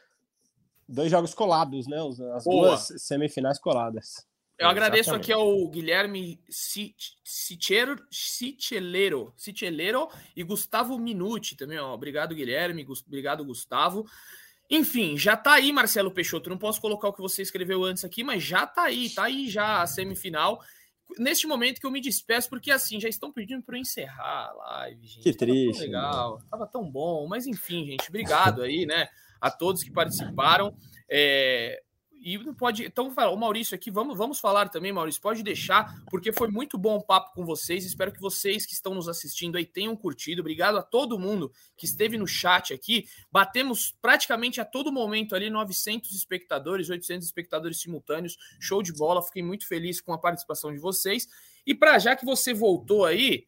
Dois 0.88 1.12
jogos 1.12 1.34
colados, 1.34 1.88
né? 1.88 1.98
As 2.36 2.44
Boa. 2.44 2.70
duas 2.70 2.94
semifinais 2.98 3.60
coladas. 3.60 4.28
Eu 4.62 4.70
agradeço 4.70 5.10
Exatamente. 5.10 5.32
aqui 5.32 5.34
ao 5.34 5.68
Guilherme 5.68 6.40
Cichelero 8.08 8.08
e 10.36 10.44
Gustavo 10.44 11.00
Minuti 11.00 11.58
também. 11.58 11.80
Ó. 11.80 11.92
Obrigado, 11.94 12.36
Guilherme. 12.36 12.86
Obrigado, 13.08 13.44
Gustavo. 13.44 14.06
Enfim, 14.70 15.18
já 15.18 15.36
tá 15.36 15.54
aí, 15.54 15.72
Marcelo 15.74 16.12
Peixoto. 16.12 16.50
Não 16.50 16.60
posso 16.60 16.80
colocar 16.80 17.08
o 17.08 17.14
que 17.14 17.22
você 17.22 17.42
escreveu 17.42 17.84
antes 17.84 18.06
aqui, 18.06 18.24
mas 18.24 18.44
já 18.44 18.68
tá 18.68 18.84
aí, 18.84 19.10
tá 19.10 19.24
aí 19.24 19.50
já 19.50 19.82
a 19.82 19.88
semifinal. 19.88 20.62
Neste 21.18 21.48
momento 21.48 21.82
que 21.82 21.88
eu 21.88 21.92
me 21.92 22.00
despeço, 22.00 22.48
porque 22.48 22.70
assim, 22.70 23.00
já 23.00 23.10
estão 23.10 23.34
pedindo 23.34 23.64
para 23.64 23.76
eu 23.76 23.82
encerrar 23.82 24.50
a 24.50 24.54
live, 24.54 25.08
gente. 25.08 25.24
Que 25.24 25.34
triste. 25.34 25.74
Tava 25.74 25.86
legal, 25.86 26.38
né? 26.38 26.46
tava 26.52 26.68
tão 26.68 26.90
bom. 26.90 27.28
Mas 27.28 27.48
enfim, 27.48 27.84
gente, 27.84 28.08
obrigado 28.10 28.62
aí, 28.62 28.86
né? 28.86 29.10
A 29.42 29.50
todos 29.50 29.84
que 29.84 29.92
participaram. 29.92 30.74
É, 31.10 31.82
e 32.24 32.38
não 32.38 32.54
pode. 32.54 32.86
Então, 32.86 33.08
o 33.10 33.36
Maurício 33.36 33.74
aqui, 33.74 33.90
vamos, 33.90 34.16
vamos 34.16 34.40
falar 34.40 34.70
também, 34.70 34.94
Maurício, 34.94 35.20
pode 35.20 35.42
deixar, 35.42 36.04
porque 36.10 36.32
foi 36.32 36.48
muito 36.48 36.78
bom 36.78 36.98
o 36.98 37.04
papo 37.04 37.34
com 37.34 37.44
vocês. 37.44 37.84
Espero 37.84 38.12
que 38.12 38.22
vocês 38.22 38.66
que 38.66 38.74
estão 38.74 38.94
nos 38.94 39.10
assistindo 39.10 39.58
aí 39.58 39.66
tenham 39.66 39.96
curtido. 39.96 40.42
Obrigado 40.42 40.78
a 40.78 40.84
todo 40.84 41.18
mundo 41.18 41.52
que 41.76 41.86
esteve 41.86 42.18
no 42.18 42.28
chat 42.28 42.74
aqui. 42.74 43.08
Batemos 43.32 43.96
praticamente 44.02 44.62
a 44.62 44.66
todo 44.66 44.92
momento 44.92 45.36
ali 45.36 45.50
900 45.50 46.12
espectadores, 46.14 46.90
800 46.90 47.26
espectadores 47.26 47.82
simultâneos. 47.82 48.38
Show 48.60 48.84
de 48.84 48.94
bola. 48.94 49.24
Fiquei 49.24 49.42
muito 49.42 49.68
feliz 49.68 50.00
com 50.00 50.14
a 50.14 50.18
participação 50.18 50.72
de 50.72 50.80
vocês. 50.80 51.28
E 51.66 51.74
para 51.74 51.98
já 51.98 52.16
que 52.16 52.26
você 52.26 52.54
voltou 52.54 53.04
aí, 53.04 53.48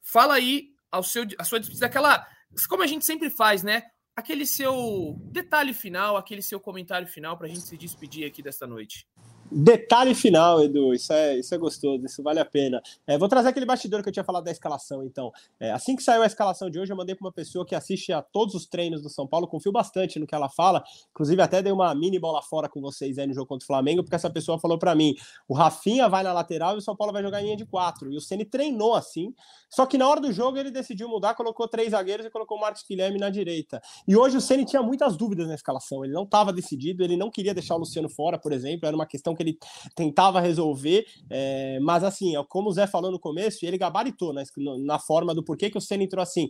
fala 0.00 0.34
aí 0.34 0.70
ao 0.90 1.02
seu, 1.02 1.26
a 1.38 1.44
sua 1.44 1.60
aquela. 1.82 2.26
Como 2.68 2.82
a 2.82 2.86
gente 2.86 3.04
sempre 3.04 3.28
faz, 3.28 3.62
né? 3.62 3.82
Aquele 4.16 4.46
seu 4.46 5.14
detalhe 5.30 5.74
final, 5.74 6.16
aquele 6.16 6.40
seu 6.40 6.58
comentário 6.58 7.06
final 7.06 7.36
para 7.36 7.46
a 7.46 7.50
gente 7.50 7.60
se 7.60 7.76
despedir 7.76 8.26
aqui 8.26 8.42
desta 8.42 8.66
noite. 8.66 9.06
Detalhe 9.50 10.14
final, 10.14 10.62
Edu, 10.62 10.92
isso 10.92 11.12
é, 11.12 11.38
isso 11.38 11.54
é 11.54 11.58
gostoso, 11.58 12.04
isso 12.04 12.22
vale 12.22 12.40
a 12.40 12.44
pena. 12.44 12.82
É, 13.06 13.16
vou 13.16 13.28
trazer 13.28 13.48
aquele 13.48 13.64
bastidor 13.66 14.02
que 14.02 14.08
eu 14.08 14.12
tinha 14.12 14.24
falado 14.24 14.44
da 14.44 14.50
escalação, 14.50 15.04
então. 15.04 15.30
É, 15.60 15.70
assim 15.70 15.94
que 15.94 16.02
saiu 16.02 16.22
a 16.22 16.26
escalação 16.26 16.68
de 16.68 16.80
hoje, 16.80 16.92
eu 16.92 16.96
mandei 16.96 17.14
para 17.14 17.24
uma 17.24 17.32
pessoa 17.32 17.64
que 17.64 17.74
assiste 17.74 18.12
a 18.12 18.20
todos 18.20 18.54
os 18.54 18.66
treinos 18.66 19.02
do 19.02 19.08
São 19.08 19.26
Paulo, 19.26 19.46
confio 19.46 19.70
bastante 19.70 20.18
no 20.18 20.26
que 20.26 20.34
ela 20.34 20.48
fala, 20.48 20.82
inclusive 21.10 21.40
até 21.40 21.62
dei 21.62 21.72
uma 21.72 21.94
mini 21.94 22.18
bola 22.18 22.42
fora 22.42 22.68
com 22.68 22.80
vocês 22.80 23.18
aí 23.18 23.26
no 23.26 23.34
jogo 23.34 23.46
contra 23.46 23.64
o 23.64 23.66
Flamengo, 23.66 24.02
porque 24.02 24.16
essa 24.16 24.28
pessoa 24.28 24.58
falou 24.58 24.78
para 24.78 24.94
mim, 24.94 25.14
o 25.46 25.54
Rafinha 25.54 26.08
vai 26.08 26.24
na 26.24 26.32
lateral 26.32 26.74
e 26.74 26.78
o 26.78 26.82
São 26.82 26.96
Paulo 26.96 27.12
vai 27.12 27.22
jogar 27.22 27.40
em 27.40 27.44
linha 27.44 27.56
de 27.56 27.64
quatro, 27.64 28.12
e 28.12 28.16
o 28.16 28.20
Ceni 28.20 28.44
treinou 28.44 28.94
assim, 28.94 29.32
só 29.70 29.86
que 29.86 29.96
na 29.96 30.08
hora 30.08 30.20
do 30.20 30.32
jogo 30.32 30.58
ele 30.58 30.72
decidiu 30.72 31.08
mudar, 31.08 31.34
colocou 31.34 31.68
três 31.68 31.90
zagueiros 31.90 32.26
e 32.26 32.30
colocou 32.30 32.58
o 32.58 32.60
Marcos 32.60 32.84
Guilherme 32.88 33.18
na 33.18 33.30
direita. 33.30 33.80
E 34.08 34.16
hoje 34.16 34.36
o 34.36 34.40
Ceni 34.40 34.64
tinha 34.64 34.82
muitas 34.82 35.16
dúvidas 35.16 35.46
na 35.46 35.54
escalação, 35.54 36.04
ele 36.04 36.12
não 36.12 36.24
estava 36.24 36.52
decidido, 36.52 37.04
ele 37.04 37.16
não 37.16 37.30
queria 37.30 37.54
deixar 37.54 37.76
o 37.76 37.78
Luciano 37.78 38.08
fora, 38.08 38.38
por 38.38 38.52
exemplo, 38.52 38.86
era 38.86 38.96
uma 38.96 39.06
questão 39.06 39.35
que 39.36 39.42
ele 39.42 39.58
tentava 39.94 40.40
resolver, 40.40 41.04
é, 41.30 41.78
mas 41.80 42.02
assim, 42.02 42.32
como 42.48 42.70
o 42.70 42.72
Zé 42.72 42.86
falou 42.86 43.10
no 43.12 43.20
começo, 43.20 43.64
ele 43.64 43.78
gabaritou 43.78 44.32
na, 44.32 44.42
na 44.78 44.98
forma 44.98 45.34
do 45.34 45.44
porquê 45.44 45.70
que 45.70 45.78
o 45.78 45.80
Senna 45.80 46.02
entrou 46.02 46.22
assim 46.22 46.48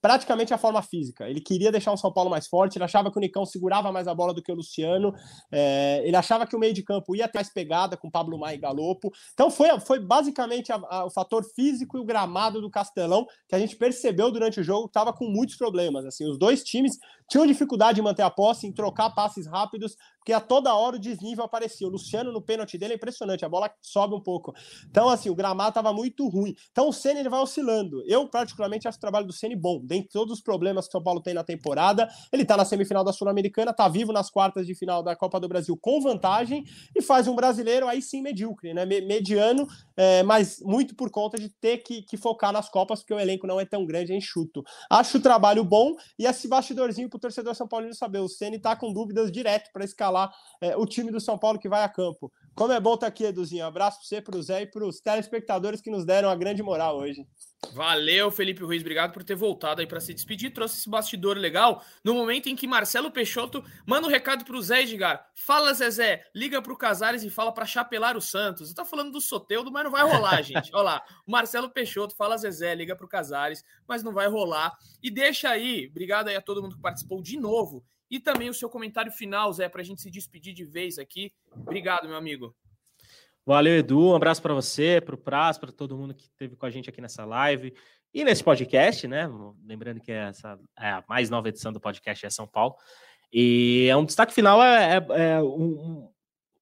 praticamente 0.00 0.54
a 0.54 0.58
forma 0.58 0.80
física. 0.82 1.28
Ele 1.28 1.40
queria 1.40 1.72
deixar 1.72 1.92
o 1.92 1.96
São 1.96 2.12
Paulo 2.12 2.30
mais 2.30 2.46
forte, 2.46 2.76
ele 2.76 2.84
achava 2.84 3.10
que 3.10 3.18
o 3.18 3.20
Nicão 3.20 3.44
segurava 3.44 3.90
mais 3.92 4.06
a 4.06 4.14
bola 4.14 4.32
do 4.32 4.42
que 4.42 4.52
o 4.52 4.54
Luciano, 4.54 5.12
é, 5.50 6.02
ele 6.04 6.16
achava 6.16 6.46
que 6.46 6.54
o 6.54 6.58
meio 6.58 6.72
de 6.72 6.82
campo 6.82 7.14
ia 7.16 7.28
ter 7.28 7.38
mais 7.38 7.52
pegada 7.52 7.96
com 7.96 8.10
Pablo 8.10 8.38
Maia 8.38 8.54
e 8.54 8.58
Galopo. 8.58 9.10
Então 9.32 9.50
foi, 9.50 9.68
foi 9.80 10.00
basicamente 10.00 10.72
a, 10.72 10.76
a, 10.88 11.06
o 11.06 11.10
fator 11.10 11.44
físico 11.44 11.96
e 11.96 12.00
o 12.00 12.04
gramado 12.04 12.60
do 12.60 12.70
Castelão 12.70 13.26
que 13.48 13.54
a 13.54 13.58
gente 13.58 13.76
percebeu 13.76 14.30
durante 14.30 14.60
o 14.60 14.64
jogo 14.64 14.84
que 14.84 14.90
estava 14.90 15.12
com 15.12 15.24
muitos 15.24 15.56
problemas. 15.56 16.04
Assim, 16.04 16.28
os 16.28 16.38
dois 16.38 16.62
times 16.62 16.98
tinham 17.28 17.46
dificuldade 17.46 18.00
em 18.00 18.02
manter 18.02 18.22
a 18.22 18.30
posse, 18.30 18.66
em 18.66 18.72
trocar 18.72 19.10
passes 19.10 19.46
rápidos, 19.46 19.96
porque 20.18 20.32
a 20.32 20.40
toda 20.40 20.74
hora 20.74 20.96
o 20.96 20.98
desnível 20.98 21.44
aparecia. 21.44 21.86
O 21.86 21.90
Luciano 21.90 22.30
no 22.30 22.42
pênalti 22.42 22.76
dele 22.76 22.92
é 22.92 22.96
impressionante, 22.96 23.44
a 23.44 23.48
bola 23.48 23.70
sobe 23.80 24.14
um 24.14 24.20
pouco. 24.20 24.52
Então, 24.90 25.08
assim, 25.08 25.30
o 25.30 25.34
gramado 25.34 25.70
estava 25.70 25.92
muito 25.92 26.28
ruim. 26.28 26.54
Então 26.70 26.88
o 26.88 26.92
Ceni 26.92 27.20
ele 27.20 27.28
vai 27.28 27.40
oscilando. 27.40 28.02
Eu, 28.06 28.28
particularmente, 28.28 28.86
acho 28.86 28.98
o 28.98 29.00
trabalho 29.00 29.26
do 29.26 29.32
Ceni 29.32 29.56
bom. 29.56 29.80
Dentre 29.82 30.10
todos 30.10 30.34
os 30.34 30.42
problemas 30.42 30.84
que 30.84 30.90
o 30.90 30.92
São 30.92 31.02
Paulo 31.02 31.22
tem 31.22 31.32
na 31.32 31.44
temporada, 31.44 32.08
ele 32.32 32.42
está 32.42 32.56
na 32.56 32.64
semifinal 32.64 33.04
da 33.04 33.12
Sul-Americana, 33.12 33.70
está 33.70 33.88
vivo 33.88 34.12
nas 34.12 34.30
quartas 34.30 34.66
de 34.66 34.74
final 34.74 35.02
da 35.02 35.16
Copa 35.16 35.40
do 35.40 35.48
Brasil 35.48 35.78
com 35.80 36.00
vantagem 36.00 36.64
e 36.94 37.00
faz 37.00 37.26
um 37.26 37.34
brasileiro 37.34 37.88
aí 37.88 38.02
sim 38.02 38.20
medíocre, 38.20 38.74
né? 38.74 38.84
Mediano, 38.84 39.66
é, 39.96 40.22
mas 40.22 40.60
muito 40.60 40.94
por 40.94 41.10
conta 41.10 41.38
de 41.38 41.48
ter 41.48 41.78
que, 41.78 42.02
que 42.02 42.16
focar 42.16 42.52
nas 42.52 42.68
Copas, 42.68 43.00
porque 43.00 43.14
o 43.14 43.20
elenco 43.20 43.46
não 43.46 43.58
é 43.58 43.64
tão 43.64 43.86
grande, 43.86 44.12
é 44.12 44.16
enxuto. 44.16 44.62
Acho 44.90 45.18
o 45.18 45.22
trabalho 45.22 45.64
bom 45.64 45.94
e 46.18 46.26
esse 46.26 46.46
bastidorzinho 46.46 47.08
o 47.18 47.20
torcedor 47.20 47.54
São 47.54 47.68
Paulino 47.68 47.94
saber. 47.94 48.20
O 48.20 48.28
Ceni 48.28 48.56
está 48.56 48.74
com 48.74 48.92
dúvidas 48.92 49.30
direto 49.30 49.70
para 49.72 49.84
escalar 49.84 50.32
é, 50.60 50.76
o 50.76 50.86
time 50.86 51.10
do 51.10 51.20
São 51.20 51.36
Paulo 51.36 51.58
que 51.58 51.68
vai 51.68 51.84
a 51.84 51.88
campo. 51.88 52.32
Como 52.54 52.72
é 52.72 52.80
bom 52.80 52.94
estar 52.94 53.06
tá 53.06 53.08
aqui, 53.08 53.24
Eduzinho. 53.24 53.66
abraço 53.66 53.98
para 53.98 54.06
você, 54.06 54.22
para 54.22 54.36
o 54.36 54.42
Zé 54.42 54.62
e 54.62 54.66
para 54.66 54.86
os 54.86 55.00
telespectadores 55.00 55.80
que 55.80 55.90
nos 55.90 56.04
deram 56.04 56.30
a 56.30 56.34
grande 56.34 56.62
moral 56.62 56.96
hoje. 56.96 57.26
Valeu, 57.72 58.30
Felipe 58.30 58.62
Ruiz. 58.62 58.80
Obrigado 58.82 59.12
por 59.12 59.24
ter 59.24 59.34
voltado 59.34 59.80
aí 59.80 59.86
para 59.86 60.00
se 60.00 60.14
despedir. 60.14 60.52
Trouxe 60.52 60.78
esse 60.78 60.88
bastidor 60.88 61.36
legal 61.36 61.84
no 62.04 62.14
momento 62.14 62.48
em 62.48 62.54
que 62.54 62.66
Marcelo 62.66 63.10
Peixoto 63.10 63.64
manda 63.84 64.06
um 64.06 64.10
recado 64.10 64.44
para 64.44 64.56
o 64.56 64.62
Zé 64.62 64.82
Edgar. 64.82 65.28
Fala, 65.34 65.74
Zezé. 65.74 66.24
Liga 66.34 66.62
para 66.62 66.72
o 66.72 66.76
Casares 66.76 67.24
e 67.24 67.30
fala 67.30 67.52
para 67.52 67.66
chapelar 67.66 68.16
o 68.16 68.20
Santos. 68.20 68.70
Eu 68.70 68.76
tô 68.76 68.84
falando 68.84 69.12
do 69.12 69.20
Soteudo, 69.20 69.72
mas 69.72 69.84
não 69.84 69.90
vai 69.90 70.08
rolar, 70.08 70.40
gente. 70.42 70.70
Olha 70.72 70.82
lá. 70.82 71.04
Marcelo 71.26 71.68
Peixoto 71.68 72.14
fala, 72.16 72.38
Zezé, 72.38 72.74
liga 72.74 72.94
para 72.94 73.06
o 73.06 73.08
Casares, 73.08 73.64
mas 73.86 74.02
não 74.02 74.12
vai 74.12 74.28
rolar. 74.28 74.72
E 75.02 75.10
deixa 75.10 75.50
aí. 75.50 75.88
Obrigado 75.90 76.28
aí 76.28 76.36
a 76.36 76.42
todo 76.42 76.62
mundo 76.62 76.76
que 76.76 76.82
participou 76.82 77.20
de 77.20 77.38
novo. 77.38 77.84
E 78.10 78.18
também 78.18 78.48
o 78.48 78.54
seu 78.54 78.70
comentário 78.70 79.12
final, 79.12 79.52
Zé, 79.52 79.68
para 79.68 79.82
a 79.82 79.84
gente 79.84 80.00
se 80.00 80.10
despedir 80.10 80.54
de 80.54 80.64
vez 80.64 80.98
aqui. 80.98 81.32
Obrigado, 81.52 82.08
meu 82.08 82.16
amigo. 82.16 82.56
Valeu, 83.48 83.78
Edu. 83.78 84.10
Um 84.10 84.14
abraço 84.14 84.42
para 84.42 84.52
você, 84.52 85.00
para 85.00 85.14
o 85.14 85.18
Praz, 85.18 85.56
para 85.56 85.72
todo 85.72 85.96
mundo 85.96 86.12
que 86.12 86.24
esteve 86.24 86.54
com 86.54 86.66
a 86.66 86.70
gente 86.70 86.90
aqui 86.90 87.00
nessa 87.00 87.24
live 87.24 87.72
e 88.12 88.22
nesse 88.22 88.44
podcast, 88.44 89.08
né? 89.08 89.26
Lembrando 89.64 90.02
que 90.02 90.12
essa 90.12 90.60
é 90.78 90.90
a 90.90 91.04
mais 91.08 91.30
nova 91.30 91.48
edição 91.48 91.72
do 91.72 91.80
podcast 91.80 92.26
é 92.26 92.28
São 92.28 92.46
Paulo. 92.46 92.74
E 93.32 93.86
é 93.88 93.96
um 93.96 94.04
destaque 94.04 94.34
final 94.34 94.62
é, 94.62 94.98
é, 94.98 95.30
é 95.30 95.42
um, 95.42 96.10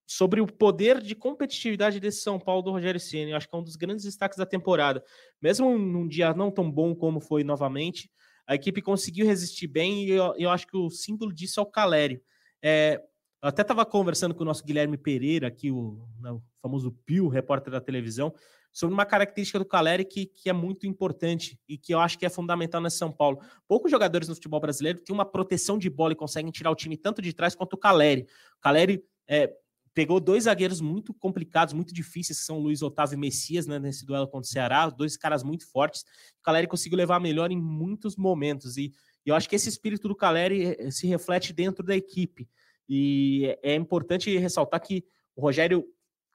sobre 0.07 0.41
o 0.41 0.47
poder 0.47 1.01
de 1.01 1.17
competitividade 1.17 1.99
desse 1.99 2.21
São 2.21 2.39
Paulo 2.39 2.63
do 2.63 2.71
Rogério 2.71 3.01
Ceni. 3.01 3.35
Acho 3.35 3.49
que 3.49 3.57
é 3.57 3.59
um 3.59 3.65
dos 3.65 3.75
grandes 3.75 4.05
destaques 4.05 4.39
da 4.39 4.47
temporada. 4.47 5.03
Mesmo 5.43 5.77
num 5.77 6.07
dia 6.07 6.33
não 6.35 6.53
tão 6.53 6.71
bom 6.71 6.95
como 6.95 7.19
foi 7.19 7.43
novamente, 7.43 8.09
a 8.47 8.55
equipe 8.55 8.81
conseguiu 8.81 9.27
resistir 9.27 9.67
bem 9.67 10.05
e 10.05 10.11
eu, 10.13 10.35
eu 10.39 10.51
acho 10.51 10.69
que 10.69 10.77
o 10.77 10.89
símbolo 10.89 11.35
disso 11.35 11.59
é 11.59 11.65
o 11.65 11.67
Calério. 11.67 12.23
É, 12.63 13.03
eu 13.43 13.49
até 13.49 13.63
estava 13.63 13.85
conversando 13.85 14.35
com 14.35 14.43
o 14.43 14.47
nosso 14.47 14.65
Guilherme 14.65 14.97
Pereira, 14.97 15.47
aqui, 15.47 15.71
o, 15.71 16.07
né, 16.21 16.31
o 16.33 16.43
famoso 16.61 16.91
Pio, 17.05 17.29
repórter 17.29 17.73
da 17.73 17.81
televisão, 17.81 18.35
sobre 18.73 18.93
uma 18.93 19.07
característica 19.07 19.59
do 19.59 19.65
Caleri 19.65 20.05
que, 20.05 20.27
que 20.27 20.51
é 20.51 20.53
muito 20.53 20.87
importante 20.87 21.59
e 21.69 21.79
que 21.79 21.95
eu 21.95 22.01
acho 22.01 22.19
que 22.19 22.27
é 22.27 22.29
fundamental 22.29 22.81
nesse 22.81 22.99
São 22.99 23.11
Paulo. 23.11 23.41
Poucos 23.67 23.91
jogadores 23.91 24.29
no 24.29 24.35
futebol 24.35 24.61
brasileiro 24.61 25.01
têm 25.01 25.15
uma 25.15 25.25
proteção 25.25 25.79
de 25.79 25.89
bola 25.89 26.13
e 26.13 26.17
conseguem 26.17 26.51
tirar 26.51 26.71
o 26.71 26.75
time 26.75 26.97
tanto 26.97 27.23
de 27.23 27.33
trás 27.33 27.55
quanto 27.55 27.73
o 27.75 27.79
Caleri. 27.79 28.27
O 28.59 28.61
Caleri, 28.61 29.03
é, 29.27 29.51
pegou 29.97 30.21
dois 30.21 30.45
zagueiros 30.45 30.79
muito 30.79 31.15
complicados, 31.15 31.73
muito 31.73 31.95
difíceis, 31.95 32.41
que 32.41 32.45
são 32.45 32.59
Luiz 32.59 32.83
Otávio 32.83 33.15
e 33.15 33.19
Messias, 33.19 33.67
né, 33.67 33.79
nesse 33.79 34.05
duelo 34.05 34.29
contra 34.29 34.47
o 34.47 34.53
Ceará, 34.53 34.91
dois 34.91 35.17
caras 35.17 35.43
muito 35.43 35.67
fortes. 35.71 36.03
O 36.39 36.43
Caleri 36.43 36.67
conseguiu 36.67 36.99
levar 36.99 37.19
melhor 37.19 37.51
em 37.51 37.57
muitos 37.57 38.15
momentos, 38.15 38.77
e, 38.77 38.93
e 39.25 39.31
eu 39.31 39.35
acho 39.35 39.49
que 39.49 39.57
esse 39.57 39.71
espírito 39.71 40.07
do 40.07 40.15
Caleri 40.15 40.77
eh, 40.79 40.91
se 40.91 41.07
reflete 41.07 41.51
dentro 41.51 41.83
da 41.83 41.97
equipe. 41.97 42.47
E 42.89 43.57
é 43.63 43.75
importante 43.75 44.37
ressaltar 44.39 44.81
que 44.81 45.05
o 45.35 45.43
Rogério 45.43 45.85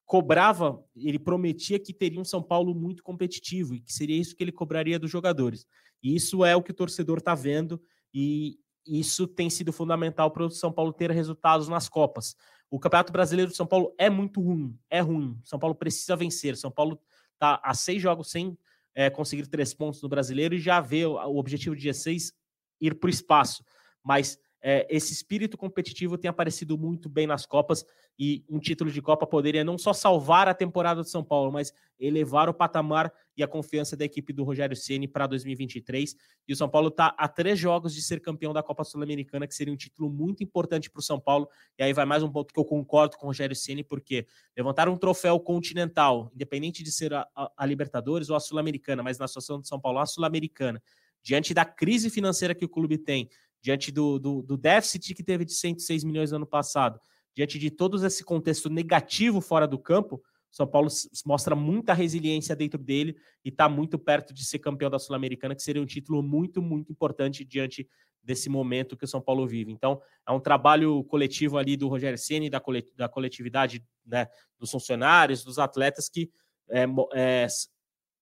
cobrava, 0.05 0.83
ele 0.95 1.17
prometia 1.17 1.79
que 1.79 1.93
teria 1.93 2.19
um 2.19 2.25
São 2.25 2.43
Paulo 2.43 2.75
muito 2.75 3.01
competitivo 3.01 3.73
e 3.73 3.79
que 3.79 3.93
seria 3.93 4.19
isso 4.19 4.35
que 4.35 4.43
ele 4.43 4.51
cobraria 4.51 4.99
dos 4.99 5.09
jogadores. 5.09 5.65
E 6.03 6.15
isso 6.15 6.43
é 6.43 6.55
o 6.55 6.61
que 6.61 6.71
o 6.71 6.75
torcedor 6.75 7.19
está 7.19 7.33
vendo 7.33 7.81
e 8.13 8.59
isso 8.85 9.27
tem 9.27 9.49
sido 9.49 9.71
fundamental 9.71 10.31
para 10.31 10.43
o 10.43 10.49
São 10.49 10.71
Paulo 10.71 10.91
ter 10.91 11.11
resultados 11.11 11.67
nas 11.67 11.87
Copas. 11.87 12.35
O 12.69 12.79
Campeonato 12.79 13.13
Brasileiro 13.13 13.51
de 13.51 13.57
São 13.57 13.67
Paulo 13.67 13.93
é 13.97 14.09
muito 14.09 14.41
ruim, 14.41 14.77
é 14.89 14.99
ruim. 14.99 15.39
São 15.43 15.59
Paulo 15.59 15.75
precisa 15.75 16.15
vencer. 16.15 16.57
São 16.57 16.71
Paulo 16.71 16.99
está 17.33 17.59
a 17.63 17.73
seis 17.73 18.01
jogos 18.01 18.31
sem 18.31 18.57
é, 18.95 19.09
conseguir 19.09 19.47
três 19.47 19.73
pontos 19.73 20.01
no 20.01 20.09
Brasileiro 20.09 20.55
e 20.55 20.59
já 20.59 20.79
vê 20.79 21.05
o, 21.05 21.37
objetivo 21.37 21.75
de 21.75 21.83
16 21.83 22.33
ir 22.79 22.95
para 22.95 23.07
o 23.07 23.09
espaço. 23.09 23.63
Mas 24.03 24.37
é, 24.61 24.85
esse 24.89 25.11
espírito 25.11 25.57
competitivo 25.57 26.17
tem 26.17 26.29
aparecido 26.29 26.77
muito 26.77 27.09
bem 27.09 27.25
nas 27.25 27.45
Copas 27.45 27.83
e 28.19 28.45
um 28.47 28.59
título 28.59 28.91
de 28.91 29.01
Copa 29.01 29.25
poderia 29.25 29.63
não 29.63 29.77
só 29.77 29.93
salvar 29.93 30.47
a 30.47 30.53
temporada 30.53 31.01
de 31.01 31.09
São 31.09 31.23
Paulo, 31.23 31.51
mas 31.51 31.73
elevar 31.99 32.47
o 32.47 32.53
patamar 32.53 33.11
e 33.35 33.41
a 33.41 33.47
confiança 33.47 33.97
da 33.97 34.05
equipe 34.05 34.31
do 34.31 34.43
Rogério 34.43 34.75
Ceni 34.75 35.07
para 35.07 35.25
2023. 35.25 36.15
E 36.47 36.53
o 36.53 36.55
São 36.55 36.69
Paulo 36.69 36.89
está 36.89 37.15
a 37.17 37.27
três 37.27 37.57
jogos 37.57 37.95
de 37.95 38.01
ser 38.03 38.21
campeão 38.21 38.53
da 38.53 38.61
Copa 38.61 38.83
Sul-Americana, 38.83 39.47
que 39.47 39.55
seria 39.55 39.73
um 39.73 39.77
título 39.77 40.09
muito 40.09 40.43
importante 40.43 40.89
para 40.89 40.99
o 40.99 41.03
São 41.03 41.19
Paulo. 41.19 41.47
E 41.79 41.83
aí 41.83 41.93
vai 41.93 42.05
mais 42.05 42.21
um 42.21 42.31
ponto 42.31 42.53
que 42.53 42.59
eu 42.59 42.65
concordo 42.65 43.17
com 43.17 43.25
o 43.25 43.29
Rogério 43.29 43.55
Ceni, 43.55 43.83
porque 43.83 44.27
levantar 44.55 44.87
um 44.87 44.97
troféu 44.97 45.39
continental, 45.39 46.31
independente 46.35 46.83
de 46.83 46.91
ser 46.91 47.13
a, 47.13 47.27
a, 47.35 47.51
a 47.57 47.65
Libertadores 47.65 48.29
ou 48.29 48.35
a 48.35 48.39
Sul-Americana, 48.39 49.01
mas 49.01 49.17
na 49.17 49.27
situação 49.27 49.59
de 49.59 49.67
São 49.67 49.79
Paulo, 49.79 49.97
a 49.97 50.05
Sul-Americana, 50.05 50.81
diante 51.23 51.53
da 51.53 51.65
crise 51.65 52.09
financeira 52.09 52.53
que 52.53 52.65
o 52.65 52.69
clube 52.69 52.97
tem, 52.97 53.29
diante 53.61 53.91
do, 53.91 54.17
do, 54.17 54.41
do, 54.41 54.57
déficit 54.57 55.13
que 55.13 55.23
teve 55.23 55.45
de 55.45 55.53
106 55.53 56.03
milhões 56.03 56.31
no 56.31 56.37
ano 56.37 56.47
passado, 56.47 56.99
diante 57.35 57.59
de 57.59 57.69
todo 57.69 58.03
esse 58.05 58.23
contexto 58.23 58.69
negativo 58.69 59.39
fora 59.39 59.67
do 59.67 59.77
campo, 59.77 60.21
São 60.49 60.67
Paulo 60.67 60.89
mostra 61.25 61.55
muita 61.55 61.93
resiliência 61.93 62.55
dentro 62.55 62.79
dele 62.79 63.15
e 63.45 63.49
está 63.49 63.69
muito 63.69 63.97
perto 63.97 64.33
de 64.33 64.43
ser 64.43 64.59
campeão 64.59 64.89
da 64.89 64.99
Sul-Americana, 64.99 65.55
que 65.55 65.61
seria 65.61 65.81
um 65.81 65.85
título 65.85 66.21
muito, 66.21 66.61
muito 66.61 66.91
importante 66.91 67.45
diante 67.45 67.87
desse 68.23 68.49
momento 68.49 68.95
que 68.97 69.05
o 69.05 69.07
São 69.07 69.21
Paulo 69.21 69.47
vive. 69.47 69.71
Então, 69.71 70.01
é 70.27 70.31
um 70.31 70.39
trabalho 70.39 71.03
coletivo 71.05 71.57
ali 71.57 71.75
do 71.75 71.87
Rogério 71.87 72.17
Ceni, 72.17 72.49
da, 72.49 72.61
da 72.95 73.09
coletividade 73.09 73.83
né, 74.05 74.27
dos 74.59 74.69
funcionários, 74.69 75.43
dos 75.43 75.57
atletas, 75.57 76.07
que 76.07 76.29
é, 76.69 76.85
é, 77.13 77.47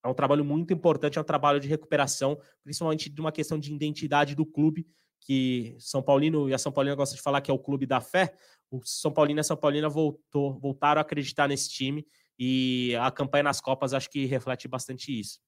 é 0.04 0.08
um 0.08 0.14
trabalho 0.14 0.46
muito 0.46 0.74
importante, 0.74 1.18
é 1.18 1.22
um 1.22 1.26
trabalho 1.26 1.60
de 1.60 1.68
recuperação, 1.68 2.40
principalmente 2.64 3.10
de 3.10 3.20
uma 3.20 3.32
questão 3.32 3.60
de 3.60 3.74
identidade 3.74 4.36
do 4.36 4.46
clube, 4.46 4.88
que 5.22 5.76
São 5.80 6.02
Paulino 6.02 6.50
e 6.50 6.54
a 6.54 6.58
São 6.58 6.72
Paulina 6.72 6.96
gostam 6.96 7.16
de 7.16 7.22
falar 7.22 7.42
que 7.42 7.52
é 7.52 7.54
o 7.54 7.60
clube 7.60 7.86
da 7.86 8.02
fé, 8.02 8.34
o 8.72 8.82
São 8.84 9.12
Paulino 9.12 9.40
e 9.40 9.42
a 9.42 9.44
São 9.44 9.58
Paulina 9.58 9.90
voltou, 9.90 10.60
voltaram 10.60 11.00
a 11.00 11.02
acreditar 11.02 11.48
nesse 11.48 11.70
time 11.70 12.06
e 12.38 12.96
a 13.00 13.12
campanha 13.12 13.44
nas 13.44 13.60
Copas 13.60 13.94
acho 13.94 14.10
que 14.10 14.26
reflete 14.26 14.68
bastante 14.68 15.18
isso. 15.20 15.40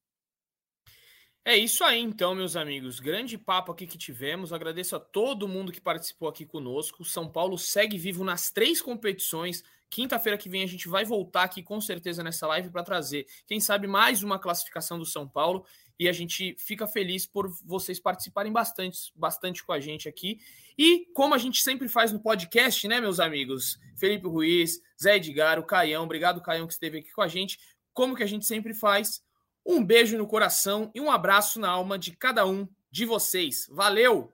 É 1.43 1.57
isso 1.57 1.83
aí, 1.83 1.99
então, 1.99 2.35
meus 2.35 2.55
amigos. 2.55 2.99
Grande 2.99 3.35
papo 3.35 3.71
aqui 3.71 3.87
que 3.87 3.97
tivemos. 3.97 4.53
Agradeço 4.53 4.95
a 4.95 4.99
todo 4.99 5.47
mundo 5.47 5.71
que 5.71 5.81
participou 5.81 6.29
aqui 6.29 6.45
conosco. 6.45 7.03
São 7.03 7.27
Paulo 7.27 7.57
segue 7.57 7.97
vivo 7.97 8.23
nas 8.23 8.51
três 8.51 8.79
competições. 8.79 9.63
Quinta-feira 9.89 10.37
que 10.37 10.47
vem 10.47 10.63
a 10.63 10.67
gente 10.67 10.87
vai 10.87 11.03
voltar 11.03 11.43
aqui 11.43 11.63
com 11.63 11.81
certeza 11.81 12.23
nessa 12.23 12.45
live 12.45 12.69
para 12.69 12.83
trazer, 12.83 13.25
quem 13.45 13.59
sabe, 13.59 13.87
mais 13.87 14.23
uma 14.23 14.39
classificação 14.39 14.97
do 14.97 15.05
São 15.05 15.27
Paulo 15.27 15.65
e 15.99 16.07
a 16.07 16.13
gente 16.13 16.55
fica 16.57 16.87
feliz 16.87 17.25
por 17.25 17.49
vocês 17.65 17.99
participarem 17.99 18.51
bastante, 18.51 19.11
bastante 19.15 19.63
com 19.63 19.73
a 19.73 19.79
gente 19.79 20.07
aqui. 20.07 20.39
E 20.77 21.07
como 21.13 21.35
a 21.35 21.37
gente 21.37 21.61
sempre 21.61 21.89
faz 21.89 22.11
no 22.11 22.19
podcast, 22.19 22.87
né, 22.87 23.01
meus 23.01 23.19
amigos? 23.19 23.77
Felipe 23.97 24.27
Ruiz, 24.27 24.79
Zé 25.01 25.17
Edgar, 25.17 25.59
o 25.59 25.63
Caião, 25.63 26.03
obrigado, 26.03 26.41
Caião, 26.41 26.67
que 26.67 26.73
esteve 26.73 26.99
aqui 26.99 27.11
com 27.11 27.21
a 27.21 27.27
gente. 27.27 27.59
Como 27.93 28.15
que 28.15 28.23
a 28.23 28.27
gente 28.27 28.45
sempre 28.45 28.73
faz? 28.73 29.21
Um 29.65 29.83
beijo 29.83 30.17
no 30.17 30.27
coração 30.27 30.91
e 30.93 31.01
um 31.01 31.11
abraço 31.11 31.59
na 31.59 31.69
alma 31.69 31.97
de 31.97 32.11
cada 32.11 32.45
um 32.45 32.67
de 32.91 33.05
vocês. 33.05 33.67
Valeu! 33.69 34.33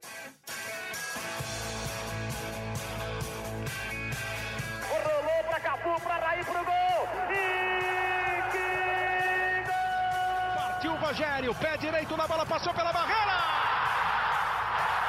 Rogério, 11.07 11.55
pé 11.55 11.77
direito 11.77 12.17
na 12.17 12.27
bola, 12.27 12.45
passou 12.45 12.73
pela 12.73 12.91
barreira! 12.91 13.41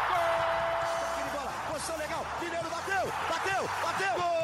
Gol! 0.09 1.41
Bola, 1.41 1.53
posição 1.73 1.97
legal, 1.97 2.25
Mineiro 2.41 2.71
bateu, 2.71 3.13
bateu, 3.29 3.69
bateu! 3.83 4.38